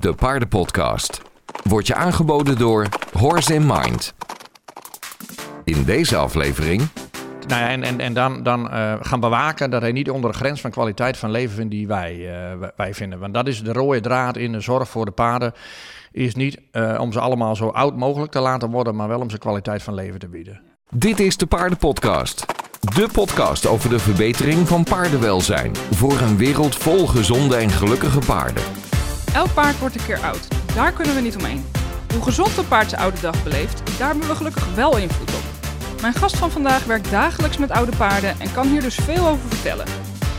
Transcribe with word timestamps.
de 0.00 0.12
paardenpodcast. 0.12 1.20
Wordt 1.62 1.86
je 1.86 1.94
aangeboden 1.94 2.58
door 2.58 2.88
Horse 3.12 3.54
in 3.54 3.66
Mind. 3.66 4.14
In 5.64 5.84
deze 5.84 6.16
aflevering 6.16 6.82
Nou 7.48 7.60
ja, 7.60 7.68
en, 7.68 7.82
en, 7.82 8.00
en 8.00 8.12
dan, 8.14 8.42
dan 8.42 8.70
eh, 8.70 8.94
gaan 9.00 9.20
bewaken 9.20 9.70
dat 9.70 9.80
hij 9.80 9.92
niet 9.92 10.10
onder 10.10 10.32
de 10.32 10.36
grens 10.36 10.60
van 10.60 10.70
kwaliteit 10.70 11.16
van 11.16 11.30
leven 11.30 11.54
vindt 11.56 11.70
die 11.70 11.86
wij, 11.86 12.12
eh, 12.12 12.68
wij- 12.76 12.94
vinden. 12.94 13.18
Want 13.18 13.34
dat 13.34 13.46
is 13.46 13.62
de 13.62 13.72
rode 13.72 14.00
draad 14.00 14.36
in 14.36 14.52
de 14.52 14.60
zorg 14.60 14.88
voor 14.88 15.04
de 15.04 15.10
paarden. 15.10 15.52
Is 16.12 16.34
niet 16.34 16.58
eh, 16.70 16.96
om 17.00 17.12
ze 17.12 17.20
allemaal 17.20 17.56
zo 17.56 17.68
oud 17.68 17.96
mogelijk 17.96 18.32
te 18.32 18.40
laten 18.40 18.70
worden, 18.70 18.96
maar 18.96 19.08
wel 19.08 19.20
om 19.20 19.30
ze 19.30 19.38
kwaliteit 19.38 19.82
van 19.82 19.94
leven 19.94 20.18
te 20.18 20.28
bieden. 20.28 20.60
Dit 20.90 21.20
is 21.20 21.36
de 21.36 21.46
Paardenpodcast. 21.46 22.46
De 22.94 23.08
podcast 23.12 23.66
over 23.66 23.90
de 23.90 23.98
verbetering 23.98 24.68
van 24.68 24.84
paardenwelzijn. 24.84 25.76
Voor 25.90 26.20
een 26.20 26.36
wereld 26.36 26.76
vol 26.76 27.06
gezonde 27.06 27.56
en 27.56 27.70
gelukkige 27.70 28.18
paarden. 28.26 28.62
Elk 29.34 29.54
paard 29.54 29.78
wordt 29.78 29.94
een 29.94 30.04
keer 30.06 30.18
oud. 30.18 30.48
Daar 30.74 30.92
kunnen 30.92 31.14
we 31.14 31.20
niet 31.20 31.36
omheen. 31.36 31.64
Hoe 32.12 32.22
gezond 32.22 32.56
een 32.56 32.68
paard 32.68 32.88
zijn 32.90 33.00
oude 33.00 33.20
dag 33.20 33.42
beleeft, 33.42 33.98
daar 33.98 34.08
hebben 34.08 34.28
we 34.28 34.34
gelukkig 34.34 34.74
wel 34.74 34.96
invloed 34.96 35.34
op. 35.34 35.42
Mijn 36.00 36.14
gast 36.14 36.36
van 36.36 36.50
vandaag 36.50 36.84
werkt 36.84 37.10
dagelijks 37.10 37.58
met 37.58 37.70
oude 37.70 37.96
paarden 37.96 38.40
en 38.40 38.52
kan 38.52 38.68
hier 38.68 38.80
dus 38.80 38.94
veel 38.94 39.26
over 39.26 39.48
vertellen. 39.48 39.86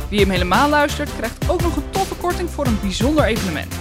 Wie 0.10 0.20
hem 0.20 0.30
helemaal 0.30 0.70
luistert, 0.70 1.16
krijgt 1.16 1.50
ook 1.50 1.62
nog 1.62 1.76
een 1.76 1.90
toffe 1.90 2.16
korting 2.16 2.50
voor 2.50 2.66
een 2.66 2.80
bijzonder 2.82 3.24
evenement. 3.24 3.76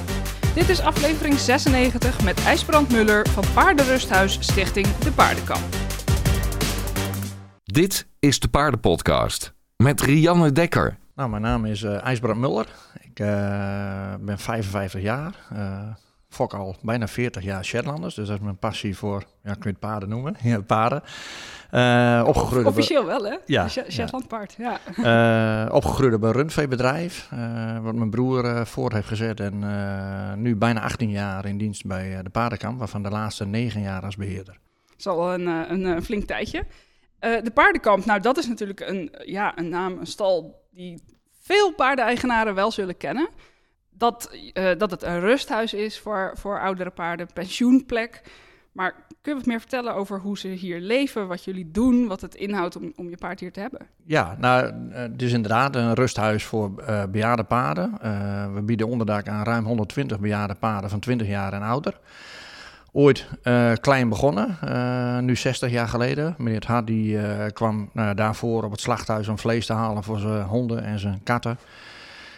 Dit 0.55 0.69
is 0.69 0.81
aflevering 0.81 1.39
96 1.39 2.23
met 2.23 2.45
IJsbrand 2.45 2.93
Muller 2.93 3.29
van 3.29 3.45
Paardenrusthuis 3.55 4.39
Stichting 4.41 4.87
De 4.97 5.13
Paardenkamp. 5.13 5.75
Dit 7.65 8.07
is 8.19 8.41
de 8.41 8.49
Paardenpodcast. 8.49 9.53
Met 9.77 10.01
Rianne 10.01 10.53
Dekker. 10.53 10.99
Nou, 11.15 11.31
mijn 11.31 11.43
naam 11.43 11.65
is 11.65 11.83
eh 11.83 12.05
IJsbrand 12.05 12.39
Muller. 12.41 12.67
Ik 13.21 13.27
eh, 13.27 14.15
ben 14.21 14.39
55 14.39 15.01
jaar. 15.03 15.35
eh 15.53 15.95
fok 16.29 16.55
al 16.55 16.77
bijna 16.83 17.09
40 17.09 17.43
jaar 17.43 17.65
Shetlanders. 17.65 18.15
Dus 18.15 18.29
dat 18.29 18.37
is 18.37 18.43
mijn 18.45 18.59
passie 18.59 18.97
voor, 18.97 19.25
ja, 19.43 19.53
kun 19.53 19.63
je 19.63 19.69
het 19.69 19.79
paarden 19.79 20.09
noemen? 20.09 20.37
Ja, 20.43 20.61
paarden. 20.61 21.03
Eh 21.71 22.25
opgegroeid 22.27 22.67
Officieel 22.67 23.07
wel 23.07 23.25
hè? 23.25 23.37
Ja, 23.47 23.69
Sh- 23.69 23.89
Shetlandpaard, 23.89 24.57
ja. 24.59 25.69
Opgegroeid 25.71 26.15
op 26.15 26.23
een 26.23 26.33
rundveebedrijf, 26.33 27.29
wat 27.83 27.95
mijn 27.95 28.11
broer 28.11 28.67
voort 28.67 28.93
heeft 28.93 29.09
gezet. 29.09 29.41
En 29.41 29.59
nu 30.43 30.57
bijna 30.57 30.81
18 30.81 31.11
jaar 31.11 31.47
in 31.47 31.59
dienst 31.59 31.87
bij 31.87 32.23
de 32.23 32.31
paardenkamp, 32.31 32.79
waarvan 32.79 33.03
de 33.03 33.11
laatste 33.11 33.47
9 33.47 33.81
jaar 33.81 34.03
als 34.05 34.17
beheerder. 34.17 34.59
Dat 34.87 34.99
is 34.99 35.07
al 35.07 35.35
een, 35.35 35.47
een, 35.47 35.87
eh, 35.87 36.03
flink 36.03 36.25
tijdje. 36.27 36.67
De 37.19 37.51
paardenkamp, 37.55 38.05
nou 38.05 38.21
dat 38.21 38.39
is 38.39 38.49
natuurlijk 38.49 38.81
een, 38.81 39.13
ja, 39.25 39.59
een 39.59 39.69
naam, 39.69 39.99
een 39.99 40.07
stal 40.07 40.63
die 40.71 41.03
veel 41.51 41.73
paardeneigenaren 41.73 42.55
wel 42.55 42.71
zullen 42.71 42.97
kennen. 42.97 43.29
Dat, 43.91 44.31
eh, 44.53 44.71
dat 44.79 44.91
het 44.91 45.03
een 45.03 45.21
rusthuis 45.21 45.75
is 45.75 45.99
voor, 45.99 46.33
voor 46.35 46.61
oudere 46.61 46.91
paarden, 46.91 47.29
pensioenplek. 47.33 48.23
Maar 48.73 48.93
kun 48.93 49.33
je 49.33 49.39
wat 49.39 49.47
meer 49.47 49.61
vertellen 49.61 49.95
over 49.95 50.21
hoe 50.21 50.39
ze 50.39 50.49
hier 50.49 50.81
leven, 50.81 51.29
wat 51.29 51.45
jullie 51.45 51.71
doen, 51.71 52.07
wat 52.07 52.21
het 52.21 52.35
inhoudt 52.35 52.77
om, 52.77 52.93
om 52.97 53.09
je 53.09 53.17
paard 53.17 53.41
hier 53.41 53.53
te 53.53 53.61
hebben? 53.61 53.87
Ja, 54.05 54.37
nou, 54.39 54.73
eh, 54.93 55.05
is 55.17 55.33
inderdaad 55.33 55.77
een 55.77 55.95
rusthuis 55.95 56.45
voor 56.45 56.79
eh, 56.79 57.05
bejaarde 57.05 57.45
paarden. 57.45 57.93
We 58.55 58.63
bieden 58.63 58.89
onderdak 58.89 59.29
aan 59.29 59.45
ruim 59.45 59.65
120 59.65 60.21
bejaarde 60.21 60.55
paarden 60.55 60.91
van 60.91 61.01
20 61.01 61.27
jaar 61.27 61.53
en 61.53 61.63
ouder. 61.63 62.01
Ooit 62.93 63.27
eh, 63.43 63.73
klein 63.81 64.09
begonnen, 64.09 64.57
eh, 64.61 65.19
nu 65.19 65.37
60 65.37 65.71
jaar 65.71 65.89
geleden. 65.89 66.35
Meneer 66.39 66.55
Het 66.55 66.67
Hart 66.67 66.87
die, 66.87 67.19
eh, 67.19 67.47
kwam 67.53 67.91
daarvoor 68.15 68.65
op 68.65 68.71
het 68.71 68.81
slachthuis 68.81 69.29
om 69.29 69.39
vlees 69.39 69.67
te 69.67 69.73
halen 69.73 70.03
voor 70.03 70.19
zijn 70.19 70.43
honden 70.43 70.85
en 70.85 70.99
zijn 70.99 71.21
katten. 71.23 71.59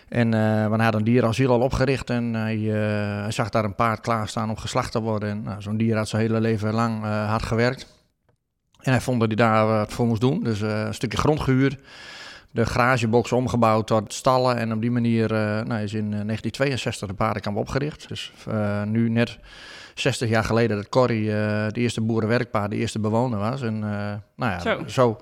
En 0.09 0.31
we 0.31 0.83
hadden 0.83 0.95
een 0.95 1.05
dierenasiel 1.05 1.51
al 1.51 1.61
opgericht 1.61 2.11
en 2.11 2.35
hij, 2.35 3.33
zag 3.33 3.49
daar 3.49 3.65
een 3.65 3.75
paard 3.75 4.01
klaarstaan 4.01 4.51
om 4.51 4.57
geslacht 4.57 4.93
te 4.93 5.01
worden. 5.01 5.29
En 5.29 5.43
nou, 5.43 5.63
zo'n 5.63 5.77
dier 5.77 5.97
had 5.97 6.09
zijn 6.09 6.23
hele 6.23 6.41
leven 6.41 6.75
lang 6.75 7.03
hard 7.03 7.43
gewerkt. 7.43 7.87
En 8.81 8.91
hij 8.91 9.01
vond 9.01 9.21
dat 9.21 9.29
hij 9.29 9.37
daar 9.37 9.67
wat 9.67 9.93
voor 9.93 10.07
moest 10.07 10.21
doen. 10.21 10.43
Dus 10.43 10.61
een 10.61 10.95
stukje 10.95 11.19
grond 11.19 11.41
gehuurd. 11.41 11.79
De 12.53 12.67
garagebox 12.67 13.33
omgebouwd 13.33 13.87
tot 13.87 14.13
stallen. 14.13 14.57
En 14.57 14.73
op 14.73 14.81
die 14.81 14.91
manier 14.91 15.33
eh, 15.33 15.39
nou, 15.65 15.83
is 15.83 15.93
in 15.93 16.05
eh, 16.05 16.21
1962 16.27 17.09
de 17.09 17.15
paardenkamp 17.15 17.57
opgericht. 17.57 18.09
Dus 18.09 18.33
eh, 18.49 18.83
nu 18.83 19.09
net 19.09 19.39
60 19.95 20.29
jaar 20.29 20.45
geleden 20.45 20.77
dat 20.77 20.89
Corrie 20.89 21.33
eh 21.33 21.65
het 21.65 21.77
eerste 21.77 22.01
boerenwerkpaard, 22.01 22.71
de 22.71 22.77
eerste 22.77 22.99
bewoner 22.99 23.39
was. 23.39 23.63
En 23.63 23.75
eh, 23.75 24.15
nou 24.37 24.53
ja, 24.53 24.59
Zo. 24.59 24.83
zo. 24.87 25.21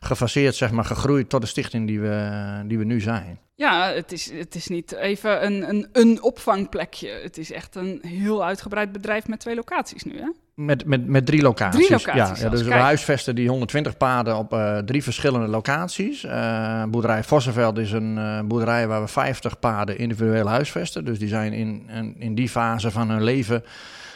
gefaseerd, 0.00 0.54
zeg 0.54 0.70
maar, 0.70 0.84
gegroeid 0.84 1.28
tot 1.28 1.40
de 1.40 1.46
stichting 1.46 1.86
die 1.86 2.00
we, 2.00 2.62
die 2.66 2.78
we 2.78 2.84
nu 2.84 3.00
zijn. 3.00 3.38
Ja, 3.54 3.92
het 3.92 4.12
is, 4.12 4.30
het 4.30 4.54
is 4.54 4.68
niet 4.68 4.92
even 4.92 5.44
een, 5.44 5.68
een, 5.68 5.88
een 5.92 6.22
opvangplekje. 6.22 7.08
Het 7.08 7.38
is 7.38 7.52
echt 7.52 7.74
een 7.74 7.98
heel 8.06 8.44
uitgebreid 8.44 8.92
bedrijf 8.92 9.26
met 9.28 9.40
twee 9.40 9.54
locaties 9.54 10.02
nu, 10.02 10.18
hè? 10.18 10.28
Met, 10.54 10.84
met, 10.84 11.06
met 11.06 11.26
drie 11.26 11.42
locaties. 11.42 11.86
Drie 11.86 11.98
locaties 11.98 12.40
Ja, 12.40 12.48
dus 12.48 12.62
we 12.62 12.74
huisvesten 12.74 13.34
die 13.34 13.48
120 13.48 13.96
paarden 13.96 14.36
op 14.36 14.52
eh, 14.52 14.78
drie 14.78 15.02
verschillende 15.02 15.46
locaties. 15.46 16.24
Eh, 16.24 16.84
boerderij 16.84 17.24
Vossenveld 17.24 17.78
is 17.78 17.92
een 17.92 18.18
eh, 18.18 18.40
boerderij 18.40 18.88
waar 18.88 19.00
we 19.00 19.08
50 19.08 19.58
paarden 19.58 19.98
individueel 19.98 20.48
huisvesten. 20.48 21.04
Dus 21.04 21.18
die 21.18 21.28
zijn 21.28 21.52
in, 21.52 21.88
in, 21.88 22.14
in 22.18 22.34
die 22.34 22.48
fase 22.48 22.90
van 22.90 23.10
hun 23.10 23.22
leven 23.22 23.64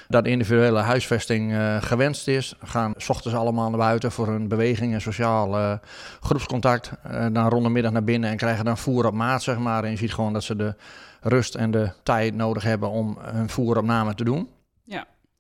dat 0.08 0.26
individuele 0.26 0.78
huisvesting 0.78 1.54
gewenst 1.80 2.28
is. 2.28 2.54
Gaan 2.62 2.92
s 2.96 3.08
ochtends 3.08 3.38
allemaal 3.38 3.68
naar 3.68 3.78
buiten 3.78 4.12
voor 4.12 4.26
hun 4.26 4.48
beweging 4.48 4.92
en 4.92 5.00
sociaal 5.00 5.78
groepscontact. 6.20 6.90
Dan 7.32 7.48
rond 7.48 7.64
de 7.64 7.70
middag 7.70 7.92
naar 7.92 8.04
binnen 8.04 8.30
en 8.30 8.36
krijgen 8.36 8.64
dan 8.64 8.78
voer 8.78 9.06
op 9.06 9.14
maat, 9.14 9.42
zeg 9.42 9.58
maar. 9.58 9.84
En 9.84 9.90
je 9.90 9.96
ziet 9.96 10.14
gewoon 10.14 10.32
dat 10.32 10.44
ze 10.44 10.56
de 10.56 10.74
rust 11.20 11.54
en 11.54 11.70
de 11.70 11.90
tijd 12.02 12.34
nodig 12.34 12.62
hebben 12.62 12.90
om 12.90 13.18
hun 13.20 13.48
voeropname 13.48 14.14
te 14.14 14.24
doen. 14.24 14.48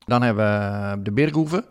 Dan 0.06 0.22
hebben 0.22 0.44
we 0.46 1.02
de 1.02 1.12
Birkhoeven. 1.12 1.64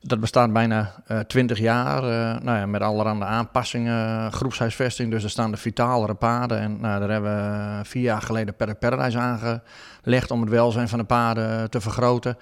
Dat 0.00 0.20
bestaat 0.20 0.52
bijna 0.52 0.94
eh 1.06 1.18
20 1.18 1.58
jaar. 1.58 2.02
eh, 2.02 2.42
nou 2.42 2.58
ja, 2.58 2.66
met 2.66 2.80
allerhande 2.82 3.24
aanpassingen, 3.24 4.32
groepshuisvesting. 4.32 5.10
Dus 5.10 5.24
er 5.24 5.30
staan 5.30 5.50
de 5.50 5.56
vitalere 5.56 6.14
paarden. 6.14 6.58
En 6.58 6.80
nou, 6.80 7.00
daar 7.00 7.10
hebben 7.10 7.36
we 7.36 7.84
vier 7.84 8.02
jaar 8.02 8.22
geleden 8.22 8.56
Paddock 8.56 8.78
Paradise 8.78 9.18
aangelegd 9.18 10.30
om 10.30 10.40
het 10.40 10.50
welzijn 10.50 10.88
van 10.88 10.98
de 10.98 11.04
paarden 11.04 11.70
te 11.70 11.80
vergroten. 11.80 12.36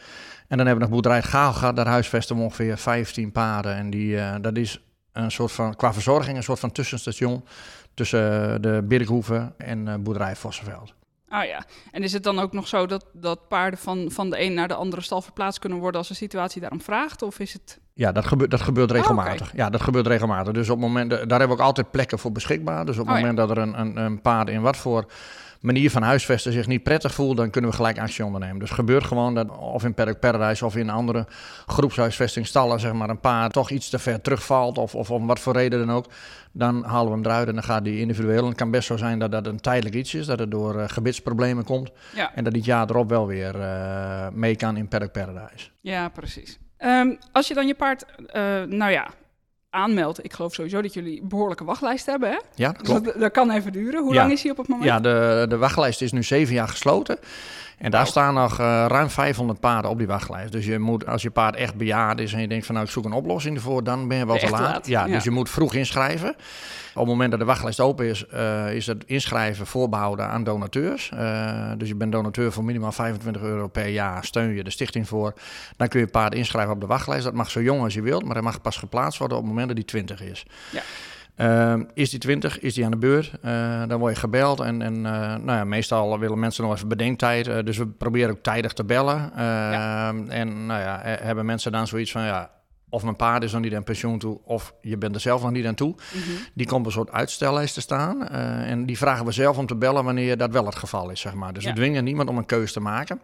En 0.48 0.56
dan 0.56 0.66
hebben 0.66 0.76
we 0.76 0.80
nog 0.80 1.02
boerderij 1.02 1.22
Gaalga. 1.22 1.72
Daar 1.72 1.86
huisvesten 1.86 2.36
we 2.36 2.42
ongeveer 2.42 2.78
15 2.78 3.32
paarden. 3.32 3.74
En 3.74 3.90
die, 3.90 4.18
eh, 4.18 4.34
dat 4.40 4.56
is 4.56 4.80
een 5.12 5.30
soort 5.30 5.52
van, 5.52 5.76
qua 5.76 5.92
verzorging, 5.92 6.36
een 6.36 6.42
soort 6.42 6.60
van 6.60 6.72
tussenstation 6.72 7.44
tussen 7.94 8.52
eh, 8.52 8.60
de 8.60 8.82
Birkhoeven 8.84 9.54
en 9.58 9.88
eh, 9.88 9.94
boerderij 9.94 10.36
Vossenveld. 10.36 10.94
Ah 11.28 11.44
ja, 11.44 11.64
en 11.92 12.02
is 12.02 12.12
het 12.12 12.22
dan 12.22 12.38
ook 12.38 12.52
nog 12.52 12.68
zo 12.68 12.86
dat, 12.86 13.06
dat 13.12 13.48
paarden 13.48 13.78
van, 13.78 14.10
van 14.10 14.30
de 14.30 14.42
een 14.42 14.54
naar 14.54 14.68
de 14.68 14.74
andere 14.74 15.02
stal 15.02 15.22
verplaatst 15.22 15.58
kunnen 15.58 15.78
worden 15.78 15.98
als 15.98 16.08
de 16.08 16.14
situatie 16.14 16.60
daarom 16.60 16.80
vraagt? 16.80 17.22
Of 17.22 17.38
is 17.38 17.52
het... 17.52 17.78
Ja, 17.92 18.12
dat 18.12 18.24
gebeurt, 18.24 18.50
dat 18.50 18.60
gebeurt 18.60 18.90
Oh, 18.90 18.96
regelmatig. 18.96 19.52
Ja, 19.56 19.70
dat 19.70 19.80
gebeurt 19.80 20.06
regelmatig. 20.06 20.52
Dus 20.52 20.70
op 20.70 20.76
het 20.76 20.86
moment, 20.86 21.10
daar 21.10 21.18
hebben 21.18 21.48
we 21.48 21.52
ook 21.52 21.60
altijd 21.60 21.90
plekken 21.90 22.18
voor 22.18 22.32
beschikbaar. 22.32 22.84
Dus 22.84 22.98
op 22.98 23.06
het 23.06 23.14
Oh, 23.14 23.20
ja. 23.20 23.26
moment 23.26 23.48
dat 23.48 23.56
er 23.56 23.62
een, 23.62 23.80
een, 23.80 23.96
een 23.96 24.20
paard 24.20 24.48
in 24.48 24.60
wat 24.60 24.76
voor 24.76 25.06
manier 25.60 25.90
van 25.90 26.02
huisvesten 26.02 26.52
zich 26.52 26.66
niet 26.66 26.82
prettig 26.82 27.14
voelt, 27.14 27.36
dan 27.36 27.50
kunnen 27.50 27.70
we 27.70 27.76
gelijk 27.76 27.98
actie 27.98 28.24
ondernemen. 28.24 28.58
Dus 28.58 28.70
gebeurt 28.70 29.04
gewoon 29.04 29.34
dat 29.34 29.58
of 29.58 29.84
in 29.84 29.94
Paddock 29.94 30.20
Paradise 30.20 30.64
of 30.64 30.76
in 30.76 30.90
andere 30.90 31.26
groepshuisvestingstallen, 31.66 32.80
zeg 32.80 32.92
maar, 32.92 33.08
een 33.08 33.20
paard 33.20 33.52
toch 33.52 33.70
iets 33.70 33.88
te 33.88 33.98
ver 33.98 34.20
terugvalt 34.20 34.78
of, 34.78 34.94
of 34.94 35.10
om 35.10 35.26
wat 35.26 35.40
voor 35.40 35.52
reden 35.52 35.86
dan 35.86 35.96
ook, 35.96 36.06
dan 36.52 36.84
halen 36.84 37.06
we 37.06 37.14
hem 37.14 37.24
eruit 37.24 37.48
en 37.48 37.54
dan 37.54 37.62
gaat 37.62 37.84
die 37.84 38.00
individueel. 38.00 38.42
En 38.42 38.48
het 38.48 38.56
kan 38.56 38.70
best 38.70 38.86
zo 38.86 38.96
zijn 38.96 39.18
dat 39.18 39.32
dat 39.32 39.46
een 39.46 39.60
tijdelijk 39.60 39.94
iets 39.94 40.14
is, 40.14 40.26
dat 40.26 40.38
het 40.38 40.50
door 40.50 40.80
eh, 40.80 40.88
gebitsproblemen 40.88 41.64
komt 41.64 41.90
Ja, 42.14 42.34
en 42.34 42.44
dat 42.44 42.52
die 42.52 42.62
het 42.62 42.70
jaar 42.70 42.90
erop 42.90 43.08
wel 43.08 43.26
weer 43.26 43.60
eh, 43.60 44.28
mee 44.32 44.56
kan 44.56 44.76
in 44.76 44.88
Paddock 44.88 45.12
Paradise. 45.12 45.68
ja 45.80 46.08
precies. 46.08 46.58
Ehm, 46.76 47.14
als 47.32 47.48
je 47.48 47.54
dan 47.54 47.66
je 47.66 47.74
paard, 47.74 48.04
eh, 48.26 48.42
nou 48.62 48.90
ja, 48.90 49.08
aanmeldt, 49.76 50.24
ik 50.24 50.32
geloof 50.32 50.54
sowieso 50.54 50.80
dat 50.82 50.94
jullie 50.94 51.20
een 51.22 51.28
behoorlijke 51.28 51.64
wachtlijst 51.64 52.06
hebben, 52.06 52.30
hè? 52.30 52.38
Ja, 52.54 52.72
Dus 52.72 52.82
klopt. 52.88 53.04
dat, 53.04 53.20
dat 53.20 53.32
kan 53.32 53.50
even 53.50 53.72
duren. 53.72 54.02
Hoe 54.02 54.14
Ja. 54.14 54.20
lang 54.20 54.32
is 54.32 54.42
hij 54.42 54.50
op 54.50 54.56
het 54.56 54.68
moment? 54.68 54.88
Ja, 54.88 55.00
de, 55.00 55.46
de 55.48 55.56
wachtlijst 55.56 56.02
is 56.02 56.12
nu 56.12 56.22
zeven 56.22 56.54
jaar 56.54 56.68
gesloten. 56.68 57.18
En 57.76 57.90
daar 57.90 58.06
staan 58.06 58.34
nog 58.34 58.58
eh, 58.58 58.84
ruim 58.88 59.10
500 59.10 59.60
paarden 59.60 59.90
op 59.90 59.98
die 59.98 60.06
wachtlijst. 60.06 60.52
Dus 60.52 60.66
je 60.66 60.78
moet, 60.78 61.06
als 61.06 61.22
je 61.22 61.30
paard 61.30 61.56
echt 61.56 61.74
bejaard 61.74 62.20
is 62.20 62.32
en 62.32 62.40
je 62.40 62.48
denkt 62.48 62.66
van 62.66 62.74
nou 62.74 62.86
ik 62.86 62.92
zoek 62.92 63.04
een 63.04 63.12
oplossing 63.12 63.56
ervoor, 63.56 63.84
dan 63.84 64.08
ben 64.08 64.16
je 64.18 64.26
wel 64.26 64.38
te 64.38 64.50
laat. 64.50 64.86
Ja, 64.86 65.06
ja. 65.06 65.12
dus 65.14 65.24
je 65.24 65.30
moet 65.30 65.50
vroeg 65.50 65.74
inschrijven. 65.74 66.36
Op 66.96 67.02
het 67.02 67.10
moment 67.10 67.30
dat 67.30 67.40
de 67.40 67.46
wachtlijst 67.46 67.80
open 67.80 68.06
is, 68.06 68.26
eh, 68.26 68.74
is 68.74 68.86
het 68.86 69.04
inschrijven 69.06 69.66
voorbehouden 69.66 70.28
aan 70.28 70.44
donateurs. 70.44 71.10
Eh, 71.10 71.70
dus 71.78 71.88
je 71.88 71.94
bent 71.94 72.12
donateur 72.12 72.52
voor 72.52 72.64
minimaal 72.64 72.92
25 72.92 73.42
euro 73.42 73.68
per 73.68 73.88
jaar, 73.88 74.24
steun 74.24 74.54
je 74.54 74.64
de 74.64 74.70
stichting 74.70 75.08
voor. 75.08 75.34
Dan 75.76 75.88
kun 75.88 76.00
je 76.00 76.06
paard 76.06 76.34
inschrijven 76.34 76.72
op 76.72 76.80
de 76.80 76.86
wachtlijst. 76.86 77.24
Dat 77.24 77.34
mag 77.34 77.50
zo 77.50 77.62
jong 77.62 77.82
als 77.82 77.94
je 77.94 78.02
wilt, 78.02 78.24
maar 78.24 78.34
hij 78.34 78.42
mag 78.42 78.60
pas 78.60 78.76
geplaatst 78.76 79.18
worden 79.18 79.36
op 79.36 79.42
het 79.42 79.52
moment 79.52 79.68
dat 79.68 79.76
hij 79.76 79.86
20 79.86 80.22
is. 80.22 80.46
Ja. 80.70 80.82
Ehm, 81.36 81.82
is 81.94 82.10
die 82.10 82.18
20, 82.18 82.60
is 82.60 82.74
die 82.74 82.84
aan 82.84 82.90
de 82.90 82.96
beurt, 82.96 83.32
eh, 83.42 83.82
dan 83.86 83.98
word 83.98 84.14
je 84.14 84.20
gebeld. 84.20 84.60
En, 84.60 84.82
en 84.82 84.94
eh, 84.96 85.12
nou 85.20 85.44
ja, 85.58 85.64
meestal 85.64 86.18
willen 86.18 86.38
mensen 86.38 86.64
nog 86.64 86.74
even 86.74 86.88
bedenktijd. 86.88 87.46
eh, 87.46 87.58
dus 87.64 87.76
we 87.76 87.86
proberen 87.86 88.30
ook 88.30 88.42
tijdig 88.42 88.72
te 88.72 88.84
bellen. 88.84 89.30
Ehm, 89.36 90.28
En 90.28 90.66
nou 90.66 90.80
ja, 90.80 91.00
hebben 91.02 91.46
mensen 91.46 91.72
dan 91.72 91.86
zoiets 91.86 92.12
van, 92.12 92.22
ja, 92.22 92.50
of 92.88 93.02
mijn 93.02 93.16
paard 93.16 93.42
is 93.42 93.52
nog 93.52 93.62
niet 93.62 93.74
aan 93.74 93.84
pensioen 93.84 94.18
toe, 94.18 94.38
of 94.44 94.74
je 94.80 94.96
bent 94.96 95.14
er 95.14 95.20
zelf 95.20 95.42
nog 95.42 95.50
niet 95.50 95.66
aan 95.66 95.74
toe. 95.74 95.94
Die 96.54 96.66
komt 96.66 96.86
een 96.86 96.92
soort 96.92 97.10
uitstellijst 97.10 97.74
te 97.74 97.80
staan. 97.80 98.28
en 98.28 98.86
die 98.86 98.98
vragen 98.98 99.24
we 99.24 99.32
zelf 99.32 99.58
om 99.58 99.66
te 99.66 99.76
bellen 99.76 100.04
wanneer 100.04 100.36
dat 100.36 100.50
wel 100.50 100.64
het 100.66 100.74
geval 100.76 101.10
is, 101.10 101.20
zeg 101.20 101.34
maar. 101.34 101.52
Dus 101.52 101.64
Ja. 101.64 101.70
we 101.70 101.76
dwingen 101.76 102.04
niemand 102.04 102.28
om 102.28 102.38
een 102.38 102.46
keuze 102.46 102.72
te 102.72 102.80
maken. 102.80 103.20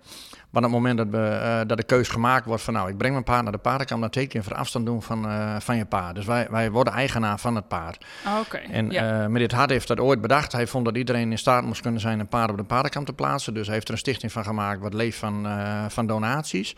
Maar 0.53 0.63
op 0.63 0.71
het 0.73 0.79
moment 0.81 0.97
dat, 0.97 1.09
we, 1.09 1.27
eh, 1.29 1.61
dat 1.67 1.77
de 1.77 1.83
keus 1.83 2.09
gemaakt 2.09 2.47
wordt 2.47 2.63
van... 2.63 2.75
nou, 2.75 2.89
ik 2.89 2.97
breng 2.97 3.13
mijn 3.13 3.25
paard 3.25 3.43
naar 3.43 3.53
de 3.53 3.59
paardenkamp... 3.59 4.01
dan 4.01 4.11
teken 4.11 4.29
je 4.33 4.39
een 4.39 4.45
verafstand 4.45 4.87
doen 4.87 5.03
van, 5.03 5.29
eh, 5.29 5.57
van 5.59 5.77
je 5.77 5.85
paard. 5.85 6.15
Dus 6.15 6.25
wij, 6.25 6.47
wij 6.51 6.71
worden 6.71 6.93
eigenaar 6.93 7.39
van 7.39 7.55
het 7.55 7.69
paard. 7.69 8.05
Ah, 8.25 8.39
Oké. 8.39 8.57
En 8.57 8.91
ja. 8.91 9.23
eh, 9.23 9.27
meneer 9.27 9.55
Hart 9.55 9.71
heeft 9.71 9.89
dat 9.89 10.01
ooit 10.01 10.21
bedacht. 10.21 10.53
Hij 10.53 10.67
vond 10.67 10.85
dat 10.85 10.97
iedereen 10.97 11.31
in 11.31 11.39
staat 11.39 11.65
moest 11.65 11.81
kunnen 11.81 12.01
zijn 12.01 12.21
een 12.21 12.29
paard 12.29 12.51
op 12.51 12.57
de 12.57 12.65
paardenkamp 12.65 13.07
te 13.07 13.13
plaatsen. 13.13 13.55
Dus 13.55 13.65
hij 13.67 13.75
heeft 13.75 13.87
er 13.89 13.93
een 13.95 14.01
stichting 14.01 14.33
van 14.33 14.45
gemaakt 14.45 14.81
wat 14.81 14.95
leeft 14.95 15.19
van, 15.19 15.47
van 15.89 16.07
donaties. 16.07 16.77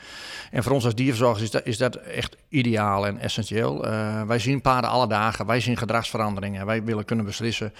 En 0.50 0.62
voor 0.62 0.72
ons 0.72 0.84
als 0.84 0.94
dierverzorgers 0.94 1.42
is 1.42 1.50
dat, 1.50 1.66
is 1.66 1.78
dat 1.78 1.96
echt 1.96 2.36
ideaal 2.48 3.06
en 3.06 3.18
essentieel. 3.18 3.80
Wij 4.26 4.38
zien 4.38 4.60
paarden 4.60 4.90
alle 4.90 5.08
dagen, 5.08 5.46
wij 5.46 5.60
zien 5.60 5.76
gedragsveranderingen. 5.76 6.66
Wij 6.66 6.84
willen 6.84 7.04
kunnen 7.04 7.24
beslissen 7.24 7.72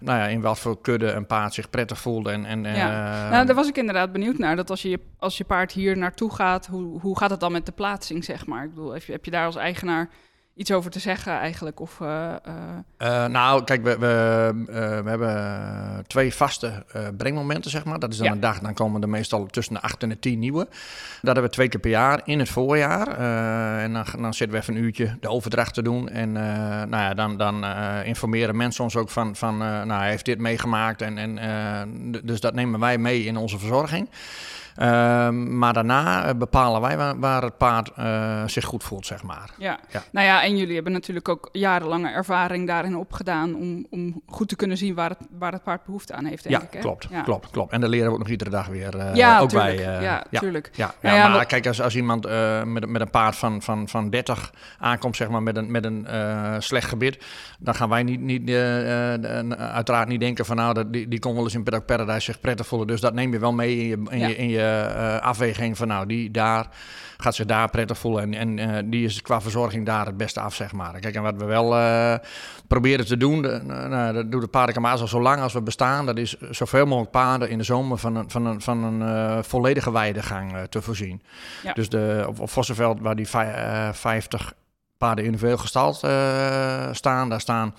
nou 0.00 0.18
ja, 0.18 0.26
in 0.26 0.40
wat 0.40 0.58
voor 0.58 0.80
kudde 0.80 1.12
een 1.12 1.26
paard 1.26 1.54
zich 1.54 1.70
prettig 1.70 1.98
voelt. 1.98 2.26
En, 2.26 2.44
en, 2.44 2.64
Ja. 2.64 3.28
nou, 3.30 3.46
daar 3.46 3.54
was 3.54 3.68
ik 3.68 3.76
inderdaad 3.76 4.12
benieuwd 4.12 4.38
naar. 4.38 4.56
Dat 4.56 4.70
als 4.70 4.82
je, 4.82 5.00
als 5.18 5.36
je 5.36 5.41
paard 5.44 5.72
hier 5.72 5.96
naartoe 5.98 6.34
gaat, 6.34 6.66
hoe, 6.66 7.00
hoe 7.00 7.18
gaat 7.18 7.30
het 7.30 7.40
dan 7.40 7.52
met 7.52 7.66
de 7.66 7.72
plaatsing, 7.72 8.24
zeg 8.24 8.46
maar? 8.46 8.64
Ik 8.64 8.74
bedoel, 8.74 8.92
heb 8.92 9.02
je, 9.02 9.12
heb 9.12 9.24
je 9.24 9.30
daar 9.30 9.46
als 9.46 9.56
eigenaar 9.56 10.08
iets 10.54 10.72
over 10.72 10.90
te 10.90 10.98
zeggen 10.98 11.32
eigenlijk? 11.32 11.80
Of, 11.80 12.00
eh, 12.00 12.32
eh, 12.32 12.40
Eh, 12.96 13.26
nou, 13.26 13.64
kijk, 13.64 13.82
we, 13.82 13.98
we, 13.98 14.52
we 15.04 15.08
hebben 15.10 16.06
twee 16.06 16.34
vaste 16.34 16.84
brengmomenten, 17.16 17.70
zeg 17.70 17.84
maar. 17.84 17.98
Dat 17.98 18.12
is 18.12 18.16
dan 18.16 18.26
Ja. 18.26 18.32
een 18.32 18.40
dag, 18.40 18.58
dan 18.58 18.74
komen 18.74 19.02
er 19.02 19.08
meestal 19.08 19.46
tussen 19.46 19.74
de 19.74 19.80
acht 19.80 20.02
en 20.02 20.08
de 20.08 20.18
tien 20.18 20.38
nieuwe. 20.38 20.64
Dat 20.64 20.76
hebben 21.22 21.42
we 21.42 21.48
twee 21.48 21.68
keer 21.68 21.80
per 21.80 21.90
jaar 21.90 22.20
in 22.24 22.38
het 22.38 22.48
voorjaar. 22.48 23.08
En 23.78 23.92
dan, 23.92 24.04
dan 24.20 24.34
zitten 24.34 24.56
we 24.56 24.62
even 24.62 24.76
een 24.76 24.82
uurtje 24.82 25.16
de 25.20 25.28
overdracht 25.28 25.74
te 25.74 25.82
doen. 25.82 26.08
En 26.08 26.32
nou 26.32 26.90
ja, 26.90 27.14
dan, 27.14 27.36
dan 27.36 27.64
informeren 28.04 28.56
mensen 28.56 28.84
ons 28.84 28.96
ook 28.96 29.10
van, 29.10 29.36
van 29.36 29.56
nou, 29.58 29.92
hij 29.92 30.10
heeft 30.10 30.24
dit 30.24 30.38
meegemaakt. 30.38 31.02
En, 31.02 31.18
en, 31.18 32.20
dus 32.24 32.40
dat 32.40 32.54
nemen 32.54 32.80
wij 32.80 32.98
mee 32.98 33.24
in 33.24 33.36
onze 33.36 33.58
verzorging. 33.58 34.08
Ehm, 34.76 35.58
maar 35.58 35.72
daarna 35.72 36.24
eh, 36.24 36.34
bepalen 36.34 36.80
wij 36.80 36.96
waar, 36.96 37.18
waar 37.18 37.42
het 37.42 37.56
paard 37.56 37.90
eh, 37.96 38.42
zich 38.46 38.64
goed 38.64 38.84
voelt, 38.84 39.06
zeg 39.06 39.22
maar. 39.22 39.50
ja. 39.58 39.78
Ja. 39.90 40.02
nou 40.12 40.26
ja, 40.26 40.42
en 40.42 40.56
jullie 40.56 40.74
hebben 40.74 40.92
natuurlijk 40.92 41.28
ook 41.28 41.48
jarenlange 41.52 42.08
ervaring 42.10 42.66
daarin 42.66 42.96
opgedaan 42.96 43.54
om, 43.54 43.86
om 43.90 44.22
goed 44.26 44.48
te 44.48 44.56
kunnen 44.56 44.76
zien 44.76 44.94
waar 44.94 45.08
het, 45.08 45.18
waar 45.38 45.52
het 45.52 45.62
paard 45.62 45.84
behoefte 45.84 46.14
aan 46.14 46.24
heeft, 46.24 46.42
denk 46.42 46.54
Ja, 46.56 46.62
ik. 46.62 46.72
Hè? 46.72 46.78
klopt, 46.80 47.06
Ja. 47.10 47.20
klopt, 47.22 47.50
klopt. 47.50 47.72
En 47.72 47.80
daar 47.80 47.88
leren 47.90 48.06
we 48.06 48.12
ook 48.12 48.18
nog 48.18 48.28
iedere 48.28 48.50
dag 48.50 48.66
weer 48.66 48.98
eh, 48.98 49.14
Ja, 49.14 49.38
ook 49.38 49.48
tuurlijk. 49.48 49.76
bij. 49.76 49.84
ja, 50.02 50.24
ja, 50.30 50.40
tuurlijk. 50.40 50.70
Ja, 50.72 50.94
Nou 51.02 51.16
ja, 51.16 51.28
maar 51.28 51.38
wat- 51.38 51.46
kijk, 51.46 51.66
als, 51.66 51.80
als 51.80 51.96
iemand 51.96 52.28
met, 52.64 52.86
met 52.88 53.00
een 53.00 53.10
paard 53.10 53.36
van, 53.36 53.62
van, 53.62 53.88
van 53.88 54.10
30 54.10 54.52
aankomt, 54.78 55.16
zeg 55.16 55.28
maar, 55.28 55.42
met 55.42 55.56
een, 55.56 55.70
met 55.70 55.84
een 55.84 56.06
slecht 56.58 56.88
gebit, 56.88 57.24
dan 57.58 57.74
gaan 57.74 57.88
wij 57.88 58.02
niet, 58.02 58.20
niet, 58.20 58.50
uiteraard 59.58 60.08
niet 60.08 60.20
denken 60.20 60.44
van, 60.44 60.56
nou, 60.56 60.90
die, 60.90 61.08
die 61.08 61.18
kon 61.18 61.34
wel 61.34 61.42
eens 61.44 61.54
in 61.54 61.62
Paradise 61.86 62.20
zich 62.20 62.40
prettig 62.40 62.66
voelen. 62.66 62.86
Dus 62.88 63.00
dat 63.00 63.14
neem 63.14 63.32
je 63.32 63.38
wel 63.38 63.52
mee 63.52 63.76
in 63.78 63.86
je, 63.88 63.96
in 64.10 64.18
je, 64.28 64.36
in 64.36 64.48
je 64.48 64.60
eh, 64.62 65.18
afweging 65.18 65.76
van, 65.76 65.88
nou, 65.88 66.06
die 66.06 66.30
daar 66.30 66.68
gaat 67.16 67.34
zich 67.34 67.46
daar 67.46 67.70
prettig 67.70 67.98
voelen. 67.98 68.34
En, 68.34 68.58
en 68.58 68.76
eh, 68.76 68.82
die 68.84 69.04
is 69.04 69.22
qua 69.22 69.40
verzorging 69.40 69.86
daar 69.86 70.06
het 70.06 70.16
beste 70.16 70.40
af, 70.40 70.54
zeg 70.54 70.72
maar. 70.72 71.00
Kijk, 71.00 71.14
en 71.14 71.22
wat 71.22 71.36
we 71.36 71.44
wel 71.44 71.68
proberen 72.68 73.06
te 73.06 73.16
doen, 73.16 73.42
de, 73.42 73.60
nou, 73.66 74.12
dat 74.12 74.30
doet 74.32 74.40
de 74.40 74.48
paardenkamer 74.48 74.90
al 74.90 75.06
zo 75.08 75.20
lang 75.20 75.40
als 75.40 75.52
we 75.52 75.62
bestaan. 75.62 76.06
Dat 76.06 76.16
is 76.18 76.36
zoveel 76.50 76.86
mogelijk 76.86 77.10
paarden 77.10 77.48
in 77.50 77.58
de 77.58 77.64
zomer 77.64 77.98
van 77.98 78.16
een, 78.16 78.30
van 78.30 78.46
een, 78.46 78.60
van 78.60 78.82
een 78.82 79.44
volledige 79.44 79.92
weidegang 79.92 80.52
te 80.68 80.82
voorzien. 80.82 81.22
Ja. 81.62 81.72
Dus 81.72 81.88
de, 81.88 82.24
op, 82.28 82.40
op 82.40 82.50
Vossenveld, 82.50 83.00
waar 83.00 83.16
die 83.16 83.28
vij- 83.28 83.54
eh, 83.54 83.92
50 83.92 84.52
paarden 84.98 85.24
individueel 85.24 85.58
gestald 85.58 85.96
staan, 86.92 87.28
daar 87.28 87.40
staan 87.40 87.74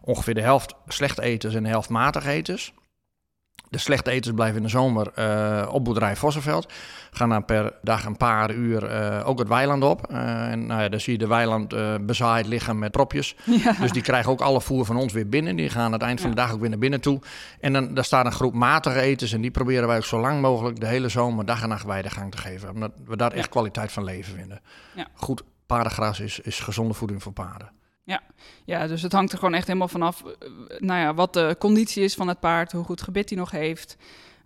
ongeveer 0.00 0.34
de 0.34 0.40
helft 0.40 0.74
slecht 0.86 1.20
eters 1.20 1.54
en 1.54 1.62
de 1.62 1.68
helft 1.68 1.88
matig 1.88 2.26
eters. 2.26 2.72
De 3.70 3.78
slechte 3.78 4.10
eters 4.10 4.34
blijven 4.34 4.56
in 4.56 4.62
de 4.62 4.68
zomer 4.68 5.10
eh, 5.14 5.68
op 5.72 5.84
boerderij 5.84 6.16
Vossenveld. 6.16 6.72
Gaan 7.10 7.28
dan 7.28 7.44
per 7.44 7.72
dag 7.82 8.04
een 8.04 8.16
paar 8.16 8.50
uur 8.50 8.84
eh, 8.84 9.28
ook 9.28 9.38
het 9.38 9.48
weiland 9.48 9.84
op. 9.84 10.06
Eh, 10.06 10.50
en 10.50 10.66
nou 10.66 10.82
ja, 10.82 10.88
dan 10.88 11.00
zie 11.00 11.12
je 11.12 11.18
de 11.18 11.26
weiland 11.26 11.74
bezaaid 12.06 12.46
liggen 12.46 12.78
met 12.78 12.90
propjes. 12.90 13.36
Ja. 13.58 13.72
Dus 13.72 13.92
die 13.92 14.02
krijgen 14.02 14.32
ook 14.32 14.40
alle 14.40 14.60
voer 14.60 14.84
van 14.84 14.96
ons 14.96 15.12
weer 15.12 15.28
binnen. 15.28 15.56
Die 15.56 15.68
gaan 15.68 15.84
aan 15.84 15.92
het 15.92 16.02
eind 16.02 16.20
van 16.20 16.30
de 16.30 16.36
dag 16.36 16.52
ook 16.52 16.60
weer 16.60 16.68
naar 16.68 16.78
binnen 16.78 17.00
toe. 17.00 17.20
En 17.60 17.72
dan 17.72 17.94
daar 17.94 18.04
staat 18.04 18.24
een 18.24 18.32
groep 18.32 18.54
matige 18.54 19.00
eters. 19.00 19.32
En 19.32 19.40
die 19.40 19.50
proberen 19.50 19.88
wij 19.88 19.96
ook 19.96 20.04
zo 20.04 20.20
lang 20.20 20.40
mogelijk 20.40 20.80
de 20.80 20.86
hele 20.86 21.08
zomer 21.08 21.44
dag 21.44 21.62
en 21.62 21.68
nacht 21.68 21.84
weidegang 21.84 22.30
te 22.30 22.38
geven. 22.38 22.70
Omdat 22.70 22.92
we 23.06 23.16
daar 23.16 23.32
echt 23.32 23.48
kwaliteit 23.48 23.92
van 23.92 24.04
leven 24.04 24.34
vinden. 24.34 24.60
Ja. 24.94 25.06
Goed 25.14 25.42
paardengras 25.66 26.20
is, 26.20 26.40
is 26.40 26.60
gezonde 26.60 26.94
voeding 26.94 27.22
voor 27.22 27.32
paarden. 27.32 27.70
Ja, 28.64 28.86
dus 28.86 29.02
het 29.02 29.12
hangt 29.12 29.32
er 29.32 29.38
gewoon 29.38 29.54
echt 29.54 29.66
helemaal 29.66 29.88
vanaf 29.88 30.24
eh, 30.24 30.48
nou 30.78 31.00
ja, 31.00 31.14
wat 31.14 31.32
de 31.32 31.56
conditie 31.58 32.04
is 32.04 32.14
van 32.14 32.28
het 32.28 32.40
paard, 32.40 32.72
hoe 32.72 32.84
goed 32.84 33.02
gebit 33.02 33.28
hij 33.28 33.38
nog 33.38 33.50
heeft. 33.50 33.96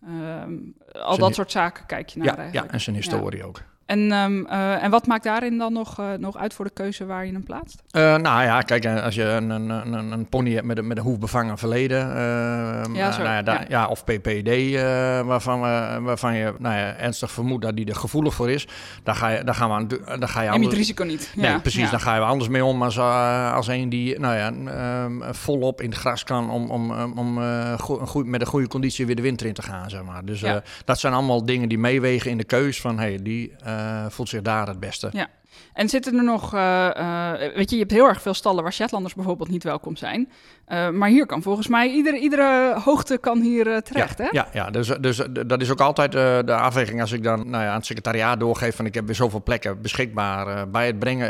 Ehm, 0.06 0.54
al 0.92 1.08
Zijn 1.08 1.18
dat 1.18 1.34
soort 1.34 1.50
zaken 1.50 1.86
kijk 1.86 2.08
je 2.08 2.18
naar 2.18 2.26
Ja, 2.28 2.34
ja, 2.34 2.38
eigenlijk. 2.38 2.72
en 2.72 2.80
zijn 2.80 2.96
historie 2.96 3.44
ook. 3.44 3.62
En, 3.86 4.12
ehm, 4.12 4.44
eh, 4.46 4.82
en 4.84 4.90
wat 4.90 5.06
maakt 5.06 5.24
daarin 5.24 5.58
dan 5.58 5.72
nog, 5.72 5.98
eh, 5.98 6.06
nog 6.18 6.36
uit 6.36 6.54
voor 6.54 6.64
de 6.64 6.70
keuze 6.70 7.06
waar 7.06 7.26
je 7.26 7.32
hem 7.32 7.44
plaatst? 7.44 7.82
Eh, 7.90 8.02
nou 8.02 8.42
ja, 8.42 8.60
kijk, 8.60 8.86
als 8.86 9.14
je 9.14 9.22
een, 9.24 9.50
een, 9.50 9.68
een, 9.70 10.12
een 10.12 10.28
pony 10.28 10.52
hebt 10.52 10.66
met 10.66 10.78
een, 10.78 10.86
met 10.86 10.96
een 10.98 11.02
hoefbevangen 11.02 11.58
verleden, 11.58 12.00
eh, 12.10 12.14
Ja, 12.94 13.08
nou 13.08 13.22
ja, 13.22 13.42
daar- 13.42 13.60
ja. 13.60 13.66
ja, 13.68 13.86
of 13.86 14.04
PPD, 14.04 14.74
waarvan, 15.26 15.60
waarvan 16.04 16.34
je 16.34 16.54
nou 16.58 16.74
ja, 16.76 16.94
ernstig 16.96 17.30
vermoedt 17.30 17.62
dat 17.62 17.76
die 17.76 17.86
er 17.86 17.94
gevoelig 17.96 18.34
voor 18.34 18.50
is, 18.50 18.66
daar 19.02 19.14
ga 19.14 19.28
je, 19.28 19.44
daar 19.44 19.54
gaan 19.54 19.68
we 19.68 19.74
aan, 19.74 19.88
daar 20.18 20.28
ga 20.28 20.38
je 20.40 20.44
je 20.46 20.52
het 20.52 20.60
anders, 20.60 20.74
risico 20.76 21.04
niet. 21.04 21.32
Nee, 21.36 21.60
precies. 21.60 21.90
Dan 21.90 22.00
ga 22.00 22.14
je 22.14 22.20
anders 22.20 22.50
mee 22.50 22.64
om 22.64 22.82
als, 22.82 22.98
als 22.98 23.66
een 23.68 23.88
die 23.88 24.18
nou 24.18 24.36
ja, 24.36 24.52
ehm, 24.72 25.32
volop 25.34 25.80
in 25.80 25.90
het 25.90 25.98
gras 25.98 26.24
kan 26.24 26.50
om, 26.50 26.70
om, 26.70 26.90
om, 27.18 27.38
een 27.38 27.78
goe- 27.78 28.24
met 28.24 28.40
een 28.40 28.46
goede 28.46 28.68
conditie 28.68 29.06
weer 29.06 29.16
de 29.16 29.22
winter 29.22 29.46
in 29.46 29.54
te 29.54 29.62
gaan. 29.62 29.90
Zeg 29.90 30.02
maar. 30.02 30.24
Dus 30.24 30.44
dat 30.84 30.98
zijn 31.00 31.12
allemaal 31.12 31.44
dingen 31.44 31.68
die 31.68 31.78
meewegen 31.78 32.30
in 32.30 32.36
de 32.38 32.44
keus 32.44 32.80
van 32.80 32.98
hey, 32.98 33.18
die 33.22 33.52
eh, 33.82 34.06
voelt 34.08 34.28
zich 34.28 34.42
daar 34.42 34.66
het 34.66 34.80
beste. 34.80 35.08
Ja. 35.12 35.26
En 35.72 35.88
zitten 35.88 36.16
er 36.16 36.24
nog, 36.24 36.54
eh, 36.54 36.96
eh, 36.96 37.54
weet 37.54 37.70
je, 37.70 37.76
je 37.76 37.82
hebt 37.82 37.94
heel 37.94 38.08
erg 38.08 38.22
veel 38.22 38.34
stallen 38.34 38.62
waar 38.62 38.72
Shetlanders 38.72 39.14
bijvoorbeeld 39.14 39.48
niet 39.48 39.64
welkom 39.64 39.96
zijn. 39.96 40.28
Maar 40.92 41.08
hier 41.08 41.26
kan 41.26 41.42
volgens 41.42 41.68
mij, 41.68 41.90
iedere, 41.90 42.18
iedere 42.18 42.80
hoogte 42.84 43.18
kan 43.18 43.40
hier 43.40 43.82
terecht, 43.82 44.18
ja, 44.18 44.24
hè? 44.24 44.30
Ja, 44.30 44.48
ja 44.52 44.70
dus, 44.70 44.86
dus 44.86 45.22
dat 45.46 45.60
is 45.60 45.70
ook 45.70 45.80
altijd 45.80 46.12
de 46.46 46.54
afweging 46.54 47.00
als 47.00 47.12
ik 47.12 47.22
dan 47.22 47.50
nou 47.50 47.62
ja, 47.62 47.68
aan 47.68 47.76
het 47.76 47.86
secretariaat 47.86 48.40
doorgeef 48.40 48.76
van 48.76 48.86
ik 48.86 48.94
heb 48.94 49.06
weer 49.06 49.14
zoveel 49.14 49.42
plekken 49.42 49.82
beschikbaar 49.82 50.70
bij 50.70 50.86
het 50.86 50.98
brengen. 50.98 51.28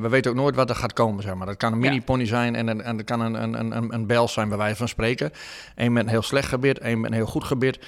We 0.00 0.08
weten 0.08 0.30
ook 0.30 0.36
nooit 0.36 0.54
wat 0.54 0.70
er 0.70 0.76
gaat 0.76 0.92
komen, 0.92 1.22
zeg 1.22 1.34
maar. 1.34 1.46
Dat 1.46 1.56
kan 1.56 1.72
een 1.72 1.78
mini-pony 1.78 2.26
zijn 2.26 2.54
en, 2.54 2.84
en 2.84 2.96
dat 2.96 3.06
kan 3.06 3.20
een, 3.20 3.42
een, 3.42 3.76
een, 3.76 3.94
een, 3.94 4.06
bel 4.06 4.28
zijn 4.28 4.48
bij 4.48 4.58
wijze 4.58 4.76
van 4.76 4.88
spreken. 4.88 5.30
Eén 5.74 5.92
met 5.92 6.02
een 6.02 6.10
heel 6.10 6.22
slecht 6.22 6.48
gebit, 6.48 6.78
één 6.78 7.00
met 7.00 7.10
een 7.10 7.16
heel 7.16 7.26
goed 7.26 7.44
gebit. 7.44 7.78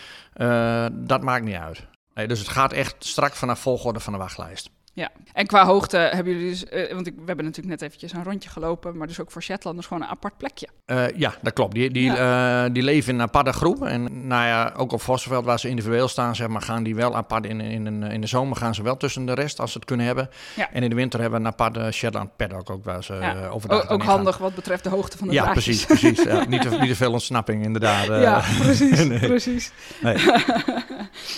Dat 0.93 1.23
maakt 1.23 1.45
niet 1.45 1.57
uit. 1.57 1.87
Nee, 2.17 2.27
dus 2.27 2.39
het 2.39 2.49
gaat 2.49 2.73
echt 2.73 2.95
strak 2.99 3.35
vanaf 3.35 3.61
volgorde 3.61 4.01
van 4.01 4.13
de 4.13 4.19
wachtlijst. 4.19 4.71
Ja, 4.97 5.11
en 5.33 5.47
qua 5.47 5.65
hoogte 5.65 5.97
hebben 5.97 6.33
jullie 6.33 6.49
dus, 6.51 6.65
eh, 6.65 6.93
want 6.95 7.07
ik, 7.07 7.15
we 7.17 7.23
hebben 7.27 7.45
natuurlijk 7.45 7.81
net 7.81 7.83
eventjes 7.89 8.13
een 8.13 8.25
rondje 8.25 8.49
gelopen, 8.49 8.97
maar 8.97 9.07
dus 9.07 9.21
ook 9.21 9.31
voor 9.31 9.43
Shetlanders 9.43 9.87
gewoon 9.87 10.03
een 10.03 10.09
apart 10.09 10.37
plekje. 10.37 10.69
Eh, 10.87 11.09
ja, 11.17 11.35
dat 11.43 11.53
klopt. 11.53 11.75
Die, 11.75 11.91
die, 11.91 12.13
eh, 12.13 12.65
die 12.73 12.83
leven 12.83 13.09
in 13.13 13.15
een 13.19 13.27
aparte 13.27 13.53
groep. 13.53 13.85
En 13.85 14.27
nou 14.27 14.47
ja, 14.47 14.73
ook 14.77 14.93
op 14.93 15.01
Vossenveld, 15.01 15.45
waar 15.45 15.59
ze 15.59 15.69
individueel 15.69 16.09
staan, 16.09 16.37
zeg 16.37 16.49
maar, 16.49 16.63
gaan 16.63 16.83
die 16.83 16.95
wel 16.95 17.17
apart. 17.17 17.47
In, 17.47 17.61
in, 17.61 17.87
in, 17.87 18.03
in 18.03 18.21
de 18.21 18.27
zomer 18.27 18.57
gaan 18.57 18.75
ze 18.75 18.83
wel 18.83 18.97
tussen 18.97 19.27
de 19.27 19.33
rest, 19.35 19.61
als 19.61 19.73
ze 19.73 19.77
het 19.79 19.87
kunnen 19.87 20.07
hebben. 20.07 20.29
Ja. 20.57 20.71
En 20.73 20.83
in 20.83 20.89
de 20.91 20.97
winter 20.97 21.21
hebben 21.21 21.41
we 21.41 21.47
een 21.47 21.53
aparte 21.53 21.91
Shetland 21.93 22.37
paddock 22.37 22.71
ook, 22.71 22.85
waar 22.85 23.05
ze 23.05 23.15
Ja. 23.15 23.47
overdag 23.49 23.89
O- 23.91 23.93
ook 23.95 24.03
gaan. 24.03 24.15
handig 24.15 24.39
wat 24.39 24.55
betreft 24.55 24.85
de 24.85 24.91
hoogte 24.91 25.19
van 25.19 25.29
de 25.29 25.35
Ja, 25.35 25.43
draadjes. 25.43 25.65
precies, 25.65 25.85
precies. 26.13 26.23
Ja, 26.23 26.45
niet, 26.49 26.63
te, 26.63 26.69
niet 26.81 26.89
te 26.89 26.97
veel 26.97 27.13
ontsnapping, 27.13 27.65
inderdaad. 27.65 28.07
Ja, 28.07 28.43
precies, 28.59 29.05
Nee. 29.09 29.19
precies. 29.19 29.73
Nee. 30.03 30.17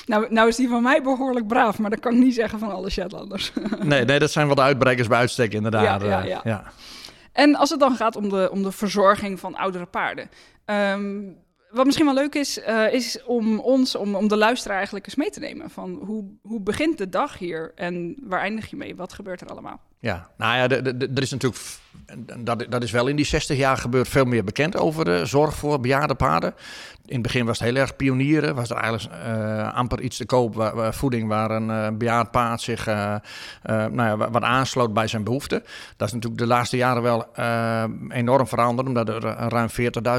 nou, 0.07 0.27
nou 0.31 0.49
is 0.49 0.57
die 0.57 0.69
van 0.69 0.83
mij 0.83 1.03
behoorlijk 1.03 1.47
braaf, 1.47 1.79
maar 1.79 1.91
dat 1.91 2.01
kan 2.01 2.13
ik 2.13 2.19
niet 2.19 2.35
zeggen 2.35 2.59
van 2.59 2.71
alle 2.71 2.91
Shetlanders. 2.91 3.48
nee, 3.83 4.05
nee, 4.05 4.19
dat 4.19 4.31
zijn 4.31 4.47
wel 4.47 4.55
de 4.55 4.63
uitbrekers 4.63 5.09
bij 5.09 5.19
uitstek, 5.19 5.53
inderdaad. 5.53 6.03
Ja, 6.03 6.09
ja, 6.09 6.25
ja. 6.25 6.41
ja. 6.45 6.65
En 7.33 7.55
als 7.55 7.71
het 7.71 7.81
dan 7.81 7.97
gaat 7.97 8.17
om 8.17 8.29
de, 8.29 8.49
om 8.53 8.63
de 8.63 8.73
verzorging 8.73 9.41
van 9.41 9.57
oudere 9.57 9.87
paarden. 9.87 10.31
ehm, 10.65 11.21
wat 11.71 11.85
misschien 11.85 12.07
wel 12.07 12.15
leuk 12.15 12.35
is, 12.35 12.61
eh, 12.61 12.93
is 12.93 13.25
om 13.25 13.59
ons, 13.59 13.95
om, 13.95 14.15
om 14.15 14.29
de 14.29 14.37
luisteraar 14.37 14.77
eigenlijk 14.77 15.07
eens 15.07 15.15
mee 15.15 15.31
te 15.31 15.41
nemen. 15.41 15.71
Van 15.71 16.01
hoe, 16.05 16.25
hoe 16.43 16.61
begint 16.61 16.99
de 16.99 17.09
dag 17.09 17.39
hier 17.39 17.73
en 17.75 18.17
waar 18.23 18.41
eindig 18.41 18.71
je 18.71 18.77
mee? 18.77 18.97
Wat 18.97 19.13
gebeurt 19.13 19.41
er 19.41 19.49
allemaal? 19.49 19.81
Ja, 20.01 20.29
nou 20.37 20.57
ja, 20.57 20.69
er 21.15 21.23
is 21.23 21.31
natuurlijk, 21.31 21.63
dat, 22.39 22.67
dat 22.69 22.83
is 22.83 22.91
wel 22.91 23.07
in 23.07 23.17
die 23.17 23.25
60 23.25 23.57
jaar 23.57 23.77
gebeurd, 23.77 24.09
veel 24.09 24.25
meer 24.25 24.45
bekend 24.45 24.77
over 24.77 25.05
de 25.05 25.27
zorg 25.27 25.55
voor 25.55 25.81
bejaarde 25.81 26.15
paarden. 26.15 26.55
In 27.07 27.15
het 27.15 27.23
begin 27.23 27.47
was 27.47 27.59
het 27.59 27.69
heel 27.69 27.77
erg 27.81 27.97
pionieren, 27.97 28.55
was 28.55 28.71
er 28.71 28.77
eigenlijk 28.77 29.15
eh, 29.23 29.75
amper 29.75 30.01
iets 30.01 30.17
te 30.17 30.27
koop, 30.27 30.55
waar, 30.55 30.95
voeding 30.95 31.29
waar 31.29 31.51
een 31.51 31.71
eh, 31.71 31.89
bejaard 31.93 32.31
paard 32.31 32.61
zich 32.61 32.87
eh, 32.87 33.15
nou 33.63 34.03
ja, 34.03 34.17
wa- 34.17 34.31
wat 34.31 34.43
aansloot 34.43 34.93
bij 34.93 35.07
zijn 35.07 35.25
behoeften. 35.25 35.63
Dat 35.97 36.09
is 36.09 36.15
natuurlijk 36.15 36.41
de 36.41 36.47
laatste 36.47 36.77
jaren 36.77 37.03
wel 37.03 37.27
enorm 38.09 38.47
veranderd, 38.47 38.89
omdat 38.89 39.09
er 39.09 39.21
ruim 39.49 39.69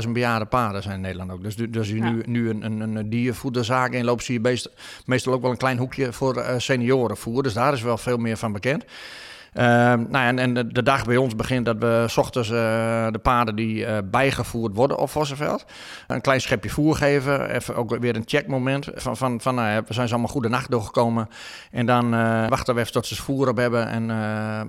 40.000 0.03 0.09
bejaarde 0.11 0.45
paarden 0.45 0.81
zijn 0.83 0.95
in 0.95 1.01
Nederland 1.01 1.31
ook. 1.31 1.43
Dus, 1.43 1.55
du- 1.55 1.69
dus 1.69 1.87
je 1.89 1.95
Ja. 1.95 2.09
nu, 2.09 2.23
nu 2.25 2.49
een, 2.49 2.63
een, 2.65 2.95
een 2.95 3.09
diervoederzaak 3.09 3.91
inloopt, 3.93 4.23
zie 4.23 4.33
je 4.33 4.39
meest- 4.39 4.69
meestal 5.05 5.33
ook 5.33 5.41
wel 5.41 5.51
een 5.51 5.57
klein 5.57 5.77
hoekje 5.77 6.13
voor 6.13 6.45
seniorenvoer. 6.57 7.43
Dus 7.43 7.53
daar 7.53 7.73
is 7.73 7.81
wel 7.81 7.97
veel 7.97 8.17
meer 8.17 8.37
van 8.37 8.51
bekend. 8.51 8.85
Ehm, 9.53 10.05
nou, 10.09 10.25
en, 10.27 10.39
en 10.39 10.53
de, 10.53 10.83
dag 10.83 11.05
bij 11.05 11.17
ons 11.17 11.35
begint 11.35 11.65
dat 11.65 11.75
we 11.79 12.05
s 12.07 12.17
ochtends 12.17 12.49
eh, 12.49 13.07
de 13.11 13.19
paarden 13.21 13.55
die 13.55 13.85
eh, 13.85 13.97
bijgevoerd 14.05 14.75
worden 14.75 14.97
op 14.97 15.09
Vossenveld. 15.09 15.65
Een 16.07 16.21
klein 16.21 16.41
schepje 16.41 16.69
voer 16.69 16.95
geven. 16.95 17.49
Even 17.49 17.75
ook 17.75 17.97
weer 17.99 18.15
een 18.15 18.23
checkmoment. 18.25 18.89
Van, 18.93 19.17
van, 19.17 19.41
van 19.41 19.55
nou 19.55 19.69
ja, 19.69 19.83
we 19.87 19.93
zijn 19.93 20.07
ze 20.07 20.13
allemaal 20.13 20.31
goede 20.31 20.49
nacht 20.49 20.71
doorgekomen. 20.71 21.27
En 21.71 21.85
dan 21.85 22.13
eh, 22.13 22.47
wachten 22.47 22.73
we 22.75 22.79
even 22.79 22.93
tot 22.93 23.05
ze 23.05 23.15
voer 23.15 23.47
op 23.47 23.57
hebben. 23.57 23.87
En 23.87 24.05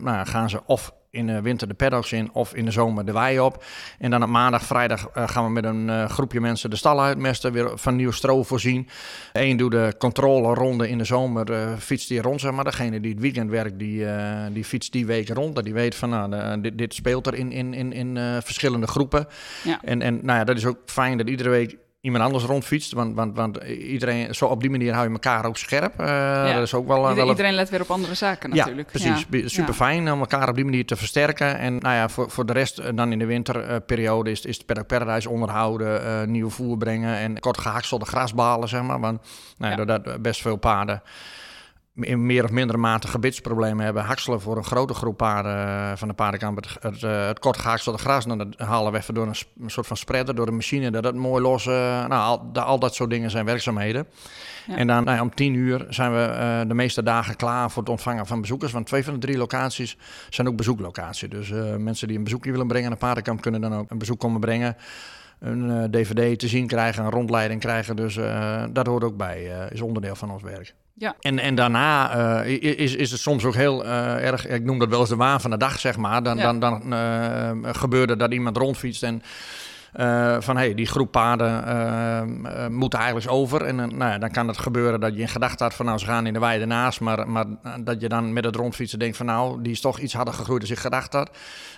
nou, 0.03 0.27
gaan 0.27 0.51
ze 0.51 0.61
of 0.67 0.93
in 1.11 1.27
de 1.27 1.41
winter 1.41 1.69
de 1.69 1.75
paddocks 1.75 2.13
in 2.13 2.31
of 2.33 2.55
in 2.55 2.65
de 2.65 2.71
zomer 2.71 3.05
de 3.05 3.13
wei 3.13 3.41
op. 3.41 3.65
En 3.99 4.11
dan 4.11 4.23
op 4.23 4.29
maandag, 4.29 4.63
vrijdag 4.63 5.09
uh, 5.17 5.29
gaan 5.29 5.45
we 5.45 5.51
met 5.51 5.65
een 5.65 5.89
uh, 5.89 6.09
groepje 6.09 6.41
mensen 6.41 6.71
de 6.71 6.77
stal 6.77 7.03
uitmesten, 7.03 7.53
weer 7.53 7.79
van 7.79 7.97
nieuw 7.97 8.11
stro 8.11 8.43
voorzien. 8.43 8.89
Eén 9.33 9.57
doet 9.57 9.71
de 9.71 9.95
controleronde 9.99 10.89
in 10.89 10.99
de 10.99 11.05
zomer, 11.05 11.51
uh, 11.51 11.77
fietst 11.79 12.09
die 12.09 12.23
rond, 12.23 12.41
zeg 12.41 12.53
maar. 12.53 12.65
Degene 12.65 13.01
die 13.01 13.13
het 13.13 13.21
weekend 13.21 13.51
werkt, 13.51 13.79
die, 13.79 14.07
die 14.53 14.65
fietst 14.65 14.93
die 14.93 15.07
week 15.07 15.29
rond. 15.29 15.55
Dat 15.55 15.65
die 15.65 15.75
weet 15.75 15.95
van, 15.95 16.11
nou, 16.11 16.61
dit, 16.61 16.79
dit, 16.79 16.95
speelt 16.95 17.27
er 17.27 17.35
in, 17.35 17.53
in, 17.53 17.75
in, 17.75 17.93
in 17.93 18.43
verschillende 18.43 18.87
groepen. 18.87 19.27
Ja. 19.65 19.81
En, 19.83 20.03
en 20.03 20.19
nou 20.23 20.39
ja, 20.39 20.45
dat 20.45 20.57
is 20.57 20.67
ook 20.67 20.79
fijn 20.85 21.19
dat 21.19 21.29
iedere 21.29 21.49
week 21.49 21.77
iemand 22.01 22.25
anders 22.25 22.45
rondfietst. 22.45 22.93
Want, 22.93 23.15
want, 23.15 23.37
want 23.37 23.57
iedereen, 23.67 24.35
zo 24.35 24.47
op 24.47 24.61
die 24.61 24.71
manier 24.71 24.93
hou 24.93 25.07
je 25.07 25.13
elkaar 25.13 25.45
ook 25.45 25.57
scherp. 25.57 26.01
Uh, 26.01 26.07
ja. 26.07 26.53
dat 26.53 26.63
is 26.63 26.75
ook 26.75 26.87
wel, 26.87 27.15
wel 27.15 27.29
iedereen 27.29 27.55
let 27.55 27.71
weer 27.71 27.81
op 27.81 27.91
andere 27.91 28.15
zaken 28.15 28.51
natuurlijk. 28.51 28.93
Ja, 28.93 29.15
precies. 29.27 29.55
Super 29.55 29.75
fijn 29.75 30.13
om 30.13 30.21
elkaar 30.21 30.49
op 30.49 30.55
die 30.55 30.65
manier 30.65 30.87
te 30.87 30.97
versterken. 30.97 31.59
En 31.59 31.77
nou 31.77 31.95
ja, 31.95 32.09
voor, 32.09 32.31
voor 32.31 32.47
de 32.47 32.53
rest 32.53 32.79
eh, 32.79 32.91
dan 32.95 33.13
in 33.13 33.19
de 33.19 33.27
winterperiode 33.27 34.31
is, 34.31 34.45
is 34.45 34.57
het 34.57 34.67
Paddock 34.67 34.87
Paradise 34.87 35.31
onderhouden, 35.31 36.03
uh, 36.03 36.23
nieuw 36.23 36.51
voer 36.51 36.79
brengen 36.79 37.17
en 37.17 37.41
kort 37.41 37.59
gehaakselde 37.59 38.05
grasbalen, 38.05 38.69
zeg 38.69 38.83
maar. 38.83 39.01
Want 39.01 39.21
nou, 39.59 39.77
ja. 39.77 39.85
dat 39.85 40.23
best 40.23 40.41
veel 40.41 40.57
paarden 40.57 41.03
in 42.01 42.27
meer 42.27 42.45
of 42.45 42.51
mindere 42.51 42.79
mate 42.79 43.09
gebitsproblemen 43.09 43.85
hebben. 43.85 44.05
Hakselen 44.05 44.41
voor 44.41 44.57
een 44.57 44.65
grote 44.65 44.95
groep 44.95 45.17
paarden 45.17 45.67
eh, 45.67 45.93
van 45.97 46.09
de 46.09 46.15
paardenkamp. 46.15 46.57
Het, 46.57 46.77
het, 46.81 47.03
uh, 47.03 47.27
het 47.27 47.39
kort 47.39 47.57
gehaakselde 47.57 47.99
gras, 47.99 48.25
dan 48.25 48.39
dat 48.39 48.49
halen 48.57 48.93
we 48.93 48.99
even 48.99 49.15
door 49.15 49.27
een, 49.27 49.71
soort 49.71 49.87
van 49.87 49.97
spreader, 49.97 50.35
door 50.35 50.49
een 50.49 50.55
machine, 50.55 50.91
dat 50.91 51.05
het 51.05 51.15
mooi 51.15 51.43
los. 51.43 51.67
Uh, 51.67 51.73
nou, 52.07 52.13
al, 52.13 52.63
al, 52.63 52.79
dat 52.79 52.95
soort 52.95 53.11
dingen 53.11 53.31
zijn 53.31 53.45
werkzaamheden. 53.45 54.07
Ja. 54.67 54.77
En 54.77 54.87
dan 54.87 55.05
nou 55.05 55.17
ja, 55.17 55.23
om 55.23 55.35
tien 55.35 55.55
uur 55.55 55.87
zijn 55.89 56.13
we 56.13 56.29
uh, 56.33 56.69
de 56.69 56.75
meeste 56.75 57.03
dagen 57.03 57.37
klaar 57.37 57.71
voor 57.71 57.83
het 57.83 57.91
ontvangen 57.91 58.27
van 58.27 58.41
bezoekers. 58.41 58.73
Want 58.73 58.87
twee 58.87 59.05
van 59.05 59.15
de 59.15 59.21
drie 59.21 59.39
locaties 59.39 59.97
zijn 60.31 60.49
ook 60.49 60.57
bezoeklocaties. 60.57 61.29
Dus 61.29 61.53
mensen 61.79 62.09
die 62.09 62.17
een 62.17 62.25
bezoekje 62.25 62.51
willen 62.51 62.67
brengen 62.67 62.87
aan 62.87 62.93
de 62.93 62.99
paardenkamp 62.99 63.41
kunnen 63.41 63.61
dan 63.61 63.75
ook 63.75 63.91
een 63.91 63.99
bezoek 63.99 64.21
komen 64.21 64.41
brengen 64.41 64.77
een 65.41 65.91
dvd 65.91 66.39
te 66.39 66.49
zien 66.49 66.67
krijgen, 66.67 67.05
een 67.05 67.11
rondleiding 67.11 67.61
krijgen. 67.61 67.97
Dus 67.97 68.17
uh, 68.17 68.65
dat 68.73 68.87
hoort 68.87 69.05
ook 69.05 69.17
bij, 69.17 69.45
uh, 69.45 69.71
is 69.71 69.81
onderdeel 69.81 70.15
van 70.15 70.31
ons 70.31 70.43
werk. 70.43 70.75
Ja. 71.01 71.15
En, 71.21 71.39
en 71.39 71.55
daarna 71.55 72.17
uh, 72.45 72.63
is, 72.79 72.95
is 72.95 73.11
het 73.11 73.21
soms 73.21 73.45
ook 73.45 73.55
heel 73.55 73.87
erg, 73.87 74.47
ik 74.47 74.65
noem 74.65 74.79
dat 74.79 74.89
wel 74.89 75.01
eens 75.01 75.09
de 75.09 75.17
waan 75.17 75.41
van 75.41 75.51
de 75.51 75.57
dag, 75.57 75.79
zeg 75.79 75.97
maar. 75.97 76.23
Dan, 76.23 76.37
ja. 76.37 76.53
dan, 76.53 76.61
dan 76.61 77.75
gebeurde 77.75 78.17
dat 78.17 78.33
iemand 78.33 78.57
rondfietst 78.57 79.03
en 79.03 79.23
uh, 79.97 80.37
van 80.39 80.57
hey, 80.57 80.75
die 80.75 80.87
groep 80.87 81.11
paarden 81.11 81.65
uh, 81.69 82.23
uh, 82.53 82.67
moeten 82.67 82.99
eigenlijk 82.99 83.31
over. 83.31 83.65
En 83.65 83.77
nou 83.77 84.11
ja, 84.11 84.19
dan 84.19 84.31
kan 84.31 84.49
het 84.49 84.59
gebeuren 84.59 85.01
dat 85.01 85.15
je 85.15 85.21
in 85.21 85.29
gedachten 85.29 85.67
had 85.67 85.75
van 85.75 85.87
nou, 85.87 85.99
ze 85.99 86.05
gaan 86.07 86.27
in 86.27 86.33
de 86.33 86.39
weide 86.39 86.67
naast. 86.67 87.01
Maar, 87.01 87.29
maar 87.29 87.45
dat 87.81 88.01
je 88.01 88.09
dan 88.09 88.33
met 88.33 88.45
het 88.45 88.57
rondfietsen 88.57 88.99
denkt 88.99 89.17
van 89.17 89.27
nou, 89.27 89.63
die 89.63 89.73
is 89.73 89.81
toch 89.81 89.99
iets 89.99 90.15
harder 90.15 90.35
gegroeid 90.35 90.61
dan 90.63 90.71
ik 90.71 90.79
gedacht 90.79 91.13
had. 91.13 91.31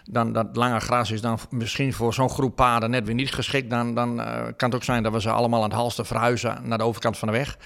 Dan 0.04 0.32
dat 0.32 0.46
lange 0.52 0.80
gras 0.80 1.10
is 1.10 1.20
dan 1.20 1.38
misschien 1.50 1.92
voor 1.92 2.14
zo'n 2.14 2.30
groep 2.30 2.56
paarden 2.56 2.90
net 2.90 3.04
weer 3.04 3.14
niet 3.14 3.34
geschikt. 3.34 3.70
Dan, 3.70 3.94
dan 3.94 4.16
kan 4.56 4.68
het 4.68 4.74
ook 4.74 4.84
zijn 4.84 5.02
dat 5.02 5.12
we 5.12 5.20
ze 5.20 5.30
allemaal 5.30 5.62
aan 5.62 5.68
het 5.68 5.78
halster 5.78 6.06
verhuizen 6.06 6.58
naar 6.62 6.78
de 6.78 6.84
overkant 6.84 7.18
van 7.18 7.28
de 7.28 7.34
weg. 7.34 7.56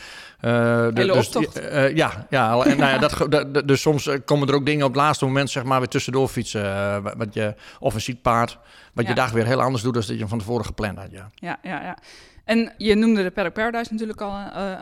Uh, 0.40 0.86
dus, 0.92 1.34
uh, 1.36 1.96
ja, 1.96 2.26
ja, 2.30 2.62
en, 2.62 2.78
nou 2.78 2.92
ja 2.92 2.98
dat, 2.98 3.26
dat, 3.28 3.68
dus 3.68 3.80
soms 3.80 4.10
komen 4.24 4.48
er 4.48 4.54
ook 4.54 4.66
dingen 4.66 4.86
op 4.86 4.92
het 4.92 5.02
laatste 5.02 5.24
moment 5.24 5.50
zeg 5.50 5.64
maar 5.64 5.78
weer 5.78 5.88
tussendoor 5.88 6.28
fietsen. 6.28 6.64
Uh, 6.64 6.96
wat 7.16 7.34
je, 7.34 7.54
of 7.78 7.94
een 7.94 8.00
ziek 8.00 8.22
paard, 8.22 8.58
wat 8.96 9.04
ja. 9.04 9.10
je 9.10 9.16
dag 9.16 9.30
weer 9.30 9.46
heel 9.46 9.62
anders 9.62 9.82
doet 9.82 9.94
dan 9.94 10.02
dat 10.06 10.18
je 10.18 10.28
van 10.28 10.38
tevoren 10.38 10.64
gepland 10.64 10.98
had. 10.98 11.10
Ja, 11.10 11.30
ja, 11.34 11.58
ja. 11.62 11.82
ja. 11.82 11.98
En 12.44 12.72
je 12.76 12.94
noemde 12.94 13.22
de 13.22 13.30
Paddock 13.30 13.54
Paradise 13.54 13.92
natuurlijk 13.92 14.20
al, 14.20 14.32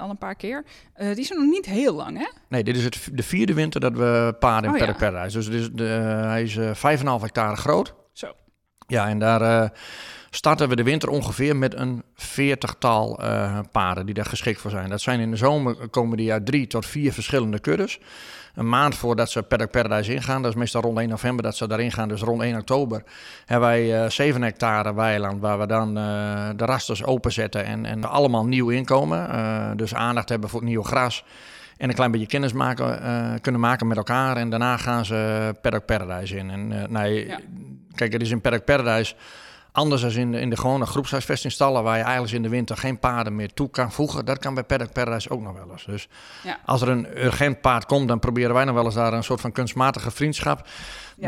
al 0.00 0.10
een 0.10 0.18
paar 0.18 0.34
keer. 0.34 0.64
die 0.96 1.16
is 1.16 1.30
er 1.30 1.36
nog 1.36 1.50
niet 1.50 1.66
heel 1.66 1.94
lang, 1.94 2.18
hè? 2.18 2.26
Nee, 2.48 2.64
dit 2.64 2.76
is 2.76 2.84
het, 2.84 3.08
de 3.12 3.22
vierde 3.22 3.54
winter 3.54 3.80
dat 3.80 3.92
we 3.92 4.36
paarden 4.38 4.70
in 4.70 4.76
oh, 4.76 4.78
Paddock 4.78 4.98
Paradise. 4.98 5.36
Dus, 5.36 5.48
dus 5.50 5.70
de, 5.72 5.84
hij 5.84 6.42
is 6.42 6.58
5,5 6.58 6.62
hectare 7.20 7.56
groot. 7.56 7.94
Zo. 8.12 8.32
Ja, 8.86 9.08
en 9.08 9.18
daar 9.18 9.72
starten 10.34 10.68
we 10.68 10.76
de 10.76 10.82
winter 10.82 11.08
ongeveer 11.08 11.56
met 11.56 11.74
een 11.74 12.02
veertigtal 12.14 13.20
uh, 13.20 13.58
paarden 13.72 14.06
die 14.06 14.14
daar 14.14 14.24
geschikt 14.24 14.60
voor 14.60 14.70
zijn. 14.70 14.90
Dat 14.90 15.00
zijn 15.00 15.20
in 15.20 15.30
de 15.30 15.36
zomer 15.36 15.88
komen 15.88 16.16
die 16.16 16.32
uit 16.32 16.46
drie 16.46 16.66
tot 16.66 16.86
vier 16.86 17.12
verschillende 17.12 17.58
kuddes. 17.58 18.00
Een 18.54 18.68
maand 18.68 18.94
voordat 18.94 19.30
ze 19.30 19.42
Paddock 19.42 19.70
Paradise 19.70 20.14
ingaan, 20.14 20.42
dat 20.42 20.50
is 20.50 20.56
meestal 20.56 20.82
rond 20.82 20.98
1 20.98 21.08
november 21.08 21.44
dat 21.44 21.56
ze 21.56 21.68
daarin 21.68 21.92
gaan, 21.92 22.08
dus 22.08 22.20
rond 22.20 22.42
1 22.42 22.56
oktober, 22.58 23.02
hebben 23.44 23.68
wij 23.68 24.04
uh, 24.04 24.10
7 24.10 24.42
hectare 24.42 24.94
weiland 24.94 25.40
waar 25.40 25.58
we 25.58 25.66
dan 25.66 25.98
uh, 25.98 26.48
de 26.56 26.64
rasters 26.64 27.04
openzetten 27.04 27.64
en, 27.64 27.86
en 27.86 28.04
allemaal 28.04 28.46
nieuw 28.46 28.68
inkomen. 28.68 29.28
Uh, 29.30 29.70
dus 29.76 29.94
aandacht 29.94 30.28
hebben 30.28 30.48
voor 30.48 30.60
het 30.60 30.68
nieuw 30.68 30.82
gras 30.82 31.24
en 31.76 31.88
een 31.88 31.94
klein 31.94 32.10
beetje 32.10 32.26
kennis 32.26 32.52
maken, 32.52 33.40
kunnen 33.40 33.60
maken 33.60 33.86
met 33.86 33.96
elkaar. 33.96 34.36
En 34.36 34.50
daarna 34.50 34.76
gaan 34.76 35.04
ze 35.04 35.54
Paddock 35.60 35.84
Paradise 35.84 36.36
in. 36.36 36.50
En 36.50 36.86
nee, 36.88 37.26
ja. 37.26 37.38
kijk, 37.94 38.12
het 38.12 38.22
is 38.22 38.30
in 38.30 38.40
Paddock 38.40 38.64
Paradise 38.64 39.14
Anders 39.76 40.02
dan 40.02 40.10
in 40.10 40.32
de, 40.32 40.40
in 40.40 40.50
de 40.50 40.56
gewone 40.56 40.86
groepshuisvestingstallen, 40.86 41.82
waar 41.82 41.96
je 41.96 42.02
eigenlijk 42.02 42.34
in 42.34 42.42
de 42.42 42.48
winter 42.48 42.76
geen 42.76 42.98
paarden 42.98 43.36
meer 43.36 43.52
toe 43.54 43.70
kan 43.70 43.92
voegen. 43.92 44.24
Dat 44.24 44.38
kan 44.38 44.54
bij 44.54 44.64
Paddock 44.64 44.92
Paradise 44.92 45.30
ook 45.30 45.40
nog 45.40 45.52
wel 45.52 45.70
eens. 45.72 45.84
Dus 45.84 46.08
ja. 46.42 46.58
als 46.64 46.82
er 46.82 46.88
een 46.88 47.24
urgent 47.24 47.60
paard 47.60 47.86
komt, 47.86 48.08
dan 48.08 48.18
proberen 48.18 48.54
wij 48.54 48.64
nog 48.64 48.74
wel 48.74 48.84
eens 48.84 48.94
daar 48.94 49.12
een 49.12 49.24
soort 49.24 49.40
van 49.40 49.52
kunstmatige 49.52 50.10
vriendschap 50.10 50.68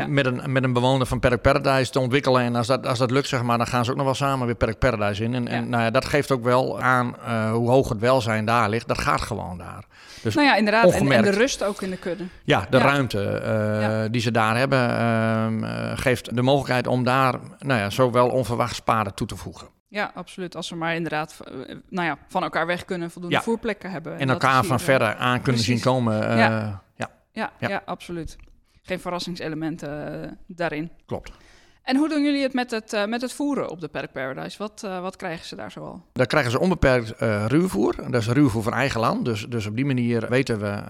met, 0.05 0.25
een, 0.25 0.51
met 0.51 0.63
een 0.63 0.73
bewoner 0.73 1.07
van 1.07 1.19
Paddock 1.19 1.41
Paradise 1.41 1.91
te 1.91 1.99
ontwikkelen. 1.99 2.41
En 2.41 2.55
als 2.55 2.67
dat, 2.67 2.87
als 2.87 2.99
dat 2.99 3.11
lukt, 3.11 3.27
zeg 3.27 3.43
maar, 3.43 3.57
dan 3.57 3.67
gaan 3.67 3.85
ze 3.85 3.91
ook 3.91 3.97
nog 3.97 4.05
wel 4.05 4.15
samen 4.15 4.45
weer 4.45 4.55
Paddock 4.55 4.79
Paradise 4.79 5.23
in. 5.23 5.33
En, 5.33 5.43
ja. 5.43 5.49
en 5.49 5.69
nou 5.69 5.83
ja, 5.83 5.91
dat 5.91 6.05
geeft 6.05 6.31
ook 6.31 6.43
wel 6.43 6.81
aan 6.81 7.15
uh, 7.27 7.51
hoe 7.51 7.69
hoog 7.69 7.89
het 7.89 7.99
welzijn 7.99 8.45
daar 8.45 8.69
ligt. 8.69 8.87
Dat 8.87 8.97
gaat 8.97 9.21
gewoon 9.21 9.57
daar. 9.57 9.85
Dus 10.21 10.35
nou 10.35 10.47
ja, 10.47 10.55
inderdaad. 10.55 10.91
En, 10.91 11.11
en, 11.11 11.23
de 11.23 11.29
rust 11.29 11.63
ook 11.63 11.81
in 11.81 11.89
de 11.89 11.97
kudde. 11.97 12.23
Ja, 12.43 12.67
de 12.69 12.77
ja. 12.77 12.83
ruimte 12.83 13.41
uh, 14.05 14.11
die 14.11 14.21
ze 14.21 14.31
daar 14.31 14.57
hebben 14.57 14.89
uh, 14.89 15.91
geeft 15.95 16.35
de 16.35 16.41
mogelijkheid 16.41 16.87
om 16.87 17.03
daar 17.03 17.35
nou 17.59 17.79
ja, 17.79 17.89
zowel 17.89 18.29
onverwachts 18.29 18.79
paarden 18.79 19.13
toe 19.13 19.27
te 19.27 19.35
voegen. 19.35 19.67
Ja, 19.89 20.11
absoluut. 20.15 20.55
Als 20.55 20.69
we 20.69 20.75
maar 20.75 20.95
inderdaad 20.95 21.37
nou 21.89 22.07
ja, 22.07 22.17
van 22.27 22.43
elkaar 22.43 22.65
weg 22.65 22.85
kunnen, 22.85 23.11
voldoende 23.11 23.41
voerplekken 23.41 23.91
hebben. 23.91 24.13
En, 24.13 24.19
en 24.19 24.29
elkaar 24.29 24.63
van 24.63 24.79
verder 24.79 25.07
aan 25.07 25.41
kunnen 25.41 25.43
Precies. 25.43 25.65
zien 25.65 25.79
komen. 25.79 26.37
Ja. 26.37 26.85
Ja, 27.31 27.51
ja. 27.59 27.81
absoluut 27.85 28.37
geen 28.87 28.99
verrassingselementen 28.99 30.23
uh, 30.23 30.31
daarin. 30.47 30.91
Klopt. 31.05 31.31
En 31.87 31.95
hoe 31.95 32.09
doen 32.09 32.23
jullie 32.23 32.41
het 32.41 32.53
met 32.53 32.71
het, 32.71 32.93
uh, 32.93 33.05
met 33.05 33.21
het 33.21 33.33
voeren 33.33 33.69
op 33.69 33.81
de 33.81 33.87
Perk 33.87 34.11
Paradise? 34.11 34.57
Wat, 34.57 34.81
uh, 34.85 35.01
wat 35.01 35.15
krijgen 35.15 35.45
ze 35.45 35.55
daar 35.55 35.71
zoal? 35.71 36.01
Daar 36.13 36.25
krijgen 36.25 36.51
ze 36.51 36.59
onbeperkt 36.59 37.21
uh, 37.21 37.45
ruwvoer. 37.47 37.95
Dat 37.95 38.21
is 38.21 38.27
ruwvoer 38.27 38.63
van 38.63 38.73
eigen 38.73 38.99
land. 38.99 39.25
Dus, 39.25 39.45
dus 39.49 39.65
op 39.65 39.75
die 39.75 39.85
manier 39.85 40.29
weten 40.29 40.59
we 40.59 40.81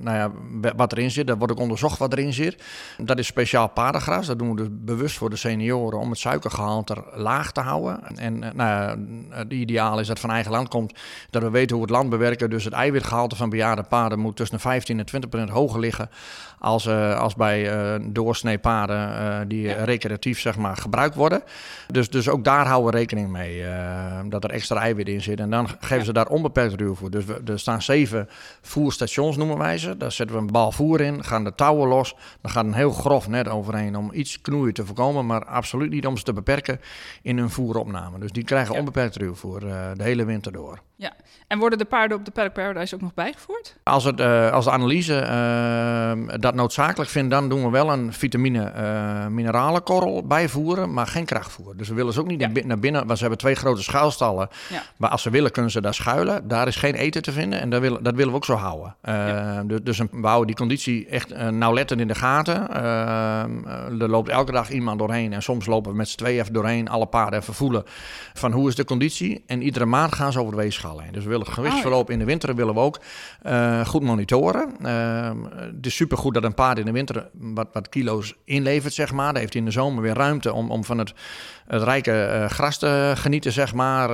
nou 0.00 0.16
ja, 0.16 0.30
wat 0.76 0.92
erin 0.92 1.10
zit. 1.10 1.28
Er 1.28 1.38
wordt 1.38 1.52
ook 1.52 1.58
onderzocht 1.58 1.98
wat 1.98 2.12
erin 2.12 2.32
zit. 2.32 2.62
Dat 2.96 3.18
is 3.18 3.26
speciaal 3.26 3.68
paardengras. 3.68 4.26
Dat 4.26 4.38
doen 4.38 4.48
we 4.48 4.56
dus 4.56 4.68
bewust 4.70 5.16
voor 5.16 5.30
de 5.30 5.36
senioren 5.36 5.98
om 5.98 6.10
het 6.10 6.18
suikergehalte 6.18 7.04
laag 7.14 7.52
te 7.52 7.60
houden. 7.60 8.16
En 8.16 8.38
nou 8.38 8.54
ja, 8.56 8.96
het 9.36 9.52
ideaal 9.52 10.00
is 10.00 10.06
dat 10.06 10.16
het 10.16 10.26
van 10.26 10.30
eigen 10.30 10.52
land 10.52 10.68
komt. 10.68 10.98
Dat 11.30 11.42
we 11.42 11.50
weten 11.50 11.76
hoe 11.76 11.86
we 11.86 11.92
het 11.92 12.00
land 12.00 12.10
bewerken. 12.10 12.50
Dus 12.50 12.64
het 12.64 12.72
eiwitgehalte 12.72 13.36
van 13.36 13.50
bejaarde 13.50 13.82
paarden 13.82 14.18
moet 14.18 14.36
tussen 14.36 14.56
de 14.56 14.62
15 14.62 14.98
en 14.98 15.06
20 15.06 15.30
procent 15.30 15.50
hoger 15.50 15.80
liggen. 15.80 16.10
Als, 16.58 16.88
als 16.88 17.34
bij 17.34 17.70
doorsnee 18.12 18.58
paarden 18.58 19.48
die 19.48 19.62
ja. 19.62 19.84
rekenen 19.84 20.07
recreatief 20.08 20.40
zeg 20.40 20.56
maar, 20.56 20.76
gebruikt 20.76 21.14
worden. 21.14 21.42
Dus, 21.86 22.10
dus 22.10 22.28
ook 22.28 22.44
daar 22.44 22.66
houden 22.66 22.92
we 22.92 22.98
rekening 22.98 23.28
mee 23.28 23.58
uh, 23.58 24.20
dat 24.28 24.44
er 24.44 24.50
extra 24.50 24.80
eiwit 24.80 25.08
in 25.08 25.22
zit. 25.22 25.40
En 25.40 25.50
dan 25.50 25.68
geven 25.80 26.04
ze 26.04 26.12
daar 26.12 26.26
onbeperkt 26.26 26.74
ruw 26.74 26.94
voor. 26.94 27.10
Dus 27.10 27.24
we, 27.24 27.40
er 27.44 27.58
staan 27.58 27.82
zeven 27.82 28.28
voerstations, 28.62 29.36
noemen 29.36 29.58
wij 29.58 29.78
ze. 29.78 29.96
Daar 29.96 30.12
zetten 30.12 30.36
we 30.36 30.42
een 30.42 30.52
bal 30.52 30.72
voer 30.72 31.00
in, 31.00 31.24
gaan 31.24 31.44
de 31.44 31.54
touwen 31.54 31.88
los. 31.88 32.14
Dan 32.40 32.50
gaat 32.50 32.64
een 32.64 32.74
heel 32.74 32.92
grof 32.92 33.28
net 33.28 33.48
overheen 33.48 33.96
om 33.96 34.10
iets 34.12 34.40
knoeien 34.40 34.74
te 34.74 34.86
voorkomen. 34.86 35.26
Maar 35.26 35.44
absoluut 35.44 35.90
niet 35.90 36.06
om 36.06 36.16
ze 36.16 36.24
te 36.24 36.32
beperken 36.32 36.80
in 37.22 37.38
hun 37.38 37.50
voeropname. 37.50 38.18
Dus 38.18 38.32
die 38.32 38.44
krijgen 38.44 38.74
onbeperkt 38.74 39.16
ruwvoer 39.16 39.64
uh, 39.64 39.90
de 39.94 40.02
hele 40.02 40.24
winter 40.24 40.52
door. 40.52 40.78
Ja, 41.00 41.12
en 41.46 41.58
worden 41.58 41.78
de 41.78 41.84
paarden 41.84 42.18
op 42.18 42.24
de 42.24 42.30
Paddock 42.30 42.54
Paradise 42.54 42.94
ook 42.94 43.00
nog 43.00 43.14
bijgevoerd? 43.14 43.76
Als, 43.82 44.04
het, 44.04 44.20
uh, 44.20 44.50
als 44.50 44.64
de 44.64 44.70
analyse 44.70 45.22
uh, 45.22 46.40
dat 46.40 46.54
noodzakelijk 46.54 47.10
vindt, 47.10 47.30
dan 47.30 47.48
doen 47.48 47.62
we 47.62 47.70
wel 47.70 47.92
een 47.92 48.12
vitamine 48.12 48.72
uh, 48.76 49.26
mineralenkorrel 49.26 50.26
bijvoeren, 50.26 50.92
maar 50.92 51.06
geen 51.06 51.24
krachtvoer. 51.24 51.76
Dus 51.76 51.88
we 51.88 51.94
willen 51.94 52.12
ze 52.12 52.20
ook 52.20 52.26
niet 52.26 52.40
ja. 52.40 52.50
naar 52.64 52.78
binnen, 52.78 53.06
want 53.06 53.18
ze 53.18 53.20
hebben 53.20 53.38
twee 53.38 53.54
grote 53.54 53.82
schuilstallen. 53.82 54.48
Ja. 54.68 54.82
Maar 54.96 55.10
als 55.10 55.22
ze 55.22 55.30
willen, 55.30 55.50
kunnen 55.50 55.70
ze 55.70 55.80
daar 55.80 55.94
schuilen. 55.94 56.48
Daar 56.48 56.66
is 56.66 56.76
geen 56.76 56.94
eten 56.94 57.22
te 57.22 57.32
vinden 57.32 57.60
en 57.60 57.70
dat 57.70 57.80
willen, 57.80 58.02
dat 58.02 58.14
willen 58.14 58.30
we 58.30 58.36
ook 58.36 58.44
zo 58.44 58.54
houden. 58.54 58.96
Ja. 59.02 59.62
Dus, 59.62 59.80
dus 59.82 59.98
we 59.98 60.26
houden 60.26 60.46
die 60.46 60.56
conditie 60.56 61.06
echt 61.06 61.50
nauwlettend 61.50 62.00
in 62.00 62.08
de 62.08 62.14
gaten. 62.14 62.70
er 64.00 64.08
loopt 64.08 64.28
elke 64.28 64.52
dag 64.52 64.70
iemand 64.70 64.98
doorheen 64.98 65.32
en 65.32 65.42
soms 65.42 65.66
lopen 65.66 65.90
we 65.90 65.96
met 65.96 66.08
z'n 66.08 66.16
tweeën 66.16 66.40
even 66.40 66.52
doorheen, 66.52 66.88
alle 66.88 67.06
paarden 67.06 67.40
even 67.40 67.54
voelen 67.54 67.84
van 68.34 68.52
hoe 68.52 68.68
is 68.68 68.74
de 68.74 68.84
conditie. 68.84 69.44
En 69.46 69.62
iedere 69.62 69.84
maand 69.84 70.14
gaan 70.14 70.32
ze 70.32 70.40
over 70.40 70.52
de 70.52 70.62
weegschaal. 70.62 70.86
Dus 70.96 71.24
we 71.24 71.30
willen 71.30 71.46
gewichtsverloop 71.46 72.10
in 72.10 72.18
de 72.18 72.24
winter 72.24 72.54
willen 72.54 72.74
we 72.74 72.80
ook 72.80 73.00
eh, 73.42 73.86
goed 73.86 74.02
monitoren. 74.02 74.74
Uh, 74.82 75.30
het 75.54 75.86
is 75.86 75.94
supergoed 75.94 76.34
dat 76.34 76.44
een 76.44 76.54
paard 76.54 76.78
in 76.78 76.84
de 76.84 76.92
winter 76.92 77.28
wat, 77.32 77.68
wat 77.72 77.88
kilo's 77.88 78.34
inlevert, 78.44 78.94
zeg 78.94 79.12
maar. 79.12 79.32
Dan 79.32 79.40
heeft 79.40 79.52
hij 79.52 79.62
in 79.62 79.68
de 79.68 79.74
zomer 79.74 80.02
weer 80.02 80.14
ruimte 80.14 80.52
om, 80.52 80.70
om 80.70 80.84
van 80.84 80.98
het, 80.98 81.14
het 81.66 81.82
rijke 81.82 82.38
uh, 82.40 82.48
gras 82.48 82.78
te 82.78 83.12
genieten, 83.14 83.52
zeg 83.52 83.74
maar. 83.74 84.10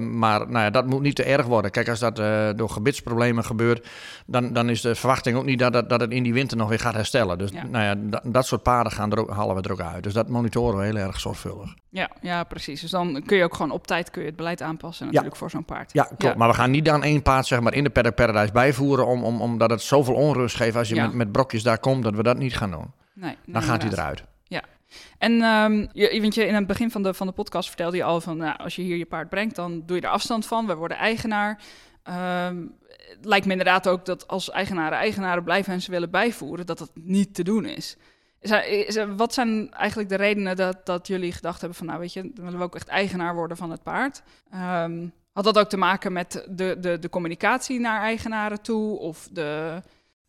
maar 0.00 0.38
nou 0.38 0.64
ja, 0.64 0.70
dat 0.70 0.86
moet 0.86 1.02
niet 1.02 1.16
te 1.16 1.24
erg 1.24 1.46
worden. 1.46 1.70
Kijk, 1.70 1.88
als 1.88 1.98
dat 1.98 2.16
door 2.58 2.70
gebitsproblemen 2.70 3.44
gebeurt, 3.44 3.88
dan, 4.26 4.52
dan 4.52 4.68
is 4.68 4.80
de 4.80 4.94
verwachting 4.94 5.36
ook 5.36 5.44
niet 5.44 5.58
dat, 5.58 5.72
dat, 5.72 5.88
dat 5.88 6.00
het 6.00 6.10
in 6.10 6.22
die 6.22 6.32
winter 6.32 6.56
nog 6.56 6.68
weer 6.68 6.78
gaat 6.78 6.94
herstellen. 6.94 7.38
Dus 7.38 7.52
nou 7.52 7.84
ja, 7.84 7.94
dat, 7.98 8.20
dat 8.24 8.46
soort 8.46 8.62
paarden 8.62 8.92
gaan 8.92 9.12
er 9.12 9.18
ook, 9.18 9.30
halen 9.30 9.56
we 9.56 9.62
er 9.62 9.72
ook 9.72 9.80
uit. 9.80 10.02
Dus 10.02 10.12
dat 10.12 10.28
monitoren 10.28 10.78
we 10.78 10.84
heel 10.84 10.96
erg 10.96 11.20
zorgvuldig. 11.20 11.74
Ja, 11.90 12.10
ja, 12.20 12.44
precies. 12.44 12.80
Dus 12.80 12.90
dan 12.90 13.22
kun 13.26 13.36
je 13.36 13.44
ook 13.44 13.54
gewoon 13.54 13.70
op 13.70 13.86
tijd 13.86 14.10
kun 14.10 14.20
je 14.20 14.28
het 14.28 14.36
beleid 14.36 14.62
aanpassen 14.62 15.06
natuurlijk 15.06 15.36
voor 15.36 15.50
zo'n 15.50 15.64
paard. 15.64 15.92
Ja, 15.92 16.10
Maar 16.36 16.48
we 16.48 16.54
gaan 16.54 16.70
niet 16.70 16.84
dan 16.84 17.02
één 17.02 17.22
paard 17.22 17.46
zeg 17.46 17.60
maar, 17.60 17.74
in 17.74 17.84
de 17.84 17.90
Paddock 17.90 18.14
Paradise 18.14 18.52
bijvoeren... 18.52 19.06
Om, 19.06 19.24
om, 19.24 19.40
omdat 19.40 19.70
het 19.70 19.82
zoveel 19.82 20.14
onrust 20.14 20.56
geeft 20.56 20.76
als 20.76 20.88
je 20.88 20.94
met, 20.94 21.12
met 21.12 21.32
brokjes 21.32 21.62
daar 21.62 21.78
komt... 21.78 22.02
dat 22.02 22.14
we 22.14 22.22
dat 22.22 22.38
niet 22.38 22.56
gaan 22.56 22.70
doen. 22.70 22.92
Nee, 23.12 23.36
dan 23.46 23.62
gaat 23.62 23.82
hij 23.82 23.92
eruit. 23.92 24.24
Ja. 24.42 24.62
En 25.18 25.32
um, 25.42 25.88
je, 25.92 26.20
want 26.20 26.34
je, 26.34 26.46
in 26.46 26.54
het 26.54 26.66
begin 26.66 26.90
van 26.90 27.02
de, 27.02 27.14
van 27.14 27.26
de 27.26 27.32
podcast 27.32 27.68
vertelde 27.68 27.96
je 27.96 28.04
al 28.04 28.20
van... 28.20 28.36
Nou, 28.36 28.58
als 28.58 28.76
je 28.76 28.82
hier 28.82 28.96
je 28.96 29.06
paard 29.06 29.28
brengt, 29.28 29.56
dan 29.56 29.82
doe 29.86 29.96
je 29.96 30.02
er 30.02 30.08
afstand 30.08 30.46
van. 30.46 30.66
We 30.66 30.74
worden 30.74 30.96
eigenaar. 30.96 31.60
Um, 32.48 32.74
het 32.88 33.24
lijkt 33.24 33.46
me 33.46 33.52
inderdaad 33.52 33.88
ook 33.88 34.04
dat 34.04 34.28
als 34.28 34.50
eigenaren 34.50 34.98
eigenaren 34.98 35.44
blijven 35.44 35.72
en 35.72 35.80
ze 35.80 35.90
willen 35.90 36.10
bijvoeren... 36.10 36.66
dat 36.66 36.78
dat 36.78 36.90
niet 36.94 37.34
te 37.34 37.42
doen 37.42 37.64
is. 37.64 37.96
Is 38.40 38.98
wat 39.16 39.34
zijn 39.34 39.70
eigenlijk 39.72 40.08
de 40.08 40.16
redenen 40.16 40.56
dat, 40.56 40.86
dat 40.86 41.06
jullie 41.06 41.32
gedacht 41.32 41.60
hebben 41.60 41.78
van, 41.78 41.86
nou 41.86 41.98
weet 41.98 42.12
je, 42.12 42.20
dan 42.22 42.44
willen 42.44 42.58
we 42.58 42.64
ook 42.64 42.74
echt 42.74 42.88
eigenaar 42.88 43.34
worden 43.34 43.56
van 43.56 43.70
het 43.70 43.82
paard? 43.82 44.22
Um, 44.84 45.12
had 45.44 45.54
dat 45.54 45.64
ook 45.64 45.68
te 45.68 45.76
maken 45.76 46.12
met 46.12 46.44
de, 46.48 46.76
de, 46.80 46.98
de 46.98 47.08
communicatie 47.08 47.80
naar 47.80 48.00
eigenaren 48.00 48.62
toe 48.62 48.98
of 48.98 49.28
de... 49.32 49.82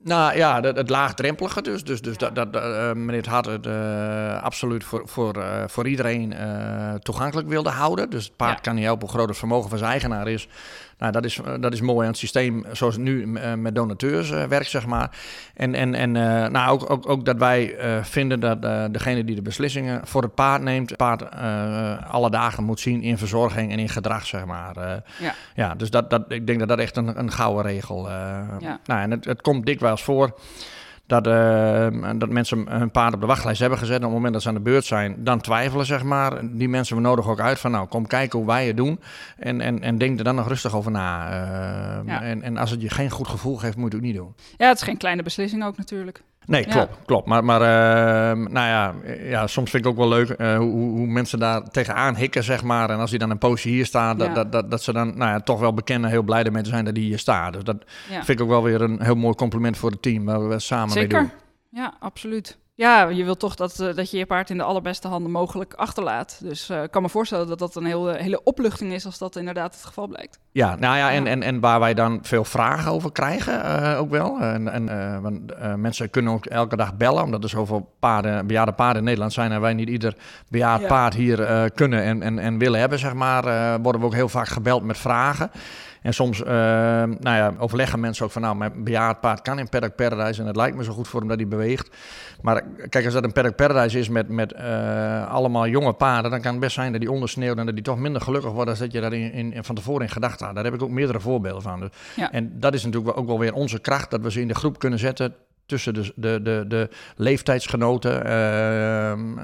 Nou 0.04 0.36
ja, 0.38 0.62
het, 0.62 0.78
het 0.78 0.90
laagdrempelige 0.90 1.62
dus. 1.62 1.84
Dus, 1.84 2.02
dus 2.02 2.18
dat, 2.18 2.36
dat 2.36 2.56
uh, 2.56 2.94
meneer 2.94 3.30
had 3.30 3.46
het 3.46 3.66
uh, 3.66 4.44
absoluut 4.44 4.84
voor, 4.84 5.08
voor, 5.08 5.38
uh, 5.38 5.64
voor 5.68 5.88
iedereen 5.88 6.34
toegankelijk 7.00 7.48
wilde 7.48 7.70
houden. 7.70 8.10
Dus 8.10 8.26
het 8.26 8.36
paard 8.36 8.56
ja. 8.56 8.62
kan 8.62 8.76
niet 8.76 8.84
helpen 8.84 9.08
hoe 9.08 9.16
groot 9.16 9.30
het 9.30 9.38
vermogen 9.38 9.70
van 9.70 9.78
zijn 9.78 9.92
eigenaar 9.92 10.28
is. 10.28 10.48
Nou, 11.00 11.12
dat 11.12 11.26
is, 11.26 11.40
dat 11.60 11.74
is 11.74 11.82
mooi 11.82 12.02
aan 12.02 12.12
het 12.12 12.18
systeem 12.20 12.66
zoals 12.72 12.94
het 12.94 13.04
nu 13.04 13.28
met 13.58 13.76
donateurs 13.76 14.30
werkt, 14.30 14.70
zeg 14.70 14.86
maar. 14.86 15.18
En, 15.54 15.76
en, 15.76 15.96
en 15.96 16.12
nou, 16.52 16.70
ook, 16.70 16.90
ook, 16.90 17.10
ook 17.10 17.26
dat 17.26 17.38
wij 17.38 17.76
vinden 18.02 18.40
dat 18.40 18.62
degene 18.94 19.24
die 19.24 19.36
de 19.36 19.42
beslissingen 19.42 20.08
voor 20.08 20.22
het 20.22 20.36
paard 20.36 20.62
neemt... 20.62 20.90
het 20.90 20.98
paard 20.98 21.32
alle 22.10 22.30
dagen 22.30 22.64
moet 22.64 22.80
zien 22.80 23.02
in 23.02 23.18
verzorging 23.18 23.72
en 23.72 23.80
in 23.80 23.90
gedrag, 23.90 24.26
zeg 24.26 24.46
maar. 24.46 25.02
ja. 25.20 25.34
ja, 25.56 25.76
dus 25.76 25.90
dat, 25.90 26.10
dat, 26.10 26.24
ik 26.28 26.48
denk 26.48 26.60
dat 26.60 26.68
dat 26.68 26.80
echt 26.80 26.98
een, 26.98 27.20
een 27.20 27.32
gouden 27.32 27.64
regel 27.64 28.10
ja. 28.10 28.80
Nou, 28.86 29.02
en 29.02 29.12
het, 29.12 29.26
het 29.26 29.42
komt 29.42 29.66
dikwijls 29.66 30.04
voor 30.04 30.40
dat, 31.10 31.28
uh, 31.28 31.88
dat 32.16 32.30
mensen 32.30 32.66
hun 32.70 32.92
paard 32.92 33.14
op 33.14 33.22
de 33.22 33.26
wachtlijst 33.26 33.60
hebben 33.60 33.80
gezet. 33.80 33.96
En 33.96 34.02
op 34.02 34.08
het 34.08 34.16
moment 34.16 34.34
dat 34.34 34.42
ze 34.42 34.48
aan 34.48 34.54
de 34.54 34.60
beurt 34.60 34.86
zijn, 34.86 35.16
dan 35.18 35.42
twijfelen, 35.42 35.86
zeg 35.86 36.04
maar. 36.04 36.40
Die 36.52 36.70
mensen 36.70 36.96
we 36.96 37.02
nodigen 37.02 37.32
ook 37.32 37.40
uit 37.40 37.60
van, 37.60 37.72
nou, 37.72 37.88
kom 37.88 38.08
kijken 38.08 38.40
hoe 38.40 38.48
wij 38.48 38.68
het 38.68 38.78
doen. 38.78 39.00
En, 39.38 39.62
en, 39.62 39.82
en 39.82 39.98
denk 39.98 40.18
er 40.18 40.24
dan 40.24 40.36
nog 40.36 40.48
rustig 40.48 40.76
over 40.76 40.92
na. 40.92 41.32
Uh, 42.06 42.30
en, 42.30 42.42
en 42.42 42.58
als 42.58 42.72
het 42.72 42.82
je 42.82 42.90
geen 42.90 43.10
goed 43.10 43.28
gevoel 43.28 43.58
geeft, 43.58 43.76
moet 43.76 43.92
je 43.92 43.98
het 43.98 44.06
ook 44.06 44.12
niet 44.12 44.16
doen. 44.16 44.36
Ja, 44.58 44.68
het 44.68 44.78
is 44.78 44.84
geen 44.84 44.98
kleine 44.98 45.24
beslissing 45.24 45.64
ook 45.64 45.78
natuurlijk. 45.78 46.22
Nee, 46.50 46.66
klopt, 46.66 46.98
klopt. 47.06 47.28
Maar, 47.28 47.44
maar 47.44 47.62
uh, 47.62 48.48
nou 48.48 48.68
ja, 48.68 48.94
ja, 49.20 49.48
soms 49.48 49.70
vind 49.70 49.86
ik 49.86 49.92
ook 49.92 49.98
wel 49.98 50.08
leuk 50.08 50.36
uh, 50.38 50.58
hoe, 50.58 50.72
hoe 50.72 51.08
mensen 51.08 51.40
daar 51.40 51.70
tegenaan 51.70 52.16
hikken, 52.16 52.44
zeg 52.44 52.64
maar. 52.64 52.90
En 52.90 53.00
als 53.00 53.10
hij 53.10 53.20
dan 53.20 53.30
een 53.30 53.38
poosje 53.38 53.70
hier 53.70 53.86
staat, 53.86 54.20
dat, 54.20 54.36
dat, 54.36 54.52
dat, 54.52 54.72
dat, 54.72 54.84
ze 54.84 54.94
dan 54.94 55.18
nou 55.18 55.32
ja, 55.32 55.40
toch 55.40 55.60
wel 55.60 55.74
bekennen, 55.74 56.10
heel 56.10 56.24
blij 56.24 56.44
ermee 56.44 56.64
te 56.64 56.70
zijn 56.70 56.86
dat 56.86 56.96
hij 56.96 57.06
hier 57.06 57.20
staat. 57.20 57.54
Dus 57.54 57.64
dat 57.64 57.78
vind 58.10 58.30
ik 58.30 58.42
ook 58.42 58.50
wel 58.50 58.64
weer 58.64 58.82
een 58.82 59.02
heel 59.02 59.16
mooi 59.16 59.36
compliment 59.36 59.78
voor 59.78 59.92
het 59.92 60.02
team 60.02 60.26
waar 60.26 60.48
we 60.50 60.60
samen 60.60 60.90
Zeker. 60.90 61.22
mee 61.22 61.30
doen. 61.30 61.38
Ja, 61.82 61.94
absoluut. 62.00 62.58
Ja, 62.80 63.08
je 63.08 63.24
wilt 63.24 63.40
toch 63.40 63.56
dat, 63.56 63.80
uh, 63.80 63.96
dat 63.96 64.12
je 64.12 64.18
je 64.18 64.26
paard 64.26 64.50
in 64.50 64.58
de 64.58 64.64
allerbeste 64.64 65.08
handen 65.08 65.32
mogelijk 65.32 65.74
achterlaat. 65.74 66.40
Dus 66.44 66.70
uh, 66.70 66.84
ik 66.84 66.92
kan 66.92 67.02
me 67.02 67.10
voorstellen 67.10 67.48
dat 67.48 67.60
dat 67.60 67.76
een 67.76 67.86
heel, 67.86 68.08
hele 68.08 68.44
opluchting 68.44 68.94
is 68.94 69.06
als 69.06 69.18
dat 69.18 69.36
inderdaad 69.36 69.74
het 69.74 69.86
geval 69.86 70.08
blijkt. 70.08 70.40
Ja, 70.52 70.76
nou 70.76 70.98
ja, 70.98 71.12
en, 71.12 71.28
en, 71.28 71.44
en 71.44 71.60
waar 71.60 71.80
wij 71.80 71.94
dan 71.94 72.20
veel 72.22 72.44
vragen 72.44 72.92
over 72.92 73.12
krijgen 73.12 73.54
uh, 73.54 74.00
ook 74.00 74.10
wel. 74.10 74.40
En, 74.40 74.68
en 74.68 75.22
want, 75.22 75.42
mensen 75.78 76.10
kunnen 76.10 76.34
ook 76.34 76.46
elke 76.46 76.76
dag 76.76 76.96
bellen, 76.96 77.24
omdat 77.24 77.44
er 77.44 77.50
zoveel 77.50 77.94
paarden, 78.00 78.48
bejaarde 78.48 78.72
paarden 78.72 78.98
in 78.98 79.04
Nederland 79.04 79.34
zijn... 79.34 79.52
en 79.52 79.62
wij 79.62 79.74
niet 79.74 79.90
ieder 79.90 80.16
bejaard 80.48 80.82
ja. 80.82 80.88
paard 80.88 81.14
hier 81.14 81.72
kunnen 81.72 82.04
en, 82.04 82.22
en, 82.22 82.40
en 82.40 82.58
willen 82.58 82.80
hebben, 82.80 83.00
zeg 83.00 83.14
maar... 83.14 83.44
worden 83.82 84.02
we 84.02 84.08
ook 84.08 84.14
heel 84.14 84.30
vaak 84.30 84.48
gebeld 84.48 84.84
met 84.84 84.98
vragen. 84.98 85.52
En 86.02 86.14
soms 86.14 86.40
uh, 86.40 86.48
nou 86.48 87.20
ja, 87.20 87.54
overleggen 87.58 88.00
mensen 88.00 88.26
ook 88.26 88.32
van, 88.32 88.42
nou, 88.42 88.56
mijn 88.56 88.84
bejaard 88.84 89.20
paard 89.20 89.42
kan 89.42 89.60
in 89.60 89.70
Paddock 89.70 89.96
Paradise 89.96 90.42
en 90.42 90.48
het 90.48 90.56
lijkt 90.56 90.78
me 90.78 90.84
zo 90.84 90.92
goed 90.92 91.08
voor 91.08 91.20
hem 91.20 91.30
dat 91.30 91.38
hij 91.38 91.48
beweegt. 91.48 91.90
Maar 92.42 92.64
kijk, 92.90 93.06
als 93.06 93.14
dat 93.14 93.24
een 93.24 93.32
Paddock 93.32 93.56
Paradise 93.56 94.00
is 94.00 94.10
met, 94.10 94.30
met 94.30 94.54
uh, 94.54 95.32
allemaal 95.32 95.68
jonge 95.68 95.94
paarden, 95.94 96.32
dan 96.32 96.42
kan 96.42 96.52
het 96.52 96.60
best 96.60 96.74
zijn 96.74 96.92
dat 96.92 97.02
die 97.02 97.12
ondersneeuwt 97.12 97.58
en 97.58 97.66
dat 97.66 97.76
die 97.76 97.84
toch 97.84 97.98
minder 97.98 98.22
gelukkig 98.22 98.52
wordt 98.52 98.70
dan 98.70 98.78
dat 98.80 98.92
je 98.92 99.02
dat 99.02 99.12
in, 99.12 99.54
in, 99.54 99.64
van 99.64 99.76
tevoren 99.76 100.02
in 100.02 100.10
gedachten 100.10 100.46
had. 100.46 100.56
Daar 100.56 100.64
heb 100.64 100.74
ik 100.74 100.82
ook 100.82 100.90
meerdere 100.90 101.20
voorbeelden 101.20 101.62
van. 101.62 101.80
Dus, 101.80 101.90
ja. 102.16 102.32
En 102.32 102.60
dat 102.60 102.74
is 102.74 102.84
natuurlijk 102.84 103.18
ook 103.18 103.28
wel 103.28 103.40
weer 103.40 103.54
onze 103.54 103.80
kracht, 103.80 104.12
dat 104.12 104.22
we 104.22 104.32
ze 104.32 104.42
in 104.42 104.48
de 104.48 104.56
groep 104.56 104.80
kunnen 104.80 105.00
zetten 105.00 105.36
tussen 105.70 105.94
de, 105.94 106.14
de, 106.16 106.40
de, 106.44 106.66
de 106.68 106.90
leeftijdsgenoten 107.16 108.18
uh, 108.18 108.32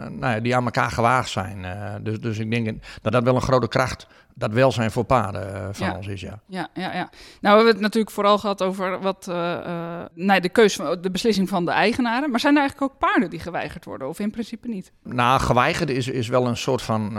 nou 0.10 0.34
ja, 0.34 0.40
die 0.40 0.56
aan 0.56 0.66
elkaar 0.66 0.92
gewaagd 0.92 1.30
zijn. 1.30 1.64
Uh, 1.64 1.94
dus, 2.02 2.20
dus 2.20 2.40
ik 2.40 2.52
denk 2.52 2.84
dat 3.02 3.12
dat 3.12 3.24
wel 3.24 3.36
een 3.36 3.42
grote 3.42 3.68
kracht 3.68 4.08
dat 4.38 4.52
welzijn 4.52 4.92
voor 4.92 5.04
paarden 5.04 5.54
uh, 5.54 5.68
van 5.72 5.88
ja. 5.88 5.96
ons 5.96 6.08
is, 6.08 6.22
ja. 6.22 6.40
Ja, 6.48 6.68
ja, 6.74 6.94
ja. 6.94 7.10
Nou, 7.10 7.10
we 7.42 7.48
hebben 7.48 7.68
het 7.68 7.80
natuurlijk 7.80 8.14
vooral 8.14 8.38
gehad 8.38 8.62
over 8.62 9.00
wat, 9.02 9.28
uh, 9.30 10.02
nee, 10.14 10.42
de 10.42 10.50
keuze 10.50 10.76
van 10.84 11.02
de 11.02 11.12
beslissing 11.12 11.50
van 11.50 11.66
de 11.66 11.72
eigenaren. 11.72 12.32
Maar 12.32 12.40
zijn 12.40 12.56
er 12.56 12.60
eigenlijk 12.62 12.92
ook 12.92 13.00
paarden 13.00 13.30
die 13.30 13.40
geweigerd 13.40 13.86
worden, 13.86 14.08
of 14.08 14.20
in 14.20 14.32
principe 14.32 14.68
niet? 14.68 14.92
Nou, 15.04 15.40
geweigerd 15.40 15.90
is, 15.90 16.08
is 16.08 16.28
wel 16.28 16.48
een 16.48 16.58
soort 16.58 16.82
van 16.82 17.18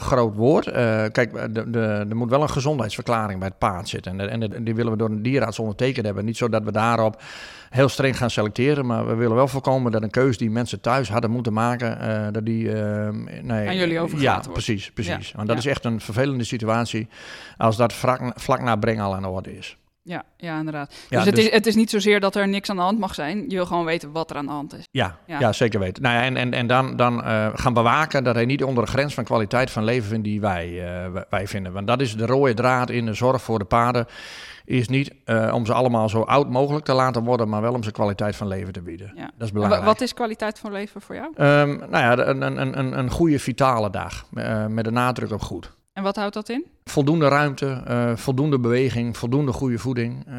groot 0.00 0.34
woord. 0.34 0.64
kijk, 1.12 1.54
de, 1.54 1.70
de, 1.70 2.06
er 2.08 2.16
moet 2.16 2.30
wel 2.30 2.42
een 2.42 2.50
gezondheidsverklaring 2.50 3.38
bij 3.38 3.48
het 3.48 3.58
paard 3.58 3.88
zitten. 3.88 4.20
En, 4.20 4.52
en 4.52 4.64
die 4.64 4.74
willen 4.74 4.92
we 4.92 4.98
door 4.98 5.10
een 5.10 5.22
dierarts 5.22 5.58
ondertekend 5.58 6.06
hebben. 6.06 6.24
Niet 6.24 6.36
zodat 6.36 6.64
we 6.64 6.72
daarop 6.72 7.22
heel 7.70 7.88
streng 7.88 8.16
gaan 8.16 8.30
selecteren, 8.30 8.86
maar 8.86 9.06
we 9.06 9.14
willen 9.14 9.36
wel 9.36 9.48
voorkomen 9.48 9.92
dat 9.92 10.02
een 10.02 10.10
keuze 10.10 10.38
die 10.38 10.50
mensen 10.50 10.80
thuis 10.80 11.08
hadden 11.08 11.30
moeten 11.30 11.52
maken, 11.52 12.32
dat 12.32 12.44
die... 12.44 12.68
nee, 12.68 13.68
Aan 13.68 13.76
jullie 13.76 14.00
overgaat 14.00 14.22
Ja, 14.22 14.34
wordt. 14.34 14.52
precies, 14.52 14.92
precies. 14.92 15.32
Want 15.32 15.48
dat 15.48 15.58
is 15.58 15.66
echt 15.66 15.84
een 15.84 16.00
vervelende 16.00 16.35
situatie 16.44 17.08
als 17.56 17.76
dat 17.76 17.92
vlak, 17.92 18.40
vlak 18.40 18.60
na 18.60 18.76
breng 18.76 19.00
al 19.00 19.14
aan 19.14 19.22
de 19.22 19.28
orde 19.28 19.56
is. 19.56 19.76
Ja, 20.06 20.24
ja 20.36 20.58
inderdaad. 20.58 20.94
Ja, 21.08 21.16
dus, 21.16 21.26
het, 21.26 21.34
dus 21.34 21.44
is, 21.44 21.50
het 21.52 21.66
is 21.66 21.74
niet 21.74 21.90
zozeer 21.90 22.20
dat 22.20 22.34
er 22.34 22.48
niks 22.48 22.70
aan 22.70 22.76
de 22.76 22.82
hand 22.82 22.98
mag 22.98 23.14
zijn. 23.14 23.44
Je 23.48 23.54
wil 23.54 23.66
gewoon 23.66 23.84
weten 23.84 24.12
wat 24.12 24.30
er 24.30 24.36
aan 24.36 24.46
de 24.46 24.52
hand 24.52 24.74
is. 24.74 24.84
Ja, 24.90 25.18
ja. 25.26 25.38
ja 25.38 25.52
zeker 25.52 25.80
weten. 25.80 26.02
Nou 26.02 26.14
ja, 26.14 26.22
en, 26.22 26.36
en, 26.36 26.52
en 26.52 26.66
dan, 26.66 26.96
dan 26.96 27.24
uh, 27.24 27.48
gaan 27.54 27.72
bewaken 27.72 28.24
dat 28.24 28.34
hij 28.34 28.44
niet 28.44 28.64
onder 28.64 28.84
de 28.84 28.90
grens 28.90 29.14
van 29.14 29.24
kwaliteit 29.24 29.70
van 29.70 29.84
leven 29.84 30.08
vindt 30.08 30.24
die 30.24 30.40
wij, 30.40 30.68
uh, 30.68 31.20
wij 31.30 31.46
vinden. 31.46 31.72
Want 31.72 31.86
dat 31.86 32.00
is 32.00 32.16
de 32.16 32.26
rode 32.26 32.54
draad 32.54 32.90
in 32.90 33.06
de 33.06 33.14
zorg 33.14 33.42
voor 33.42 33.58
de 33.58 33.64
paarden. 33.64 34.06
Is 34.64 34.88
niet 34.88 35.14
uh, 35.24 35.54
om 35.54 35.66
ze 35.66 35.72
allemaal 35.72 36.08
zo 36.08 36.20
oud 36.20 36.50
mogelijk 36.50 36.84
te 36.84 36.92
laten 36.92 37.24
worden, 37.24 37.48
maar 37.48 37.62
wel 37.62 37.72
om 37.72 37.82
ze 37.82 37.90
kwaliteit 37.90 38.36
van 38.36 38.46
leven 38.46 38.72
te 38.72 38.82
bieden. 38.82 39.12
Ja. 39.14 39.30
Dat 39.36 39.46
is 39.46 39.52
belangrijk. 39.52 39.84
Wat 39.84 40.00
is 40.00 40.14
kwaliteit 40.14 40.58
van 40.58 40.72
leven 40.72 41.00
voor 41.00 41.14
jou? 41.14 41.28
Um, 41.28 41.78
nou 41.78 41.90
ja, 41.90 42.18
een, 42.18 42.42
een, 42.42 42.78
een, 42.78 42.98
een 42.98 43.10
goede 43.10 43.38
vitale 43.38 43.90
dag. 43.90 44.26
met 44.68 44.86
een 44.86 44.92
nadruk 44.92 45.32
op 45.32 45.40
goed. 45.40 45.75
En 45.96 46.02
wat 46.02 46.16
houdt 46.16 46.34
dat 46.34 46.48
in? 46.48 46.66
Voldoende 46.84 47.28
ruimte, 47.28 47.82
uh, 47.88 48.16
voldoende 48.16 48.58
beweging, 48.58 49.16
voldoende 49.16 49.52
goede 49.52 49.78
voeding. 49.78 50.26
Uh, 50.28 50.34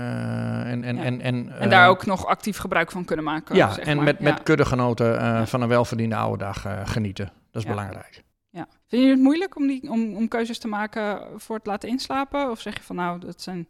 en, 0.71 0.83
en, 0.83 0.95
ja. 0.95 1.03
en, 1.03 1.21
en, 1.21 1.45
uh, 1.45 1.61
en 1.61 1.69
daar 1.69 1.89
ook 1.89 2.05
nog 2.05 2.25
actief 2.25 2.57
gebruik 2.57 2.91
van 2.91 3.05
kunnen 3.05 3.25
maken. 3.25 3.55
Ja, 3.55 3.73
zeg 3.73 3.85
en 3.85 3.95
maar. 3.95 4.05
met, 4.05 4.15
ja. 4.19 4.23
met 4.23 4.43
kuddegenoten 4.43 5.13
ja. 5.13 5.45
van 5.45 5.61
een 5.61 5.67
welverdiende 5.67 6.15
oude 6.15 6.43
dag 6.43 6.65
genieten. 6.83 7.31
Dat 7.51 7.61
is 7.61 7.67
belangrijk. 7.67 8.23
Ja. 8.49 8.67
Vind 8.87 9.03
je 9.03 9.09
het 9.09 9.19
moeilijk 9.19 9.55
om, 9.55 9.67
die, 9.67 9.91
om, 9.91 10.15
om 10.15 10.27
keuzes 10.27 10.59
te 10.59 10.67
maken 10.67 11.21
voor 11.37 11.55
het 11.55 11.65
laten 11.65 11.89
inslapen? 11.89 12.49
Of 12.51 12.59
zeg 12.59 12.77
je 12.77 12.83
van 12.83 12.95
nou, 12.95 13.19
dat 13.19 13.41
zijn... 13.41 13.67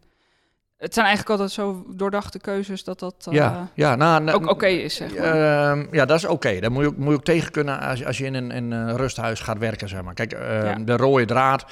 Het 0.78 0.94
zijn 0.94 1.06
eigenlijk 1.06 1.40
altijd 1.40 1.58
zo 1.58 1.84
doordachte 1.88 2.38
keuzes 2.38 2.84
dat 2.84 2.98
dat 2.98 3.26
uh, 3.28 3.34
ja, 3.34 3.68
ja, 3.74 3.96
nou, 3.96 4.30
ook 4.30 4.42
oké 4.42 4.50
okay 4.50 4.74
is. 4.74 4.94
Zeg 4.94 5.18
maar. 5.18 5.76
uh, 5.76 5.84
ja, 5.90 6.04
dat 6.04 6.16
is 6.16 6.24
oké. 6.24 6.32
Okay. 6.32 6.60
Daar 6.60 6.72
moet 6.72 6.82
je, 6.82 6.88
ook, 6.88 6.96
moet 6.96 7.08
je 7.08 7.14
ook 7.14 7.24
tegen 7.24 7.50
kunnen 7.50 7.80
als, 7.80 8.04
als 8.04 8.18
je 8.18 8.24
in 8.24 8.34
een, 8.34 8.50
in 8.50 8.70
een 8.70 8.96
rusthuis 8.96 9.40
gaat 9.40 9.58
werken. 9.58 9.88
Zeg 9.88 10.02
maar. 10.02 10.14
Kijk, 10.14 10.32
uh, 10.34 10.62
ja. 10.62 10.74
de 10.74 10.96
rode 10.96 11.24
draad. 11.24 11.66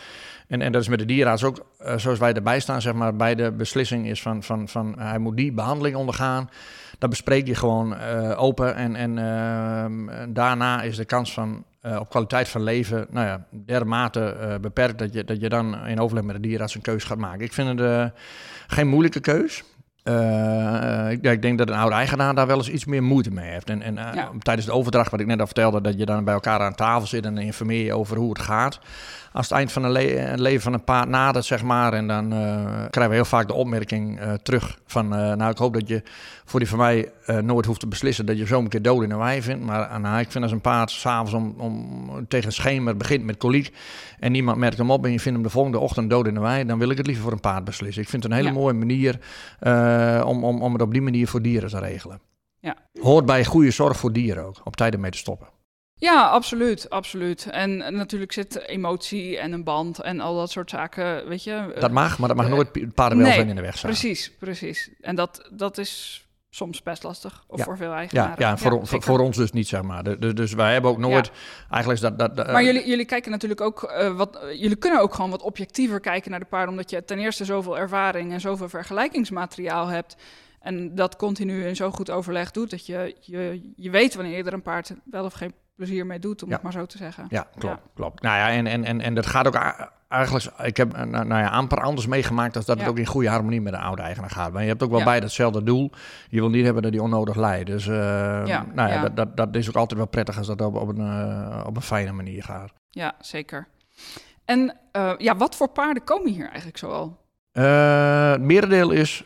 En, 0.49 0.63
en 0.63 0.73
dat 0.73 0.83
is 0.83 0.89
met 0.89 0.99
de 0.99 1.05
dierenarts 1.05 1.45
ook, 1.45 1.67
uh, 1.81 1.97
zoals 1.97 2.19
wij 2.19 2.33
erbij 2.33 2.61
staan, 2.61 2.83
zeg 2.83 2.95
maar, 2.95 3.17
bij 3.17 3.35
de 3.35 3.53
beslissing 3.53 4.07
is 4.07 4.23
van, 4.23 4.43
van, 4.43 4.69
van 4.69 4.95
hij 4.99 5.19
moet 5.19 5.37
die 5.37 5.53
behandeling 5.53 5.97
ondergaan. 5.97 6.51
Dat 6.99 7.11
bespreek 7.11 7.47
je 7.47 7.55
gewoon 7.55 7.99
open. 8.35 8.75
En, 8.75 8.97
en 8.97 9.17
uh, 9.17 10.23
daarna 10.29 10.83
is 10.83 10.97
de 10.97 11.05
kans 11.05 11.33
van 11.33 11.65
uh, 11.87 12.01
op 12.01 12.09
kwaliteit 12.09 12.49
van 12.49 12.63
leven, 12.63 13.07
nou 13.11 13.27
ja, 13.27 13.47
dermate 13.51 14.37
uh, 14.41 14.55
beperkt 14.61 14.99
dat 14.99 15.13
je, 15.13 15.25
dat 15.25 15.41
je 15.41 15.49
dan 15.49 15.87
in 15.87 16.01
overleg 16.01 16.25
met 16.25 16.35
de 16.35 16.41
dierenarts 16.41 16.75
een 16.75 16.81
keus 16.81 17.05
gaat 17.05 17.19
maken. 17.19 17.41
Ik 17.41 17.53
vind 17.53 17.69
het 17.69 17.81
uh, 17.81 18.05
geen 18.67 18.89
moeilijke 18.89 19.21
keus. 19.21 19.65
Uh, 20.05 21.11
ik, 21.11 21.23
ik, 21.23 21.43
denk 21.43 21.59
dat 21.59 21.69
een 21.69 21.75
oude 21.75 21.95
eigenaar 21.95 22.35
daar 22.35 22.47
wel 22.47 22.57
eens 22.57 22.69
iets 22.69 22.85
meer 22.85 23.03
moeite 23.03 23.31
mee 23.31 23.51
heeft. 23.51 23.71
En, 23.71 23.83
en 23.83 23.95
ja. 23.95 24.31
tijdens 24.39 24.67
de 24.67 24.73
overdracht, 24.73 25.11
wat 25.11 25.21
ik 25.21 25.27
net 25.27 25.41
al 25.41 25.47
vertelde, 25.47 25.81
dat 25.81 25.99
je 25.99 26.07
dan 26.07 26.25
bij 26.25 26.35
elkaar 26.35 26.61
aan 26.61 26.75
tafel 26.75 27.07
zit 27.07 27.25
en 27.25 27.39
informeer 27.39 27.85
je 27.85 27.95
over 27.95 28.17
hoe 28.17 28.29
het 28.29 28.39
gaat. 28.39 28.79
als 29.33 29.49
het 29.49 29.59
eind 29.59 29.73
van 29.73 29.85
het 29.85 30.41
leven 30.41 30.61
van 30.61 30.73
een 30.73 30.85
paard 30.85 31.09
nadert, 31.09 31.45
zeg 31.45 31.63
maar. 31.63 31.93
En 31.93 32.07
dan 32.07 32.29
krijgen 32.91 33.09
we 33.09 33.15
heel 33.15 33.25
vaak 33.25 33.47
de 33.47 33.55
opmerking 33.55 34.21
terug 34.43 34.79
van, 34.87 35.09
nou 35.09 35.51
ik 35.51 35.59
hoop 35.59 35.75
dat 35.75 35.89
je 35.89 36.03
voor 36.45 36.61
die 36.61 36.69
van 36.69 36.79
mij 36.79 37.11
nooit 37.27 37.67
hoeft 37.67 37.81
te 37.81 37.87
beslissen 37.87 38.27
dat 38.27 38.39
je 38.39 38.47
zo 38.47 38.59
een 38.59 38.69
keer 38.69 38.83
dood 38.83 39.03
in 39.03 39.11
een 39.11 39.19
wei 39.19 39.43
vindt. 39.43 39.65
Maar 39.65 40.01
nou, 40.01 40.21
ik 40.21 40.31
vind 40.31 40.45
als 40.45 40.53
een 40.53 40.61
paard 40.61 40.91
s'avonds 40.91 41.33
om, 41.33 41.55
om, 41.59 42.29
tegen 42.29 42.53
schemer 42.53 42.97
begint 42.97 43.25
met 43.25 43.37
koliek 43.37 43.73
en 44.19 44.33
niemand 44.33 44.59
merkt 44.59 44.79
hem 44.79 44.91
op 44.91 45.05
en 45.05 45.13
je 45.13 45.21
vindt 45.21 45.39
hem 45.39 45.47
de 45.47 45.53
volgende 45.53 45.79
ochtend 45.79 46.11
dood 46.11 46.27
in 46.27 46.35
de 46.35 46.41
wei, 46.41 46.65
dan 46.65 46.79
wil 46.79 46.91
ik 46.91 46.97
het 46.97 47.07
liever 47.07 47.25
voor 47.25 47.33
een 47.33 47.41
paard 47.41 47.65
beslissen. 47.65 48.03
Ik 48.03 48.09
vind 48.09 48.23
het 48.23 48.33
een 48.33 48.39
hele 48.39 48.53
mooie 48.53 48.75
manier 48.75 49.19
om, 50.25 50.45
om, 50.45 50.63
om 50.63 50.73
het 50.73 50.83
op 50.83 50.93
die 50.93 51.03
manier 51.03 51.29
voor 51.29 51.43
dieren 51.43 51.71
te 51.71 51.79
regelen. 51.79 52.21
Ja. 52.61 52.77
Hoort 53.01 53.27
bij 53.27 53.45
goede 53.45 53.71
zorg 53.71 53.97
voor 53.97 54.13
dieren 54.13 54.45
ook, 54.45 54.61
op 54.65 54.77
tijd 54.77 54.95
ermee 54.95 55.11
te 55.11 55.19
stoppen. 55.19 55.49
Ja, 55.99 56.29
absoluut, 56.29 56.91
absoluut. 56.91 57.47
En 57.47 57.77
natuurlijk 57.77 58.33
zit 58.33 58.67
emotie 58.67 59.39
en 59.39 59.53
een 59.53 59.65
band 59.65 60.01
en 60.01 60.21
al 60.21 60.37
dat 60.37 60.51
soort 60.51 60.71
zaken, 60.71 61.29
weet 61.29 61.45
je. 61.45 61.77
Dat 61.81 61.91
mag, 61.91 62.19
maar 62.19 62.29
dat 62.29 62.37
mag 62.37 62.49
nooit 62.49 62.95
paardenwelzijn 62.95 63.41
nee, 63.41 63.49
in 63.49 63.57
de 63.57 63.63
weg 63.63 63.77
staan. 63.77 63.91
Precies, 63.91 64.33
precies. 64.39 64.91
En 65.01 65.17
dat, 65.17 65.51
dat 65.53 65.79
is 65.79 66.26
soms 66.57 66.83
best 66.83 67.03
lastig, 67.03 67.45
of 67.47 67.63
voor 67.63 67.77
veel 67.77 67.93
eigenaren. 67.93 68.35
Ja, 68.39 68.49
ja, 68.49 68.57
voor, 68.57 68.87
voor, 68.87 69.03
voor, 69.03 69.19
ons 69.19 69.37
dus 69.37 69.53
niet, 69.53 69.69
zeg 69.69 69.83
maar. 69.83 70.19
Dus, 70.19 70.35
dus 70.35 70.53
wij 70.53 70.73
hebben 70.73 70.91
ook 70.91 70.99
nooit 70.99 71.31
eigenlijk 71.71 72.01
dat... 72.03 72.19
dat, 72.19 72.37
dat 72.37 72.47
maar 72.47 72.65
jullie, 72.65 72.87
jullie 72.87 73.05
kijken 73.05 73.31
natuurlijk 73.31 73.61
ook 73.61 73.93
uh, 73.99 74.17
wat... 74.17 74.39
Jullie 74.43 74.77
kunnen 74.77 75.01
ook 75.01 75.15
gewoon 75.15 75.31
wat 75.31 75.43
objectiever 75.43 76.01
kijken 76.01 76.31
naar 76.31 76.41
de 76.41 76.47
paarden... 76.47 76.71
omdat 76.71 76.91
je 76.91 77.05
ten 77.05 77.19
eerste 77.19 77.45
zoveel 77.45 77.79
ervaring 77.79 78.33
en 78.33 78.41
zoveel 78.41 78.69
vergelijkingsmateriaal 78.69 79.87
hebt... 79.87 80.17
En 80.61 80.95
dat 80.95 81.17
continu 81.17 81.67
in 81.67 81.77
zo 81.77 81.91
goed 81.91 82.11
overleg 82.11 82.51
doet 82.51 82.71
dat 82.71 82.87
je, 82.87 83.17
je, 83.21 83.73
je 83.77 83.91
weet 83.91 84.15
wanneer 84.15 84.37
je 84.37 84.45
er 84.45 84.53
een 84.53 84.63
paard 84.63 84.95
wel 85.05 85.25
of 85.25 85.33
geen 85.33 85.55
plezier 85.77 86.07
mee 86.07 86.19
doet, 86.19 86.43
om 86.43 86.51
het 86.51 86.63
maar 86.63 86.73
zo 86.73 86.87
te 86.87 86.97
zeggen. 86.97 87.27
Ja, 87.29 87.47
klopt. 87.59 87.81
klopt. 87.95 88.23
Nou 88.23 88.37
ja, 88.37 88.51
en, 88.51 88.67
en, 88.67 88.85
en, 88.85 89.01
en 89.01 89.15
dat 89.15 89.27
gaat 89.27 89.47
ook 89.47 89.55
eigenlijk, 90.09 90.45
ik 90.63 90.77
heb 90.77 90.93
nou, 90.93 91.09
nou 91.09 91.43
ja, 91.43 91.49
amper 91.49 91.81
anders 91.81 92.07
meegemaakt 92.07 92.57
als 92.57 92.65
dat 92.65 92.79
het 92.79 92.89
ook 92.89 92.99
in 92.99 93.07
goede 93.07 93.29
harmonie 93.29 93.61
met 93.61 93.73
de 93.73 93.79
oude 93.79 94.03
eigenaar 94.03 94.31
gaat. 94.31 94.53
Maar 94.53 94.63
je 94.63 94.69
hebt 94.69 94.83
ook 94.83 94.91
wel 94.91 95.05
bij 95.05 95.21
datzelfde 95.21 95.63
doel. 95.63 95.91
Je 96.29 96.41
wil 96.41 96.51
niet 96.51 96.65
hebben 96.65 96.83
dat 96.83 96.93
die 96.93 97.03
onnodig 97.03 97.37
leidt. 97.37 97.67
Dus 97.67 97.87
uh, 97.87 97.95
nou 97.95 98.91
ja, 98.91 99.03
Dat, 99.03 99.17
dat, 99.17 99.37
dat 99.37 99.57
is 99.57 99.69
ook 99.69 99.77
altijd 99.77 99.99
wel 99.99 100.09
prettig 100.09 100.39
als 100.39 100.47
dat 100.47 100.61
op, 100.61 100.75
op, 100.75 100.89
een, 100.89 101.01
uh, 101.01 101.65
op 101.67 101.77
een 101.77 101.83
fijne 101.83 102.13
manier 102.13 102.43
gaat. 102.43 102.73
Ja, 102.91 103.15
zeker. 103.21 103.69
En 104.45 104.77
uh, 104.97 105.13
ja, 105.19 105.37
wat 105.37 105.57
voor 105.57 105.69
paarden 105.69 106.05
komen 106.05 106.33
hier 106.33 106.47
eigenlijk 106.47 106.79
zoal? 106.79 107.25
het 107.53 108.41
merendeel 108.41 108.91
is 108.91 109.25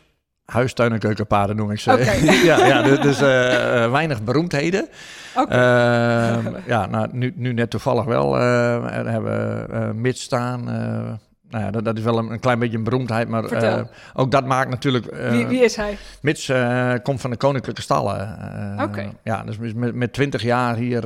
huistuin- 0.51 0.91
en 0.91 0.99
keukenpaarden 0.99 1.55
noem 1.55 1.71
ik 1.71 1.79
ze. 1.79 1.91
ja, 2.45 2.65
ja, 2.65 2.81
dus, 2.81 2.99
dus 2.99 3.21
uh, 3.21 3.91
weinig 3.91 4.23
beroemdheden. 4.23 4.87
Okay. 5.35 6.37
Uh, 6.37 6.45
ja, 6.65 6.85
nou, 6.85 7.07
nu, 7.11 7.33
nu 7.35 7.53
net 7.53 7.69
toevallig 7.69 8.05
wel. 8.05 8.37
Uh, 8.37 8.43
hebben 8.91 9.23
we 9.23 9.67
uh, 9.73 9.91
Mits 9.91 10.21
staan. 10.21 10.63
nou 11.49 11.63
ja, 11.63 11.71
dat, 11.71 11.85
dat, 11.85 11.97
is 11.97 12.03
wel 12.03 12.17
een, 12.17 12.31
een, 12.31 12.39
klein 12.39 12.59
beetje 12.59 12.77
een 12.77 12.83
beroemdheid, 12.83 13.27
maar 13.27 13.43
ook 14.13 14.31
dat 14.31 14.45
maakt 14.45 14.69
natuurlijk... 14.69 15.15
wie, 15.29 15.47
wie, 15.47 15.63
is 15.63 15.75
hij? 15.75 15.97
Mits 16.21 16.51
komt 17.03 17.21
van 17.21 17.29
de 17.29 17.37
Koninklijke 17.37 17.81
Stallen. 17.81 18.37
Oké. 18.81 19.11
Ja, 19.23 19.43
dus 19.43 19.73
met, 19.73 19.95
met 19.95 20.13
20 20.13 20.41
jaar 20.41 20.75
hier 20.75 21.05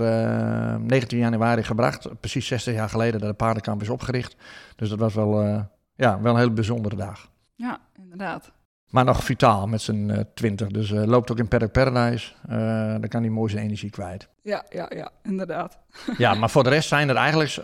19 0.80 1.18
januari 1.18 1.64
gebracht. 1.64 2.08
Precies 2.20 2.48
60 2.48 2.74
jaar 2.74 2.90
geleden 2.90 3.20
dat 3.20 3.30
de 3.30 3.36
paardenkamp 3.36 3.82
is 3.82 3.90
opgericht. 3.90 4.36
Dus 4.76 4.90
dat 4.90 5.00
was 5.00 5.14
wel, 5.14 5.66
ja, 5.96 6.22
wel 6.22 6.34
een 6.34 6.40
hele 6.40 6.52
bijzondere 6.52 6.96
dag. 6.96 7.30
Ja, 7.56 7.80
inderdaad. 7.98 8.52
Maar 8.96 9.06
nog 9.06 9.24
vitaal 9.24 9.68
met 9.68 9.82
zijn 9.82 10.10
uh, 10.10 10.20
20. 10.34 10.68
Dus 10.68 10.90
uh, 10.90 11.04
loopt 11.04 11.32
ook 11.32 11.38
in 11.38 11.48
Paddock 11.48 11.72
Paradise. 11.72 12.34
Uh, 12.50 12.56
dan 12.92 13.08
kan 13.08 13.22
hij 13.22 13.30
mooi 13.30 13.52
zijn 13.52 13.64
energie 13.64 13.90
kwijt. 13.90 14.28
Ja, 14.42 14.66
ja, 14.70 14.92
ja, 14.96 15.12
inderdaad. 15.24 15.78
ja, 16.18 16.34
maar 16.34 16.50
voor 16.50 16.64
de 16.64 16.70
rest 16.70 16.88
zijn 16.88 17.10
er 17.10 17.16
eigenlijk, 17.16 17.56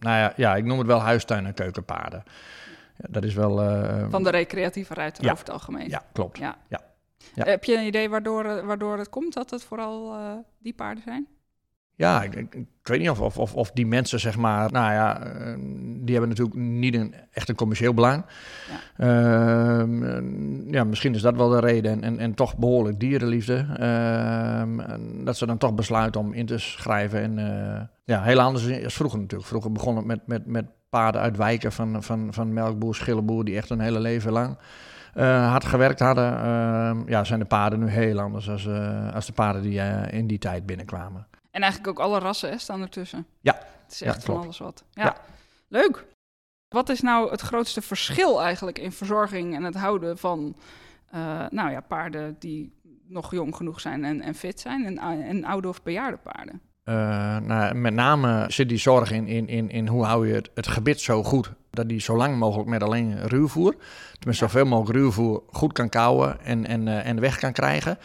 nou 0.00 0.16
ja, 0.16 0.32
ja, 0.36 0.56
ik 0.56 0.64
noem 0.64 0.78
het 0.78 0.86
wel 0.86 1.00
huistuin- 1.00 1.46
en 1.46 1.54
keukenpaarden. 1.54 2.22
Ja, 2.96 3.06
dat 3.08 3.24
is 3.24 3.34
wel... 3.34 3.56
Van 4.10 4.22
de 4.22 4.30
recreatieve 4.30 4.94
ruiter 4.94 5.24
ja. 5.24 5.30
over 5.32 5.44
het 5.44 5.52
algemeen. 5.52 5.88
Ja, 5.88 6.02
klopt. 6.12 6.38
Ja. 6.38 6.56
Ja. 6.68 6.80
ja. 7.34 7.44
Heb 7.44 7.64
je 7.64 7.76
een 7.76 7.86
idee 7.86 8.08
waardoor, 8.08 8.66
waardoor 8.66 8.98
het 8.98 9.08
komt 9.08 9.34
dat 9.34 9.50
het 9.50 9.64
vooral 9.64 10.16
die 10.58 10.74
paarden 10.74 11.02
zijn? 11.02 11.26
Ja, 12.00 12.22
ik, 12.22 12.34
ik, 12.34 12.66
weet 12.82 12.98
niet 12.98 13.10
of, 13.10 13.38
of, 13.38 13.54
of, 13.54 13.70
die 13.70 13.86
mensen, 13.86 14.20
zeg 14.20 14.36
maar, 14.36 14.72
nou 14.72 14.92
ja, 14.92 15.26
uh, 15.26 15.54
die 16.00 16.10
hebben 16.10 16.28
natuurlijk 16.28 16.56
niet 16.56 16.94
een, 16.94 17.14
echt 17.32 17.48
een 17.48 17.54
commercieel 17.54 17.94
belang. 17.94 18.24
Ja. 18.96 19.80
Uh, 19.80 19.86
ja, 20.70 20.84
misschien 20.84 21.14
is 21.14 21.22
dat 21.22 21.36
wel 21.36 21.48
de 21.48 21.60
reden. 21.60 21.92
En, 21.92 22.02
en, 22.02 22.18
en 22.18 22.34
toch 22.34 22.56
behoorlijk 22.56 23.00
dierenliefde. 23.00 23.66
Uh, 23.80 25.24
dat 25.24 25.36
ze 25.36 25.46
dan 25.46 25.58
toch 25.58 25.74
besluiten 25.74 26.20
om 26.20 26.32
in 26.32 26.46
te 26.46 26.58
schrijven. 26.58 27.20
En 27.20 27.38
uh, 27.38 27.80
ja, 28.04 28.22
heel 28.22 28.40
anders 28.40 28.84
als 28.84 28.94
vroeger 28.94 29.18
natuurlijk. 29.18 29.48
Vroeger 29.48 29.72
begon 29.72 29.96
het 29.96 30.04
met, 30.04 30.26
met, 30.26 30.46
met 30.46 30.64
paarden 30.90 31.20
uit 31.20 31.36
wijken 31.36 31.72
van, 31.72 32.02
van, 32.02 32.32
van 32.32 32.52
melkboer, 32.52 32.94
schillenboer, 32.94 33.44
die 33.44 33.56
echt 33.56 33.70
een 33.70 33.80
hele 33.80 34.00
leven 34.00 34.32
lang 34.32 34.56
uh, 35.14 35.50
hard 35.50 35.64
gewerkt 35.64 36.00
hadden. 36.00 36.32
Uh, 36.32 36.90
ja, 37.06 37.24
zijn 37.24 37.40
de 37.40 37.44
paarden 37.44 37.78
nu 37.78 37.88
heel 37.88 38.20
anders 38.20 38.50
als, 38.50 38.64
uh, 38.64 39.14
als 39.14 39.26
de 39.26 39.32
paarden 39.32 39.62
die 39.62 39.80
in 40.10 40.26
die 40.26 40.38
tijd 40.38 40.66
binnenkwamen. 40.66 41.26
En 41.50 41.62
eigenlijk 41.62 41.90
ook 41.98 42.06
alle 42.06 42.18
rassen 42.18 42.50
hè, 42.50 42.58
staan 42.58 42.80
ertussen. 42.80 43.26
Ja. 43.40 43.54
Het 43.82 43.92
is 43.92 44.02
echt 44.02 44.24
van 44.24 44.42
alles 44.42 44.58
wat. 44.58 44.84
Ja. 44.90 45.16
Leuk. 45.68 46.06
Wat 46.68 46.88
is 46.88 47.00
nou 47.00 47.30
het 47.30 47.40
grootste 47.40 47.82
verschil 47.82 48.42
eigenlijk 48.42 48.78
in 48.78 48.92
verzorging 48.92 49.54
en 49.54 49.62
het 49.62 49.74
houden 49.74 50.18
van 50.18 50.56
uh, 51.14 51.46
nou 51.50 51.70
ja, 51.70 51.80
paarden 51.80 52.36
die 52.38 52.72
nog 53.06 53.30
jong 53.30 53.56
genoeg 53.56 53.80
zijn 53.80 54.04
en, 54.04 54.20
en 54.20 54.34
fit 54.34 54.60
zijn 54.60 54.86
en, 54.86 55.22
en 55.22 55.44
oude 55.44 55.68
of 55.68 55.82
bejaarde 55.82 56.16
paarden? 56.16 56.60
Uh, 56.84 56.94
nou, 57.38 57.74
met 57.74 57.94
name 57.94 58.44
zit 58.48 58.68
die 58.68 58.78
zorg 58.78 59.10
in, 59.10 59.26
in, 59.26 59.48
in, 59.48 59.70
in 59.70 59.86
hoe 59.86 60.04
hou 60.04 60.28
je 60.28 60.34
het, 60.34 60.50
het 60.54 60.66
gebit 60.66 61.00
zo 61.00 61.22
goed 61.22 61.52
dat 61.70 61.88
die 61.88 62.00
zo 62.00 62.16
lang 62.16 62.36
mogelijk 62.38 62.68
met 62.68 62.82
alleen 62.82 63.28
ruwvoer, 63.28 63.74
tenminste 64.18 64.44
ja. 64.44 64.50
zoveel 64.50 64.66
mogelijk 64.66 64.98
ruwvoer, 64.98 65.42
goed 65.50 65.72
kan 65.72 65.88
kouwen 65.88 66.40
en, 66.44 66.66
en, 66.66 66.86
uh, 66.86 67.06
en 67.06 67.20
weg 67.20 67.38
kan 67.38 67.52
krijgen. 67.52 67.98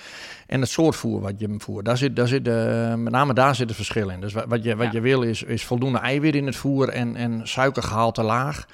En 0.47 0.60
het 0.62 0.69
soort 0.69 0.95
voer 0.95 1.21
wat 1.21 1.34
je 1.38 1.45
hem 1.45 1.62
voert, 1.62 1.86
daar 1.86 1.97
zit, 1.97 2.15
daar 2.15 2.28
zit, 2.28 2.47
uh, 2.47 2.93
met 2.93 3.13
name 3.13 3.34
daar 3.34 3.56
zit 3.56 3.67
het 3.67 3.75
verschil 3.75 4.10
in. 4.10 4.21
Dus 4.21 4.34
wat 4.34 4.63
je, 4.63 4.75
wat 4.75 4.86
ja. 4.86 4.91
je 4.91 5.01
wil 5.01 5.21
is, 5.21 5.43
is 5.43 5.65
voldoende 5.65 5.99
eiwit 5.99 6.36
in 6.36 6.45
het 6.45 6.56
voer 6.56 6.89
en, 6.89 7.15
en 7.15 7.47
suikergehalte 7.47 8.23
laag. 8.23 8.65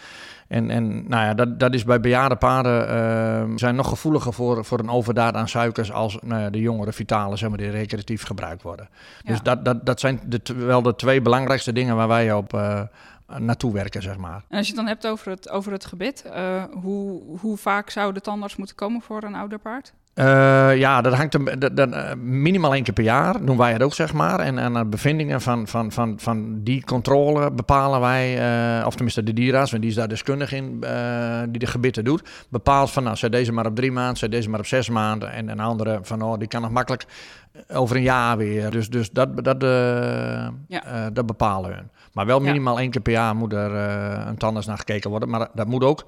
En, 0.51 0.69
en 0.69 1.07
nou 1.07 1.25
ja, 1.25 1.33
dat, 1.33 1.59
dat 1.59 1.73
is 1.73 1.83
bij 1.83 1.99
bejaarde 1.99 2.35
paarden 2.35 2.89
uh, 2.89 3.57
zijn 3.57 3.75
nog 3.75 3.87
gevoeliger 3.87 4.33
voor, 4.33 4.65
voor 4.65 4.79
een 4.79 4.89
overdaad 4.89 5.35
aan 5.35 5.47
suikers 5.47 5.91
als 5.91 6.17
nou 6.21 6.41
ja, 6.41 6.49
de 6.49 6.59
jongere 6.59 6.93
vitale, 6.93 7.35
zeg 7.35 7.49
maar, 7.49 7.57
die 7.57 7.69
recreatief 7.69 8.23
gebruikt 8.23 8.61
worden. 8.61 8.89
Ja. 9.21 9.31
Dus 9.31 9.41
dat, 9.41 9.65
dat, 9.65 9.85
dat 9.85 9.99
zijn 9.99 10.21
de, 10.25 10.41
wel 10.55 10.81
de 10.81 10.95
twee 10.95 11.21
belangrijkste 11.21 11.73
dingen 11.73 11.95
waar 11.95 12.07
wij 12.07 12.33
op 12.33 12.53
uh, 12.53 12.81
naartoe 13.37 13.73
werken, 13.73 14.01
zeg 14.01 14.17
maar. 14.17 14.43
En 14.49 14.57
als 14.57 14.67
je 14.67 14.73
het 14.73 14.81
dan 14.81 14.87
hebt 14.87 15.07
over 15.07 15.31
het, 15.31 15.49
over 15.49 15.71
het 15.71 15.85
gebit, 15.85 16.23
uh, 16.25 16.63
hoe, 16.81 17.21
hoe 17.39 17.57
vaak 17.57 17.89
zou 17.89 18.13
de 18.13 18.21
tandarts 18.21 18.55
moeten 18.55 18.75
komen 18.75 19.01
voor 19.01 19.23
een 19.23 19.35
ouder 19.35 19.59
paard? 19.59 19.93
Uh, 20.15 20.77
ja, 20.77 21.01
dat 21.01 21.13
hangt 21.13 21.61
dat, 21.61 21.77
dat, 21.77 22.15
minimaal 22.17 22.73
één 22.73 22.83
keer 22.83 22.93
per 22.93 23.03
jaar 23.03 23.45
doen 23.45 23.57
wij 23.57 23.71
het 23.71 23.83
ook, 23.83 23.93
zeg 23.93 24.13
maar. 24.13 24.39
En 24.39 24.59
aan 24.59 24.73
de 24.73 24.85
bevindingen 24.85 25.41
van, 25.41 25.67
van, 25.67 25.91
van, 25.91 26.19
van 26.19 26.63
die 26.63 26.83
controle 26.83 27.51
bepalen 27.51 27.99
wij, 27.99 28.37
uh, 28.79 28.85
of 28.85 28.93
tenminste 28.93 29.23
de 29.23 29.33
dierarts, 29.33 29.71
want 29.71 29.83
die 29.83 29.91
is 29.91 29.97
daar 29.97 30.07
deskundig 30.07 30.51
in, 30.51 30.79
die 31.49 31.59
de 31.59 31.65
gebitten 31.65 32.03
doet, 32.03 32.29
bepaalt 32.49 32.91
van, 32.91 33.03
nou, 33.03 33.15
zet 33.15 33.31
deze 33.31 33.51
maar 33.51 33.65
op 33.65 33.75
drie 33.75 33.91
maanden, 33.91 34.17
zet 34.17 34.31
deze 34.31 34.49
maar 34.49 34.59
op 34.59 34.65
zes 34.65 34.89
maanden. 34.89 35.31
En 35.31 35.49
een 35.49 35.59
andere 35.59 35.99
van, 36.01 36.21
oh, 36.21 36.39
die 36.39 36.47
kan 36.47 36.61
nog 36.61 36.71
makkelijk 36.71 37.05
over 37.67 37.95
een 37.95 38.01
jaar 38.01 38.37
weer. 38.37 38.71
Dus, 38.71 38.89
dus 38.89 39.11
dat, 39.11 39.43
dat, 39.43 39.61
ja. 40.67 41.09
dat 41.09 41.25
bepalen 41.25 41.69
we. 41.69 42.00
Maar 42.13 42.25
wel 42.25 42.39
minimaal 42.39 42.79
één 42.79 42.89
keer 42.89 43.01
per 43.01 43.13
jaar 43.13 43.35
moet 43.35 43.53
er 43.53 43.71
een 44.27 44.37
tandarts 44.37 44.67
naar 44.67 44.77
gekeken 44.77 45.09
worden. 45.09 45.29
Maar 45.29 45.47
dat 45.53 45.67
moet 45.67 45.83
ook 45.83 46.05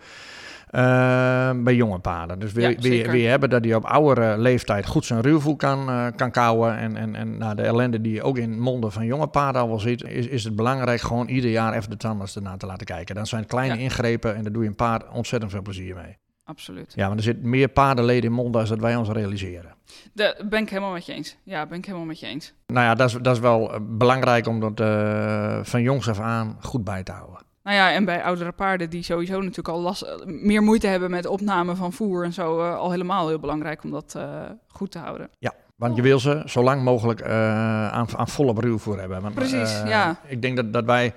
uh, 0.76 1.52
bij 1.64 1.76
jonge 1.76 2.00
paarden. 2.00 2.40
Dus 2.40 2.52
ja, 2.52 2.76
weer 2.80 3.30
hebben 3.30 3.50
dat 3.50 3.64
hij 3.64 3.76
op 3.76 3.86
oudere 3.86 4.38
leeftijd 4.38 4.88
goed 4.88 5.06
zijn 5.06 5.22
ruwvoer 5.22 5.56
kan, 5.56 5.90
uh, 5.90 6.06
kan 6.16 6.32
kouwen. 6.32 6.78
En, 6.78 6.96
en, 6.98 7.16
en 7.16 7.38
nou, 7.38 7.56
de 7.56 7.62
ellende 7.62 8.02
die 8.02 8.14
je 8.14 8.24
ook 8.24 8.38
in 8.38 8.60
monden 8.60 8.92
van 8.92 9.06
jonge 9.06 9.28
paarden 9.28 9.62
al 9.62 9.68
wel 9.68 9.80
ziet, 9.80 10.04
is, 10.04 10.28
is 10.28 10.44
het 10.44 10.56
belangrijk 10.56 11.02
gewoon 11.02 11.28
ieder 11.28 11.52
jaar 11.52 11.74
even 11.74 11.90
de 11.90 11.98
tandarts 11.98 12.36
ernaar 12.36 12.58
te 12.58 12.66
laten 12.66 12.86
kijken. 12.86 13.16
Dan 13.16 13.28
zijn 13.28 13.42
het 13.42 13.50
kleine 13.50 13.76
ja. 13.76 13.82
ingrepen 13.82 14.36
en 14.36 14.44
daar 14.44 14.52
doe 14.52 14.64
je 14.64 14.70
een 14.70 14.76
paard 14.76 15.10
ontzettend 15.10 15.52
veel 15.52 15.62
plezier 15.62 15.96
mee. 15.96 16.18
Absoluut. 16.46 16.94
Ja, 16.96 17.06
want 17.06 17.18
er 17.18 17.24
zit 17.24 17.44
meer 17.44 17.68
paardenleden 17.68 18.24
in 18.24 18.32
monden 18.32 18.52
dan 18.52 18.70
dat 18.70 18.80
wij 18.80 18.96
ons 18.96 19.10
realiseren. 19.10 19.76
Daar 20.14 20.42
ben 20.50 20.62
ik 20.62 20.70
helemaal 20.70 20.92
met 20.92 21.06
je 21.06 21.14
eens. 21.14 21.38
Ja, 21.44 21.66
ben 21.66 21.78
ik 21.78 21.86
helemaal 21.86 22.08
met 22.08 22.20
je 22.20 22.26
eens. 22.26 22.54
Nou 22.68 22.86
ja, 22.86 22.96
dat 22.96 23.10
is, 23.10 23.18
dat 23.22 23.36
is 23.36 23.42
wel 23.42 23.72
belangrijk 23.82 24.48
om 24.48 24.60
dat 24.60 24.80
uh, 24.80 25.60
van 25.64 25.82
jongs 25.82 26.10
af 26.10 26.20
aan 26.20 26.58
goed 26.62 26.84
bij 26.84 27.04
te 27.04 27.12
houden. 27.12 27.40
Nou 27.64 27.76
ja, 27.76 27.92
en 27.92 28.06
bij 28.06 28.24
oudere 28.24 28.52
paarden 28.52 28.90
die 28.90 29.04
sowieso 29.04 29.40
natuurlijk 29.40 29.68
al 29.68 29.82
last, 29.82 30.24
meer 30.26 30.62
moeite 30.62 30.88
hebben 30.88 31.10
met 31.10 31.26
opname 31.26 31.76
van 31.76 31.94
voer 31.94 32.24
en 32.24 32.34
zo, 32.34 32.60
uh, 32.60 32.78
al 32.78 32.92
helemaal 32.92 33.28
heel 33.28 33.40
belangrijk 33.40 33.84
om 33.84 33.92
dat 33.92 34.14
uh, 34.18 34.42
goed 34.68 34.92
te 34.92 35.00
houden. 35.00 35.30
Ja, 35.40 35.54
want 35.76 35.96
je 35.96 36.02
wil 36.02 36.20
ze 36.20 36.42
zo 36.46 36.64
lang 36.64 36.84
mogelijk 36.84 37.24
aan, 37.24 38.08
aan 38.18 38.28
volle 38.28 38.54
ruwvoer 38.60 39.00
hebben. 39.00 39.22
Want, 39.22 39.36
Precies, 39.36 39.82
ja. 39.86 40.20
Ik 40.28 40.42
denk 40.42 40.56
dat, 40.56 40.74
dat 40.74 40.86
wij 40.86 41.14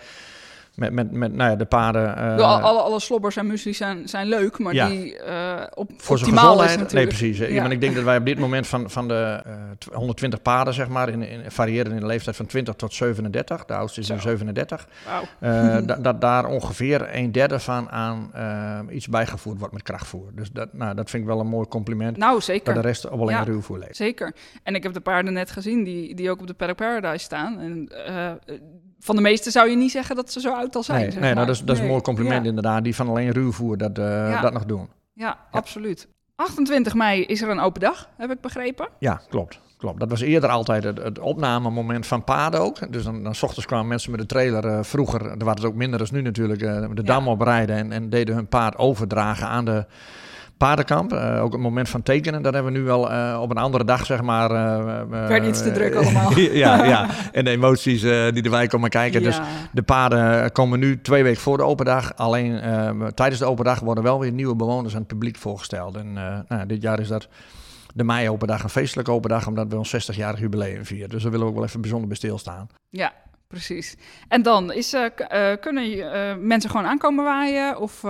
met, 0.77 0.93
met, 0.93 1.13
met 1.13 1.33
nou 1.35 1.51
ja, 1.51 1.57
de 1.57 1.65
paarden. 1.65 2.03
Uh, 2.19 2.63
alle, 2.63 2.81
alle 2.81 3.01
slobbers 3.01 3.37
en 3.37 3.47
muesli 3.47 3.75
zijn, 3.75 4.09
zijn 4.09 4.27
leuk, 4.27 4.59
maar 4.59 4.75
Ja. 4.75 4.89
die 4.89 5.19
eh 5.19 5.63
op, 5.75 5.91
voor 5.97 6.19
zijn 6.19 6.31
optimaal 6.31 6.55
is 6.55 6.61
gezondheid. 6.61 6.93
Nee, 6.93 7.05
natuurlijk. 7.05 7.09
precies. 7.09 7.39
Ja. 7.39 7.55
Ja. 7.55 7.63
Maar 7.63 7.73
ik 7.73 7.81
denk 7.81 7.95
dat 7.95 8.05
wij 8.05 8.17
op 8.17 8.25
dit 8.25 8.39
moment 8.39 8.67
van, 8.67 8.91
van 8.91 9.09
de 9.09 9.43
eh, 9.47 9.53
tw- 9.79 9.93
120 9.95 10.43
paarden, 10.43 10.75
zeg 10.75 10.89
maar, 10.89 11.09
in, 11.09 11.23
in, 11.23 11.51
variëren 11.51 11.93
in 11.93 12.01
de 12.01 12.07
leeftijd 12.07 12.37
van 12.37 12.47
20 12.47 12.75
tot 12.75 12.95
37. 12.95 13.65
De 13.65 13.75
oudste 13.75 14.01
is 14.01 14.09
nu 14.11 14.17
Zo. 14.17 14.23
37. 14.23 14.89
Wauw. 15.07 15.23
Eh, 15.39 15.97
dat, 16.03 16.21
daar 16.21 16.47
ongeveer 16.47 17.09
een 17.17 17.33
derde 17.33 17.59
van 17.59 17.91
aan 17.91 18.31
eh, 18.35 18.79
iets 18.97 19.09
bijgevoerd 19.09 19.59
wordt 19.59 19.75
met 19.75 19.83
krachtvoer. 19.83 20.31
Dus 20.35 20.51
dat, 20.51 20.73
nou, 20.73 20.95
dat 20.95 21.11
vind 21.11 21.23
ik 21.23 21.29
wel 21.29 21.41
een 21.41 21.47
mooi 21.47 21.69
compliment. 21.69 22.17
Nou, 22.17 22.33
Dat 22.35 22.45
zeker. 22.45 22.75
de 22.75 22.81
rest 22.81 23.09
al 23.11 23.19
wel 23.19 23.29
in 23.29 23.35
Ja. 23.37 23.43
ruwvoer 23.43 23.79
leeft. 23.79 23.97
Zeker. 23.97 24.35
En 24.63 24.75
ik 24.75 24.83
heb 24.83 24.93
de 24.93 25.01
paarden 25.01 25.33
net 25.33 25.51
gezien 25.51 25.85
die, 25.85 26.15
die 26.15 26.31
ook 26.31 26.41
op 26.41 26.47
de 26.47 26.55
Paddock 26.55 26.77
Paradise 26.77 27.25
staan. 27.25 27.59
En 27.61 27.89
eh, 28.07 28.31
van 28.99 29.17
de 29.17 29.23
meeste 29.23 29.51
zou 29.51 29.71
je 29.71 29.77
niet 29.77 29.91
zeggen 29.91 30.17
dat 30.17 30.33
ze 30.33 30.41
zo 30.41 30.53
oud 30.53 30.77
al 30.77 30.83
zijn. 30.83 31.01
Nee, 31.01 31.11
zeg 31.11 31.21
nee 31.21 31.35
nou, 31.35 31.47
dat, 31.47 31.55
is, 31.55 31.63
dat 31.63 31.77
is 31.77 31.83
een 31.83 31.89
mooi 31.89 32.01
compliment 32.03 32.43
Ja, 32.43 32.49
inderdaad. 32.49 32.85
Die 32.85 32.95
van 32.95 33.09
alleen 33.09 33.31
ruwvoer 33.31 33.77
dat, 33.77 33.99
eh, 33.99 34.05
Ja. 34.31 34.41
dat 34.41 34.53
nog 34.53 34.65
doen. 34.65 34.89
ja, 35.13 35.39
absoluut. 35.51 36.09
28 36.37 36.95
mei 36.95 37.23
is 37.23 37.43
er 37.43 37.49
een 37.49 37.61
open 37.61 37.81
dag, 37.81 38.09
heb 38.17 38.31
ik 38.31 38.41
begrepen. 38.41 38.89
Ja, 38.99 39.21
klopt. 39.29 39.61
klopt. 39.79 40.01
Dat 40.01 40.11
was 40.11 40.21
eerder 40.21 40.51
altijd 40.51 40.85
het, 40.85 41.03
het 41.03 41.19
opnamemoment 41.19 42.07
van 42.07 42.25
paarden 42.25 42.61
ook. 42.61 42.93
Dus 42.93 43.05
dan, 43.05 43.23
dan 43.23 43.35
's 43.35 43.43
ochtends 43.43 43.67
kwamen 43.67 43.87
mensen 43.89 44.11
met 44.11 44.21
de 44.21 44.27
trailer 44.27 44.67
eh, 44.67 44.79
vroeger, 44.83 45.21
er 45.21 45.45
waren 45.45 45.55
het 45.55 45.65
ook 45.65 45.75
minder 45.75 45.99
dan 45.99 46.09
nu 46.11 46.23
natuurlijk, 46.23 46.63
eh, 46.63 46.89
de 46.95 47.03
dam 47.03 47.29
oprijden 47.29 47.77
en, 47.77 47.93
en 47.93 48.11
deden 48.11 48.35
hun 48.35 48.49
paard 48.49 48.77
overdragen 48.77 49.47
aan 49.47 49.65
de 49.65 49.87
paardenkamp. 50.57 51.13
Eh, 51.13 51.43
ook 51.43 51.53
het 51.53 51.61
moment 51.61 51.89
van 51.89 52.03
tekenen, 52.03 52.43
dat 52.43 52.55
hebben 52.55 52.73
we 52.73 52.79
nu 52.79 52.85
wel 52.85 53.11
eh, 53.11 53.39
op 53.43 53.51
een 53.51 53.57
andere 53.57 53.85
dag, 53.85 54.07
zeg 54.07 54.23
maar. 54.23 54.51
eh, 54.51 55.29
Werd 55.29 55.47
iets 55.47 55.63
te 55.63 55.73
druk 55.73 55.95
allemaal. 56.05 56.39
ja, 56.39 56.85
ja, 56.95 57.07
en 57.33 57.45
de 57.45 57.51
emoties 57.51 58.01
die 58.01 58.43
erbij 58.43 58.67
komen 58.67 58.91
kijken. 58.91 59.23
Dus 59.23 59.41
de 59.73 59.83
paarden 59.83 60.53
komen 60.53 60.79
nu 60.79 61.01
twee 61.01 61.23
weken 61.23 61.41
voor 61.41 61.57
de 61.57 61.63
open 61.63 61.85
dag. 61.85 62.17
Alleen 62.17 62.61
tijdens 63.15 63.41
de 63.41 63.47
open 63.47 63.65
dag 63.65 63.81
worden 63.81 64.05
wel 64.05 64.21
weer 64.21 64.33
nieuwe 64.33 64.57
bewoners 64.57 64.93
aan 64.95 64.99
het 65.01 65.09
publiek 65.09 65.37
voorgesteld. 65.37 65.97
En 65.97 66.13
nou, 66.49 66.67
dit 66.67 66.83
jaar 66.83 67.01
is 67.01 67.09
dat 67.09 67.29
de 67.95 68.05
mei 68.05 68.29
open 68.31 68.49
dag 68.49 68.63
een 68.63 68.69
feestelijke 68.69 69.11
open 69.11 69.31
dag, 69.31 69.47
omdat 69.47 69.67
we 69.69 69.77
ons 69.79 70.11
60-jarig 70.11 70.41
jubileum 70.41 70.85
vieren. 70.85 71.09
Dus 71.09 71.23
daar 71.23 71.31
willen 71.31 71.47
we 71.47 71.53
ook 71.53 71.59
wel 71.59 71.69
even 71.69 71.81
bijzonder 71.81 72.09
bij 72.09 72.17
stilstaan. 72.17 72.67
Ja, 72.91 73.13
precies. 73.49 73.97
En 74.29 74.43
dan 74.43 74.73
is, 74.73 74.93
eh, 74.93 75.11
kunnen 75.61 76.13
eh, 76.13 76.37
mensen 76.37 76.71
gewoon 76.71 76.87
aankomen 76.87 77.25
waaien? 77.25 77.79
Of 77.79 78.01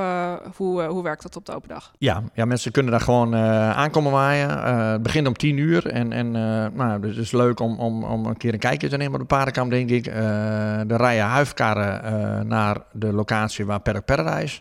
hoe, 0.56 0.82
hoe 0.82 1.02
werkt 1.02 1.22
dat 1.22 1.36
op 1.36 1.46
de 1.46 1.54
open 1.54 1.68
dag? 1.68 1.92
Ja, 1.98 2.22
ja 2.34 2.44
mensen 2.44 2.72
kunnen 2.72 2.92
daar 2.92 3.00
gewoon 3.00 3.34
aankomen 3.74 4.12
waaien. 4.12 4.50
Het 4.92 5.02
begint 5.02 5.26
om 5.26 5.34
10 5.36 5.56
uur. 5.56 5.86
En, 5.86 6.12
en 6.12 6.30
nou, 6.74 7.00
dus 7.00 7.16
het 7.16 7.24
is 7.24 7.32
leuk 7.32 7.60
om, 7.60 7.78
om, 7.78 8.04
om 8.04 8.26
een 8.26 8.36
keer 8.36 8.52
een 8.52 8.58
kijkje 8.58 8.88
te 8.88 8.96
nemen 8.96 9.14
op 9.14 9.20
de 9.20 9.34
paardenkamp, 9.34 9.70
denk 9.70 9.90
ik. 9.90 10.06
Er 10.06 10.96
rijden 10.96 11.24
huifkarren 11.24 12.46
naar 12.46 12.76
de 12.92 13.12
locatie 13.12 13.66
waar 13.66 13.80
Perk 13.80 14.04
Paradise 14.04 14.60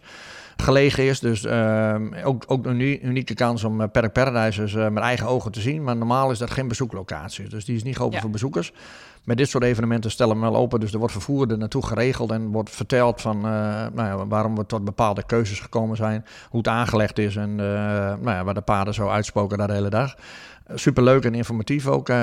gelegen 0.57 1.03
is. 1.03 1.19
Dus 1.19 1.43
eh, 1.45 1.95
ook, 2.23 2.43
ook 2.47 2.65
een 2.65 2.79
uni- 2.79 2.99
unieke 3.03 3.33
kans 3.33 3.63
om 3.63 3.81
eh, 3.81 3.87
Perk 3.91 4.13
Paradise 4.13 4.79
eh, 4.81 4.89
met 4.89 5.03
eigen 5.03 5.27
ogen 5.27 5.51
te 5.51 5.61
zien. 5.61 5.83
Maar 5.83 5.95
normaal 5.97 6.31
is 6.31 6.37
dat 6.37 6.51
geen 6.51 6.67
bezoeklocatie. 6.67 7.49
Dus 7.49 7.65
die 7.65 7.75
is 7.75 7.83
niet 7.83 7.97
open 7.99 8.15
Ja. 8.15 8.21
voor 8.21 8.29
bezoekers. 8.29 8.73
Met 9.23 9.37
dit 9.37 9.49
soort 9.49 9.63
evenementen 9.63 10.11
stellen 10.11 10.35
we 10.35 10.41
wel 10.41 10.55
open. 10.55 10.79
Dus 10.79 10.91
er 10.93 10.97
wordt 10.99 11.13
vervoer 11.13 11.51
er 11.51 11.57
naartoe 11.57 11.85
geregeld 11.85 12.31
en 12.31 12.47
wordt 12.51 12.69
verteld 12.69 13.21
van 13.21 13.35
eh, 13.37 13.41
nou 13.93 13.95
ja, 14.19 14.27
waarom 14.27 14.55
we 14.55 14.65
tot 14.65 14.85
bepaalde 14.85 15.23
keuzes 15.25 15.59
gekomen 15.59 15.97
zijn. 15.97 16.25
Hoe 16.49 16.57
het 16.59 16.67
aangelegd 16.67 17.17
is 17.17 17.35
en 17.35 17.55
nou 17.55 18.29
ja, 18.29 18.43
waar 18.43 18.53
de 18.53 18.61
paarden 18.61 18.93
zo 18.93 19.07
uitspoken 19.09 19.57
daar 19.57 19.67
de 19.67 19.73
hele 19.73 19.89
dag. 19.89 20.15
Superleuk 20.73 21.25
en 21.25 21.35
informatief 21.35 21.87
ook. 21.87 22.09
Eh, 22.09 22.15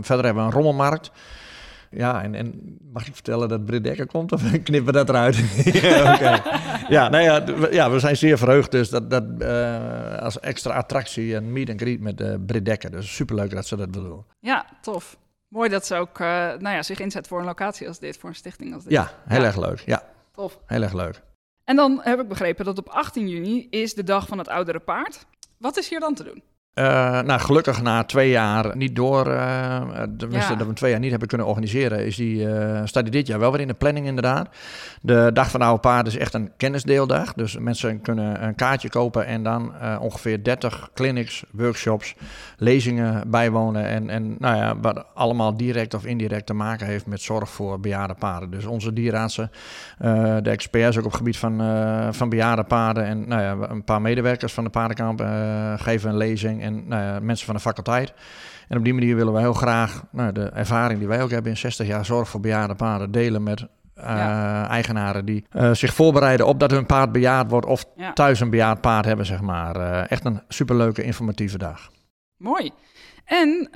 verder 0.00 0.24
hebben 0.24 0.42
we 0.42 0.48
een 0.48 0.54
rommelmarkt. 0.56 1.10
Ja, 1.96 2.22
en, 2.22 2.34
en 2.34 2.76
mag 2.92 3.06
ik 3.06 3.14
vertellen 3.14 3.48
dat 3.48 3.64
Britt 3.64 3.84
Dekker 3.84 4.06
komt 4.06 4.32
of 4.32 4.42
knippen 4.62 4.84
we 4.84 4.92
dat 4.92 5.08
eruit? 5.08 5.36
ja, 5.72 6.42
ja, 6.88 7.08
nou 7.08 7.22
ja, 7.22 7.44
ja, 7.70 7.90
we 7.90 7.98
zijn 7.98 8.16
zeer 8.16 8.38
verheugd 8.38 8.70
dus 8.70 8.90
dat, 8.90 9.10
dat 9.10 9.24
eh, 9.38 10.18
als 10.18 10.40
extra 10.40 10.74
attractie 10.74 11.34
een 11.34 11.52
meet 11.52 11.70
and 11.70 11.80
greet 11.80 12.00
met 12.00 12.20
eh 12.20 12.34
Britt 12.46 12.64
Dekker. 12.64 12.90
Dus 12.90 13.14
superleuk 13.14 13.50
dat 13.50 13.66
ze 13.66 13.76
dat 13.76 13.88
wil 13.90 14.02
doen. 14.02 14.24
Ja, 14.40 14.66
tof. 14.80 15.16
Mooi 15.48 15.68
dat 15.68 15.86
ze 15.86 15.94
ook 15.94 16.20
eh, 16.20 16.26
nou 16.26 16.68
ja, 16.68 16.82
zich 16.82 17.00
inzet 17.00 17.26
voor 17.26 17.38
een 17.38 17.44
locatie 17.44 17.88
als 17.88 17.98
dit, 17.98 18.16
voor 18.18 18.28
een 18.28 18.34
stichting 18.34 18.74
als 18.74 18.82
dit. 18.82 18.92
Ja, 18.92 19.10
heel 19.26 19.40
Ja. 19.40 19.46
erg 19.46 19.56
leuk. 19.56 19.78
Ja, 19.86 20.02
Tof. 20.32 20.58
heel 20.66 20.82
erg 20.82 20.92
leuk. 20.92 21.22
En 21.64 21.76
dan 21.76 22.00
heb 22.02 22.20
ik 22.20 22.28
begrepen 22.28 22.64
dat 22.64 22.78
op 22.78 22.88
18 22.88 23.28
juni 23.28 23.66
is 23.70 23.94
de 23.94 24.04
dag 24.04 24.26
van 24.26 24.38
het 24.38 24.48
oudere 24.48 24.80
paard. 24.80 25.26
Wat 25.58 25.76
is 25.76 25.88
hier 25.88 26.00
dan 26.00 26.14
te 26.14 26.24
doen? 26.24 26.42
Eh, 26.74 27.20
nou, 27.20 27.40
gelukkig 27.40 27.82
na 27.82 28.04
twee 28.04 28.30
jaar 28.30 28.76
niet 28.76 28.96
door, 28.96 29.26
eh 29.26 29.36
Ja. 30.30 30.54
dat 30.54 30.66
we 30.66 30.72
twee 30.72 30.90
jaar 30.90 31.00
niet 31.00 31.10
hebben 31.10 31.28
kunnen 31.28 31.46
organiseren, 31.46 32.06
is 32.06 32.16
die, 32.16 32.48
eh, 32.48 32.80
staat 32.84 33.02
die 33.02 33.12
dit 33.12 33.26
jaar 33.26 33.38
wel 33.38 33.50
weer 33.50 33.60
in 33.60 33.68
de 33.68 33.74
planning 33.74 34.06
inderdaad. 34.06 34.48
De 35.00 35.30
Dag 35.32 35.50
van 35.50 35.60
de 35.60 35.66
Oude 35.66 35.80
Paard 35.80 36.06
is 36.06 36.16
echt 36.16 36.34
een 36.34 36.50
kennisdeeldag. 36.56 37.32
Dus 37.32 37.58
mensen 37.58 38.00
kunnen 38.00 38.44
een 38.44 38.54
kaartje 38.54 38.88
kopen 38.88 39.26
en 39.26 39.42
dan 39.42 39.72
ongeveer 40.00 40.44
30 40.44 40.88
clinics, 40.94 41.44
workshops, 41.52 42.14
lezingen 42.58 43.30
bijwonen. 43.30 43.86
En, 43.86 44.10
en 44.10 44.36
nou 44.38 44.56
ja, 44.56 44.78
wat 44.80 45.04
allemaal 45.14 45.56
direct 45.56 45.94
of 45.94 46.04
indirect 46.04 46.46
te 46.46 46.54
maken 46.54 46.86
heeft 46.86 47.06
met 47.06 47.20
zorg 47.20 47.50
voor 47.50 47.80
bejaarde 47.80 48.14
paarden. 48.14 48.50
Dus 48.50 48.64
onze 48.64 48.92
dierartsen, 48.92 49.50
de 50.42 50.50
experts 50.50 50.98
ook 50.98 51.04
op 51.04 51.10
het 51.10 51.18
gebied 51.18 51.38
van, 51.38 51.62
van 52.14 52.28
bejaarde 52.28 52.64
paarden 52.64 53.04
en 53.04 53.28
nou 53.28 53.42
ja, 53.42 53.68
een 53.68 53.84
paar 53.84 54.00
medewerkers 54.00 54.52
van 54.52 54.64
de 54.64 54.70
paardenkamp 54.70 55.20
geven 55.76 56.10
een 56.10 56.16
lezing 56.16 56.62
en 56.64 56.88
nou 56.88 57.02
ja, 57.02 57.20
mensen 57.20 57.46
van 57.46 57.54
de 57.54 57.60
faculteit. 57.60 58.12
En 58.68 58.78
op 58.78 58.84
die 58.84 58.94
manier 58.94 59.16
willen 59.16 59.32
we 59.32 59.38
heel 59.40 59.52
graag 59.52 60.04
nou, 60.10 60.32
de 60.32 60.44
ervaring 60.48 60.98
die 60.98 61.08
wij 61.08 61.22
ook 61.22 61.30
hebben 61.30 61.50
in 61.50 61.56
60 61.56 61.86
jaar 61.86 62.04
zorg 62.04 62.28
voor 62.28 62.40
bejaarde 62.40 62.74
paarden 62.74 63.10
delen 63.10 63.42
met 63.42 63.60
eh, 63.94 64.04
Ja. 64.04 64.68
eigenaren 64.68 65.24
die 65.24 65.44
eh, 65.50 65.72
zich 65.72 65.94
voorbereiden 65.94 66.46
op 66.46 66.60
dat 66.60 66.70
hun 66.70 66.86
paard 66.86 67.12
bejaard 67.12 67.50
wordt 67.50 67.66
of 67.66 67.84
Ja. 67.96 68.12
thuis 68.12 68.40
een 68.40 68.50
bejaard 68.50 68.80
paard 68.80 69.04
hebben, 69.04 69.26
zeg 69.26 69.40
maar. 69.40 69.76
Eh, 69.76 70.10
echt 70.10 70.24
een 70.24 70.42
superleuke 70.48 71.02
informatieve 71.02 71.58
dag. 71.58 71.90
Mooi. 72.36 72.70
En 73.24 73.68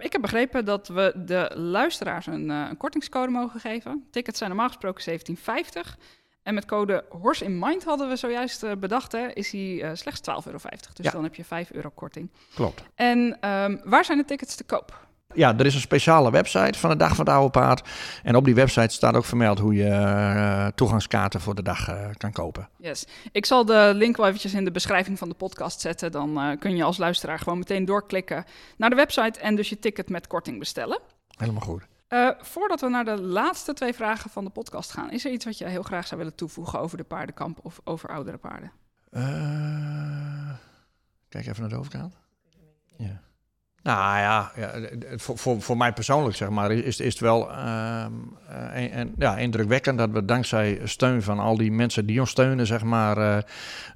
ik 0.00 0.12
heb 0.12 0.20
begrepen 0.20 0.64
dat 0.64 0.88
we 0.88 1.12
de 1.24 1.50
luisteraars 1.54 2.26
een, 2.26 2.48
een 2.48 2.76
kortingscode 2.76 3.30
mogen 3.32 3.60
geven. 3.60 4.04
Tickets 4.10 4.38
zijn 4.38 4.50
normaal 4.50 4.68
gesproken 4.68 5.02
17,50. 5.02 5.96
En 6.46 6.54
met 6.54 6.64
code 6.64 7.04
Horse 7.08 7.44
in 7.44 7.58
Mind 7.58 7.84
hadden 7.84 8.08
we 8.08 8.16
zojuist 8.16 8.62
eh, 8.62 8.72
bedacht, 8.78 9.12
hè, 9.12 9.26
is 9.32 9.50
die 9.50 9.82
eh, 9.82 9.90
slechts 9.94 10.20
12,50 10.20 10.46
euro. 10.46 10.58
Dus 10.92 11.04
Ja. 11.06 11.10
dan 11.10 11.22
heb 11.22 11.34
je 11.34 11.44
5 11.44 11.70
euro 11.72 11.90
korting. 11.94 12.30
Klopt. 12.54 12.82
En 12.94 13.36
ehm, 13.40 13.76
waar 13.84 14.04
zijn 14.04 14.18
de 14.18 14.24
tickets 14.24 14.54
te 14.56 14.64
koop? 14.64 15.06
Ja, 15.34 15.58
er 15.58 15.66
is 15.66 15.74
een 15.74 15.80
speciale 15.80 16.30
website 16.30 16.78
van 16.78 16.90
de 16.90 16.96
Dag 16.96 17.14
van 17.16 17.24
het 17.24 17.34
Oude 17.34 17.50
Paard. 17.50 17.88
En 18.22 18.36
op 18.36 18.44
die 18.44 18.54
website 18.54 18.94
staat 18.94 19.14
ook 19.14 19.24
vermeld 19.24 19.58
hoe 19.58 19.74
je 19.74 19.84
eh, 19.88 20.66
toegangskaarten 20.66 21.40
voor 21.40 21.54
de 21.54 21.62
dag 21.62 21.90
kan 22.16 22.32
kopen. 22.32 22.68
Yes. 22.78 23.06
Ik 23.32 23.46
zal 23.46 23.64
de 23.64 23.90
link 23.94 24.16
wel 24.16 24.26
eventjes 24.26 24.54
in 24.54 24.64
de 24.64 24.70
beschrijving 24.70 25.18
van 25.18 25.28
de 25.28 25.34
podcast 25.34 25.80
zetten. 25.80 26.12
Dan 26.12 26.56
kun 26.58 26.76
je 26.76 26.82
als 26.82 26.96
luisteraar 26.98 27.38
gewoon 27.38 27.58
meteen 27.58 27.84
doorklikken 27.84 28.44
naar 28.76 28.90
de 28.90 28.96
website 28.96 29.40
en 29.40 29.54
dus 29.56 29.68
je 29.68 29.78
ticket 29.78 30.08
met 30.08 30.26
korting 30.26 30.58
bestellen. 30.58 31.00
Helemaal 31.36 31.62
goed. 31.62 31.82
Eh, 32.16 32.30
voordat 32.38 32.80
we 32.80 32.88
naar 32.88 33.04
de 33.04 33.20
laatste 33.20 33.72
twee 33.72 33.92
vragen 33.92 34.30
van 34.30 34.44
de 34.44 34.50
podcast 34.50 34.90
gaan, 34.90 35.10
is 35.10 35.24
er 35.24 35.32
iets 35.32 35.44
wat 35.44 35.58
je 35.58 35.66
heel 35.66 35.82
graag 35.82 36.06
zou 36.06 36.20
willen 36.20 36.34
toevoegen 36.34 36.80
over 36.80 36.96
de 36.96 37.04
paardenkamp 37.04 37.58
of 37.62 37.80
over 37.84 38.08
oudere 38.08 38.38
paarden? 38.38 38.72
Eh, 39.10 40.54
kijk 41.28 41.46
even 41.46 41.60
naar 41.60 41.70
de 41.70 41.76
overkant. 41.76 42.18
Ja. 42.96 43.22
Nou 43.86 44.18
ja, 44.18 44.50
ja 44.56 44.70
het- 44.72 45.06
het- 45.08 45.22
voor, 45.22 45.38
voor, 45.38 45.60
voor 45.62 45.76
mij 45.76 45.92
persoonlijk 45.92 46.36
zeg 46.36 46.48
maar, 46.50 46.70
is, 46.72 47.00
is 47.00 47.12
het 47.12 47.22
wel 47.22 47.50
ehm, 47.50 48.12
eh, 48.48 48.82
en, 48.82 48.90
en, 48.90 49.12
ja, 49.18 49.36
indrukwekkend 49.36 49.98
dat 49.98 50.10
we 50.10 50.24
dankzij 50.24 50.80
steun 50.84 51.22
van 51.22 51.38
al 51.38 51.56
die 51.56 51.72
mensen 51.72 52.06
die 52.06 52.20
ons 52.20 52.30
steunen, 52.30 52.66
zeg 52.66 52.82
maar, 52.84 53.16
eh, 53.18 53.36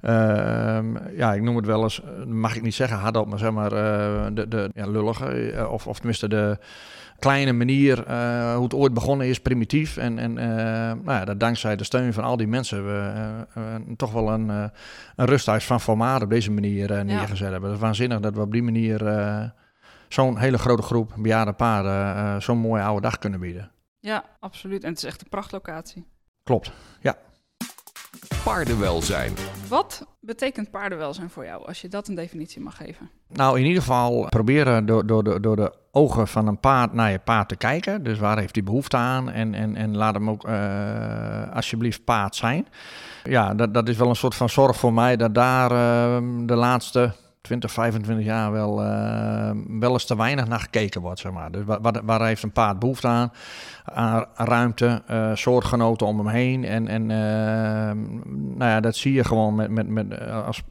ehm, 0.01 0.85
ja, 1.15 1.33
ik 1.33 1.41
noem 1.41 1.55
het 1.55 1.65
wel 1.65 1.83
eens, 1.83 2.01
eh, 2.03 2.25
mag 2.25 2.55
ik 2.55 2.61
niet 2.61 2.73
zeggen 2.75 2.97
hardop, 2.97 3.27
maar 3.27 3.39
zeg 3.39 3.51
maar, 3.51 3.71
eh, 3.71 4.25
de, 4.33 4.47
de 4.47 4.69
ja, 4.75 4.87
lullige, 4.87 5.51
eh, 5.51 5.71
of, 5.71 5.87
of 5.87 5.95
tenminste 5.97 6.27
de 6.27 6.57
kleine 7.19 7.53
manier 7.53 8.05
eh, 8.05 8.53
hoe 8.55 8.63
het 8.63 8.73
ooit 8.73 8.93
begonnen 8.93 9.27
is, 9.27 9.39
primitief. 9.39 9.97
En, 9.97 10.19
en 10.19 10.37
eh, 10.37 10.45
nou 11.03 11.11
ja, 11.19 11.25
dat 11.25 11.39
dankzij 11.39 11.75
de 11.75 11.83
steun 11.83 12.13
van 12.13 12.23
al 12.23 12.37
die 12.37 12.47
mensen 12.47 12.85
we 12.85 13.11
eh, 13.13 13.73
eh, 13.75 13.81
toch 13.97 14.11
wel 14.11 14.29
een, 14.31 14.49
eh, 14.49 14.63
een 15.15 15.25
rusthuis 15.25 15.65
van 15.65 15.81
formaat 15.81 16.21
op 16.21 16.29
deze 16.29 16.51
manier 16.51 16.91
eh, 16.91 17.01
neergezet 17.03 17.51
hebben. 17.51 17.69
Het 17.69 17.77
is 17.79 17.83
waanzinnig 17.85 18.19
dat 18.19 18.33
we 18.33 18.41
op 18.41 18.51
die 18.51 18.63
manier 18.63 19.05
eh, 19.07 19.43
zo'n 20.13 20.37
hele 20.37 20.57
grote 20.57 20.81
groep 20.81 21.13
bejaarde 21.17 21.53
paarden 21.53 22.15
eh, 22.15 22.39
zo'n 22.39 22.57
mooie 22.57 22.83
oude 22.83 23.01
dag 23.01 23.17
kunnen 23.17 23.39
bieden. 23.39 23.71
Ja, 23.99 24.23
absoluut. 24.39 24.83
En 24.83 24.89
het 24.89 24.97
is 24.97 25.03
echt 25.03 25.21
een 25.21 25.29
prachtlocatie. 25.29 26.05
Klopt. 26.43 26.71
Paardenwelzijn. 28.43 29.33
Wat 29.67 30.07
betekent 30.19 30.71
paardenwelzijn 30.71 31.29
voor 31.29 31.45
jou, 31.45 31.67
als 31.67 31.81
je 31.81 31.87
dat 31.87 32.07
een 32.07 32.15
definitie 32.15 32.61
mag 32.61 32.77
geven? 32.77 33.09
Nou, 33.27 33.59
in 33.59 33.65
ieder 33.65 33.81
geval 33.81 34.25
proberen 34.29 34.85
door, 34.85 35.05
door, 35.05 35.23
de, 35.23 35.39
door 35.39 35.55
de 35.55 35.73
ogen 35.91 36.27
van 36.27 36.47
een 36.47 36.59
paard 36.59 36.93
naar 36.93 37.11
je 37.11 37.19
paard 37.19 37.49
te 37.49 37.55
kijken. 37.55 38.03
Dus 38.03 38.19
waar 38.19 38.37
heeft 38.37 38.55
hij 38.55 38.63
behoefte 38.63 38.97
aan? 38.97 39.29
En, 39.29 39.53
en, 39.53 39.75
en 39.75 39.97
laat 39.97 40.13
hem 40.13 40.29
ook 40.29 40.47
eh, 40.47 41.51
alsjeblieft 41.53 42.03
paard 42.03 42.35
zijn. 42.35 42.67
Ja, 43.23 43.53
dat, 43.53 43.73
dat 43.73 43.89
is 43.89 43.97
wel 43.97 44.09
een 44.09 44.15
soort 44.15 44.35
van 44.35 44.49
zorg 44.49 44.77
voor 44.77 44.93
mij 44.93 45.17
dat 45.17 45.35
daar 45.35 45.71
eh, 45.71 46.23
de 46.45 46.55
laatste 46.55 47.13
20, 47.41 47.71
25 47.71 48.25
jaar 48.25 48.51
wel, 48.51 48.83
uh, 48.83 49.51
wel 49.79 49.91
eens 49.91 50.05
te 50.05 50.15
weinig 50.15 50.47
naar 50.47 50.59
gekeken 50.59 51.01
wordt. 51.01 51.19
Zeg 51.19 51.31
maar. 51.31 51.51
Dus 51.51 51.63
waar, 51.65 52.01
waar 52.03 52.25
heeft 52.25 52.43
een 52.43 52.51
paard 52.51 52.79
behoefte 52.79 53.07
aan? 53.07 53.31
Aan 53.85 54.25
ruimte, 54.35 55.01
uh, 55.11 55.35
soortgenoten 55.35 56.07
om 56.07 56.17
hem 56.17 56.27
heen. 56.27 56.65
En, 56.65 56.87
en 56.87 57.05
nou 58.57 58.71
ja, 58.71 58.79
dat 58.79 58.95
zie 58.95 59.13
je 59.13 59.23
gewoon 59.23 59.55
met, 59.55 59.69
met, 59.69 59.87
met, 59.87 60.19
als 60.29 60.63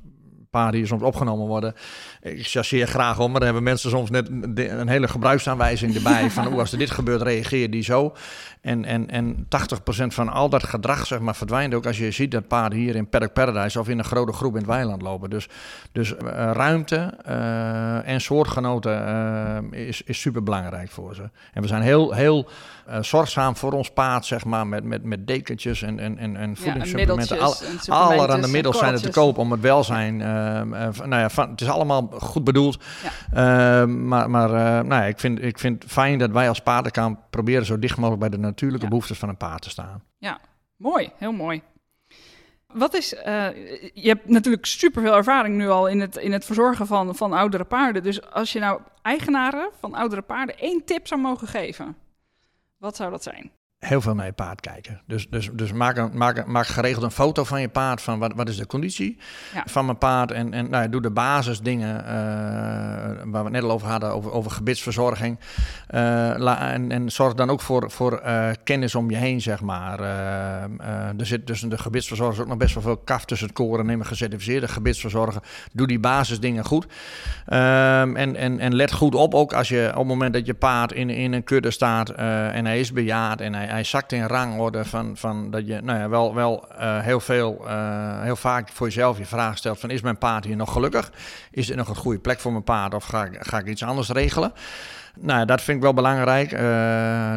paarden 0.50 0.80
die 0.80 0.86
soms 0.86 1.02
opgenomen 1.02 1.46
worden. 1.46 1.74
Ik 2.22 2.46
chasseer 2.46 2.86
graag 2.86 3.18
om, 3.18 3.30
maar 3.30 3.40
dan 3.40 3.44
hebben 3.44 3.62
mensen 3.62 3.90
soms 3.90 4.10
net 4.10 4.28
een 4.56 4.88
hele 4.88 5.08
gebruiksaanwijzing 5.08 5.94
erbij. 5.94 6.30
van 6.30 6.46
hoe 6.46 6.60
als 6.60 6.72
er 6.72 6.78
dit 6.78 6.90
gebeurt, 6.90 7.22
reageer 7.22 7.70
die 7.70 7.82
zo. 7.82 8.14
En, 8.60 8.84
en, 8.84 9.10
en 9.10 9.46
80% 9.46 9.46
van 10.06 10.28
al 10.28 10.48
dat 10.48 10.62
gedrag 10.62 11.06
zeg 11.06 11.18
maar, 11.18 11.34
verdwijnt 11.36 11.74
ook 11.74 11.86
als 11.86 11.98
je 11.98 12.10
ziet 12.10 12.30
dat 12.30 12.48
paarden 12.48 12.78
hier 12.78 12.96
in 12.96 13.08
Paddock 13.08 13.32
Paradise 13.32 13.80
of 13.80 13.88
in 13.88 13.98
een 13.98 14.04
grote 14.04 14.32
groep 14.32 14.52
in 14.52 14.58
het 14.58 14.66
weiland 14.66 15.02
lopen. 15.02 15.30
Dus, 15.30 15.48
dus 15.92 16.12
uh, 16.12 16.18
ruimte 16.52 17.14
uh, 17.28 18.08
en 18.08 18.20
soortgenoten 18.20 19.08
uh, 19.72 19.86
is, 19.88 20.02
is 20.02 20.20
super 20.20 20.42
belangrijk 20.42 20.90
voor 20.90 21.14
ze. 21.14 21.30
En 21.52 21.62
we 21.62 21.68
zijn 21.68 21.82
heel, 21.82 22.12
heel 22.12 22.48
zorgzaam 23.00 23.56
voor 23.56 23.72
ons 23.72 23.90
paard, 23.90 24.26
zeg 24.26 24.44
maar, 24.44 24.66
met, 24.66 24.84
met, 24.84 25.04
met 25.04 25.26
dekentjes 25.26 25.82
en, 25.82 25.98
en, 25.98 26.18
en, 26.18 26.36
en 26.36 26.56
voedingssupplementen. 26.56 27.36
Ja, 27.36 27.42
Al, 27.42 28.10
allerhande 28.10 28.48
middels 28.48 28.78
zijn 28.78 28.92
er 28.92 29.00
te 29.00 29.10
koop 29.10 29.38
om 29.38 29.50
het 29.50 29.60
welzijn. 29.60 30.16
nou 30.16 31.16
ja, 31.16 31.30
van, 31.30 31.50
het 31.50 31.60
is 31.60 31.68
allemaal 31.68 32.09
goed 32.10 32.44
bedoeld. 32.44 32.82
Ja. 33.32 33.86
maar 33.86 34.30
maar 34.30 34.50
nou 34.84 35.02
ja, 35.02 35.04
ik, 35.04 35.18
vind, 35.18 35.42
ik 35.42 35.58
vind 35.58 35.82
het 35.82 35.92
fijn 35.92 36.18
dat 36.18 36.30
wij 36.30 36.48
als 36.48 36.60
paardenkamp 36.60 37.20
proberen 37.30 37.66
zo 37.66 37.78
dicht 37.78 37.96
mogelijk 37.96 38.20
bij 38.20 38.30
de 38.30 38.38
natuurlijke 38.38 38.88
behoeftes 38.88 39.18
van 39.18 39.28
een 39.28 39.36
paard 39.36 39.62
te 39.62 39.70
staan. 39.70 40.02
Ja, 40.18 40.40
mooi, 40.76 41.12
heel 41.16 41.32
mooi. 41.32 41.62
Wat 42.72 42.94
is, 42.94 43.12
uh, 43.12 43.22
je 43.94 44.08
hebt 44.08 44.28
natuurlijk 44.28 44.66
superveel 44.66 45.14
ervaring 45.14 45.56
nu 45.56 45.68
al 45.68 45.86
in 45.88 46.00
het, 46.00 46.16
in 46.16 46.32
het 46.32 46.44
verzorgen 46.44 46.86
van, 46.86 47.16
van 47.16 47.32
oudere 47.32 47.64
paarden. 47.64 48.02
Dus 48.02 48.30
als 48.30 48.52
je 48.52 48.58
nou 48.58 48.80
eigenaren 49.02 49.70
van 49.80 49.94
oudere 49.94 50.22
paarden 50.22 50.58
één 50.58 50.84
tip 50.84 51.06
zou 51.06 51.20
mogen 51.20 51.48
geven, 51.48 51.96
wat 52.76 52.96
zou 52.96 53.10
dat 53.10 53.22
zijn? 53.22 53.50
Heel 53.80 54.00
veel 54.00 54.14
naar 54.14 54.26
je 54.26 54.32
paard 54.32 54.60
kijken. 54.60 55.00
Dus, 55.06 55.28
dus, 55.28 55.50
dus 55.52 55.72
maak, 55.72 55.96
een, 55.96 56.10
maak, 56.14 56.46
maak 56.46 56.66
geregeld 56.66 57.04
een 57.04 57.10
foto 57.10 57.44
van 57.44 57.60
je 57.60 57.68
paard. 57.68 58.02
Van 58.02 58.18
wat, 58.18 58.32
wat 58.34 58.48
is 58.48 58.56
de 58.56 58.66
conditie 58.66 59.18
van 59.64 59.84
mijn 59.84 59.98
paard. 59.98 60.30
En, 60.30 60.52
en 60.52 60.70
nou 60.70 60.82
ja, 60.82 60.88
doe 60.88 61.02
de 61.02 61.10
basisdingen 61.10 62.00
uh, 62.00 62.06
waar 63.24 63.30
we 63.30 63.38
het 63.38 63.50
net 63.50 63.62
al 63.62 63.70
over 63.70 63.88
hadden. 63.88 64.12
Over, 64.12 64.32
over 64.32 64.50
gebitsverzorging. 64.50 65.38
Uh, 65.38 66.00
la, 66.36 66.72
en, 66.72 66.92
en 66.92 67.10
zorg 67.10 67.34
dan 67.34 67.50
ook 67.50 67.60
voor, 67.60 67.90
voor 67.90 68.22
uh, 68.24 68.48
kennis 68.64 68.94
om 68.94 69.10
je 69.10 69.16
heen, 69.16 69.40
zeg 69.40 69.60
maar. 69.60 70.00
er 71.18 71.26
zit 71.26 71.46
tussen 71.46 71.68
de 71.68 71.78
gebitsverzorgers 71.78 72.40
ook 72.40 72.46
nog 72.46 72.56
best 72.56 72.74
wel 72.74 72.82
veel 72.82 72.96
kaf 72.96 73.24
tussen 73.24 73.46
het 73.46 73.56
koren. 73.56 73.86
Neem 73.86 74.00
een 74.00 74.06
gecertificeerde 74.06 74.68
gebitsverzorger. 74.68 75.42
Doe 75.72 75.86
die 75.86 76.00
basisdingen 76.00 76.64
goed. 76.64 76.84
Um, 76.84 78.16
en, 78.16 78.36
en, 78.36 78.58
en 78.58 78.74
let 78.74 78.92
goed 78.92 79.14
op 79.14 79.34
ook 79.34 79.52
als 79.52 79.68
je 79.68 79.88
op 79.90 79.98
het 79.98 80.06
moment 80.06 80.32
dat 80.32 80.46
je 80.46 80.54
paard 80.54 80.92
in, 80.92 81.10
in 81.10 81.32
een 81.32 81.44
kudde 81.44 81.70
staat. 81.70 82.10
en 82.10 82.66
hij 82.66 82.80
is 82.80 82.92
bejaard 82.92 83.40
en 83.40 83.54
hij 83.54 83.68
hij 83.70 83.84
zakt 83.84 84.12
in 84.12 84.26
rangorde 84.26 84.84
van, 84.84 85.16
van 85.16 85.50
dat 85.50 85.66
je 85.66 85.80
nou 85.80 85.98
ja, 85.98 86.08
wel, 86.08 86.34
wel 86.34 86.64
uh, 86.72 87.00
heel 87.00 87.20
veel, 87.20 87.60
uh, 87.66 88.22
heel 88.22 88.36
vaak 88.36 88.68
voor 88.68 88.86
jezelf 88.86 89.18
je 89.18 89.26
vraag 89.26 89.58
stelt 89.58 89.80
van 89.80 89.90
is 89.90 90.00
mijn 90.00 90.18
paard 90.18 90.44
hier 90.44 90.56
nog 90.56 90.72
gelukkig? 90.72 91.12
Is 91.50 91.66
dit 91.66 91.76
nog 91.76 91.88
een 91.88 91.96
goede 91.96 92.18
plek 92.18 92.40
voor 92.40 92.52
mijn 92.52 92.64
paard 92.64 92.94
of 92.94 93.04
ga, 93.04 93.28
ga 93.32 93.58
ik 93.58 93.66
iets 93.66 93.82
anders 93.82 94.08
regelen? 94.08 94.52
Nou, 95.18 95.46
dat 95.46 95.62
vind 95.62 95.76
ik 95.76 95.82
wel 95.82 95.94
belangrijk. 95.94 96.52
Uh, 96.52 96.60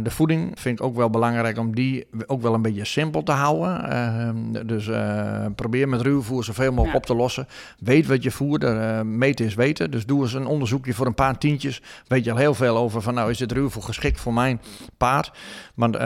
de 0.03 0.09
voeding 0.09 0.51
vind 0.59 0.79
ik 0.79 0.85
ook 0.85 0.95
wel 0.95 1.09
belangrijk 1.09 1.57
om 1.57 1.75
die 1.75 2.07
ook 2.25 2.41
wel 2.41 2.53
een 2.53 2.61
beetje 2.61 2.85
simpel 2.85 3.23
te 3.23 3.31
houden. 3.31 3.85
Uh, 3.89 4.65
dus 4.65 4.87
uh, 4.87 5.45
probeer 5.55 5.89
met 5.89 6.01
ruwvoer 6.01 6.43
zoveel 6.43 6.71
mogelijk 6.71 6.91
ja. 6.91 6.97
op 6.97 7.05
te 7.05 7.15
lossen. 7.15 7.47
Weet 7.79 8.07
wat 8.07 8.23
je 8.23 8.31
voert. 8.31 8.63
meten 9.03 9.45
is 9.45 9.53
weten. 9.53 9.91
Dus 9.91 10.05
doe 10.05 10.21
eens 10.21 10.33
een 10.33 10.45
onderzoekje 10.45 10.93
voor 10.93 11.05
een 11.05 11.15
paar 11.15 11.37
tientjes. 11.37 11.81
Weet 12.07 12.23
je 12.23 12.31
al 12.31 12.37
heel 12.37 12.53
veel 12.53 12.77
over 12.77 13.01
van 13.01 13.13
nou 13.13 13.29
is 13.29 13.37
dit 13.37 13.51
ruwvoer 13.51 13.83
geschikt 13.83 14.19
voor 14.19 14.33
mijn 14.33 14.61
paard. 14.97 15.31
Want 15.75 15.95
in 15.95 16.01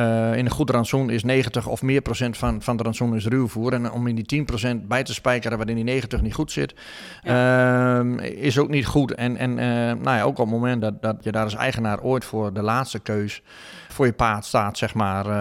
een 0.45 0.49
goed 0.49 0.69
rantsoen 0.69 1.09
is 1.09 1.23
90 1.23 1.67
of 1.67 1.81
meer 1.81 2.01
procent 2.01 2.37
van, 2.37 2.61
van 2.61 2.77
de 2.77 2.83
rantsoen 2.83 3.15
is 3.15 3.25
ruwvoer. 3.25 3.73
En 3.73 3.91
om 3.91 4.07
in 4.07 4.15
die 4.15 4.25
10 4.25 4.45
procent 4.45 4.87
bij 4.87 5.03
te 5.03 5.13
spijkeren 5.13 5.57
waarin 5.57 5.75
die 5.75 5.83
90 5.83 6.21
niet 6.21 6.33
goed 6.33 6.51
zit, 6.51 6.75
ja. 7.21 7.97
Ehm, 7.97 8.19
is 8.19 8.57
ook 8.57 8.69
niet 8.69 8.85
goed. 8.85 9.13
En, 9.13 9.37
en 9.37 9.55
nou 10.01 10.17
ja, 10.17 10.21
ook 10.21 10.37
op 10.37 10.45
het 10.45 10.53
moment 10.53 10.81
dat, 10.81 11.01
dat 11.01 11.23
je 11.23 11.31
daar 11.31 11.43
eens 11.43 11.56
eigenaar 11.57 12.01
ooit 12.01 12.25
voor 12.25 12.53
de 12.53 12.61
laatste 12.61 12.99
keus 12.99 13.41
voor 13.89 14.05
je 14.05 14.13
paard 14.13 14.45
staat, 14.45 14.77
zeg 14.77 14.93
maar. 14.93 15.25
Uh, 15.25 15.31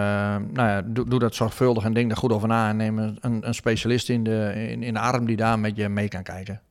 nou 0.53 0.69
ja, 0.69 0.81
doe, 0.85 1.09
doe, 1.09 1.19
dat 1.19 1.35
zorgvuldig 1.35 1.83
en 1.83 1.93
denk 1.93 2.11
er 2.11 2.17
goed 2.17 2.31
over 2.31 2.47
na. 2.47 2.69
En 2.69 2.77
neem 2.77 2.97
een, 2.97 3.17
een 3.21 3.53
specialist 3.53 4.09
in 4.09 4.23
de, 4.23 4.53
in, 4.55 4.83
in 4.83 4.93
de 4.93 4.99
arm 4.99 5.25
die 5.25 5.35
daar 5.35 5.59
met 5.59 5.75
je 5.75 5.89
mee 5.89 6.07
kan 6.07 6.23
kijken. 6.23 6.61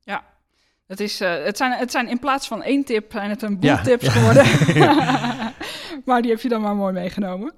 Ja, 0.00 0.24
het, 0.86 1.00
is, 1.00 1.20
uh, 1.20 1.44
het, 1.44 1.56
zijn, 1.56 1.72
het 1.72 1.90
zijn 1.90 2.08
in 2.08 2.18
plaats 2.18 2.48
van 2.48 2.62
één 2.62 2.84
tip, 2.84 3.12
zijn 3.12 3.30
het 3.30 3.42
een 3.42 3.58
boel 3.58 3.70
ja, 3.70 3.82
tips 3.82 4.04
ja. 4.04 4.10
geworden. 4.10 4.44
maar 6.06 6.22
die 6.22 6.30
heb 6.30 6.40
je 6.40 6.48
dan 6.48 6.60
maar 6.60 6.76
mooi 6.76 6.92
meegenomen. 6.92 7.54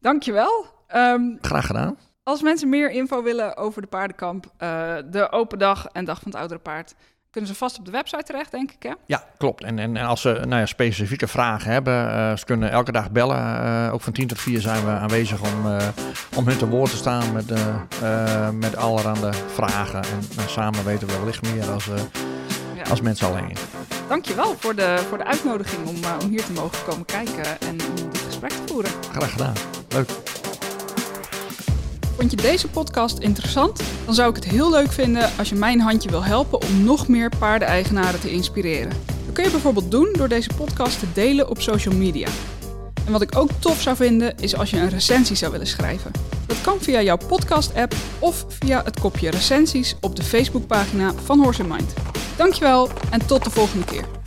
Dankjewel. 0.00 0.66
Um, 0.94 1.38
Graag 1.40 1.66
gedaan. 1.66 1.98
Als 2.22 2.42
mensen 2.42 2.68
meer 2.68 2.90
info 2.90 3.22
willen 3.22 3.56
over 3.56 3.82
de 3.82 3.88
paardenkamp, 3.88 4.46
uh, 4.46 4.94
de 5.10 5.30
open 5.30 5.58
dag 5.58 5.86
en 5.86 6.04
dag 6.04 6.20
van 6.20 6.30
het 6.30 6.40
oudere 6.40 6.60
paard, 6.60 6.94
kunnen 7.32 7.50
ze 7.50 7.56
vast 7.56 7.78
op 7.78 7.84
de 7.84 7.90
website 7.90 8.22
terecht, 8.22 8.50
denk 8.50 8.70
ik. 8.70 8.82
Hè? 8.82 8.92
Ja, 9.06 9.24
klopt. 9.38 9.64
En, 9.64 9.78
en, 9.78 9.96
als 9.96 10.20
ze 10.20 10.28
nou 10.32 10.60
ja, 10.60 10.66
specifieke 10.66 11.28
vragen 11.28 11.72
hebben, 11.72 12.06
uh, 12.06 12.36
ze 12.36 12.44
kunnen 12.44 12.70
elke 12.70 12.92
dag 12.92 13.10
bellen. 13.10 13.36
Uh, 13.36 13.92
ook 13.92 14.00
van 14.00 14.12
10 14.12 14.26
tot 14.26 14.40
4 14.40 14.60
zijn 14.60 14.84
we 14.84 14.90
aanwezig 14.90 15.42
om, 15.42 15.66
uh, 15.66 15.76
om 16.36 16.46
hun 16.46 16.56
te 16.56 16.68
woord 16.68 16.90
te 16.90 16.96
staan 16.96 17.32
met, 17.32 17.52
met 18.54 18.76
allerhande 18.76 19.30
vragen. 19.54 20.02
En, 20.02 20.18
en, 20.38 20.48
samen 20.48 20.84
weten 20.84 21.08
we 21.08 21.18
wellicht 21.18 21.54
meer 21.54 21.70
als, 21.70 21.84
ja. 22.74 22.82
als 22.90 23.00
mensen 23.00 23.26
alleen. 23.26 23.56
Dankjewel 24.08 24.54
voor 24.58 24.74
de, 24.74 25.04
voor 25.08 25.18
de 25.18 25.24
uitnodiging 25.24 25.86
om, 25.86 25.96
om 26.22 26.28
hier 26.28 26.44
te 26.44 26.52
mogen 26.52 26.84
komen 26.84 27.04
kijken 27.04 27.60
en 27.60 27.70
om 27.70 28.10
dit 28.10 28.22
gesprek 28.26 28.50
te 28.50 28.62
voeren. 28.66 28.90
Graag 29.10 29.32
gedaan. 29.32 29.54
Leuk. 29.88 30.08
Vond 32.16 32.30
je 32.30 32.36
deze 32.36 32.68
podcast 32.68 33.18
interessant? 33.18 33.82
Dan 34.04 34.14
zou 34.14 34.28
ik 34.28 34.34
het 34.34 34.44
heel 34.44 34.70
leuk 34.70 34.92
vinden 34.92 35.30
als 35.38 35.48
je 35.48 35.54
mijn 35.54 35.80
handje 35.80 36.10
wil 36.10 36.24
helpen 36.24 36.62
om 36.62 36.84
nog 36.84 37.08
meer 37.08 37.32
paardeneigenaren 37.38 38.20
te 38.20 38.30
inspireren. 38.30 38.92
Dat 39.24 39.34
kun 39.34 39.44
je 39.44 39.50
bijvoorbeeld 39.50 39.90
doen 39.90 40.08
door 40.12 40.28
deze 40.28 40.50
podcast 40.56 40.98
te 40.98 41.06
delen 41.12 41.48
op 41.50 41.60
social 41.60 41.94
media. 41.94 42.28
En 43.06 43.12
wat 43.12 43.22
ik 43.22 43.36
ook 43.36 43.50
tof 43.58 43.80
zou 43.80 43.96
vinden 43.96 44.38
is 44.38 44.56
als 44.56 44.70
je 44.70 44.76
een 44.76 44.88
recensie 44.88 45.36
zou 45.36 45.52
willen 45.52 45.66
schrijven. 45.66 46.10
Dat 46.46 46.60
kan 46.60 46.78
via 46.80 47.02
jouw 47.02 47.18
podcast-app 47.26 47.94
of 48.18 48.44
via 48.48 48.82
het 48.84 49.00
kopje 49.00 49.30
recensies 49.30 49.96
op 50.00 50.16
de 50.16 50.22
Facebookpagina 50.22 51.12
van 51.24 51.42
Horse 51.42 51.64
Mind. 51.64 51.94
Dankjewel 52.36 52.88
en 53.10 53.26
tot 53.26 53.44
de 53.44 53.50
volgende 53.50 53.84
keer. 53.84 54.21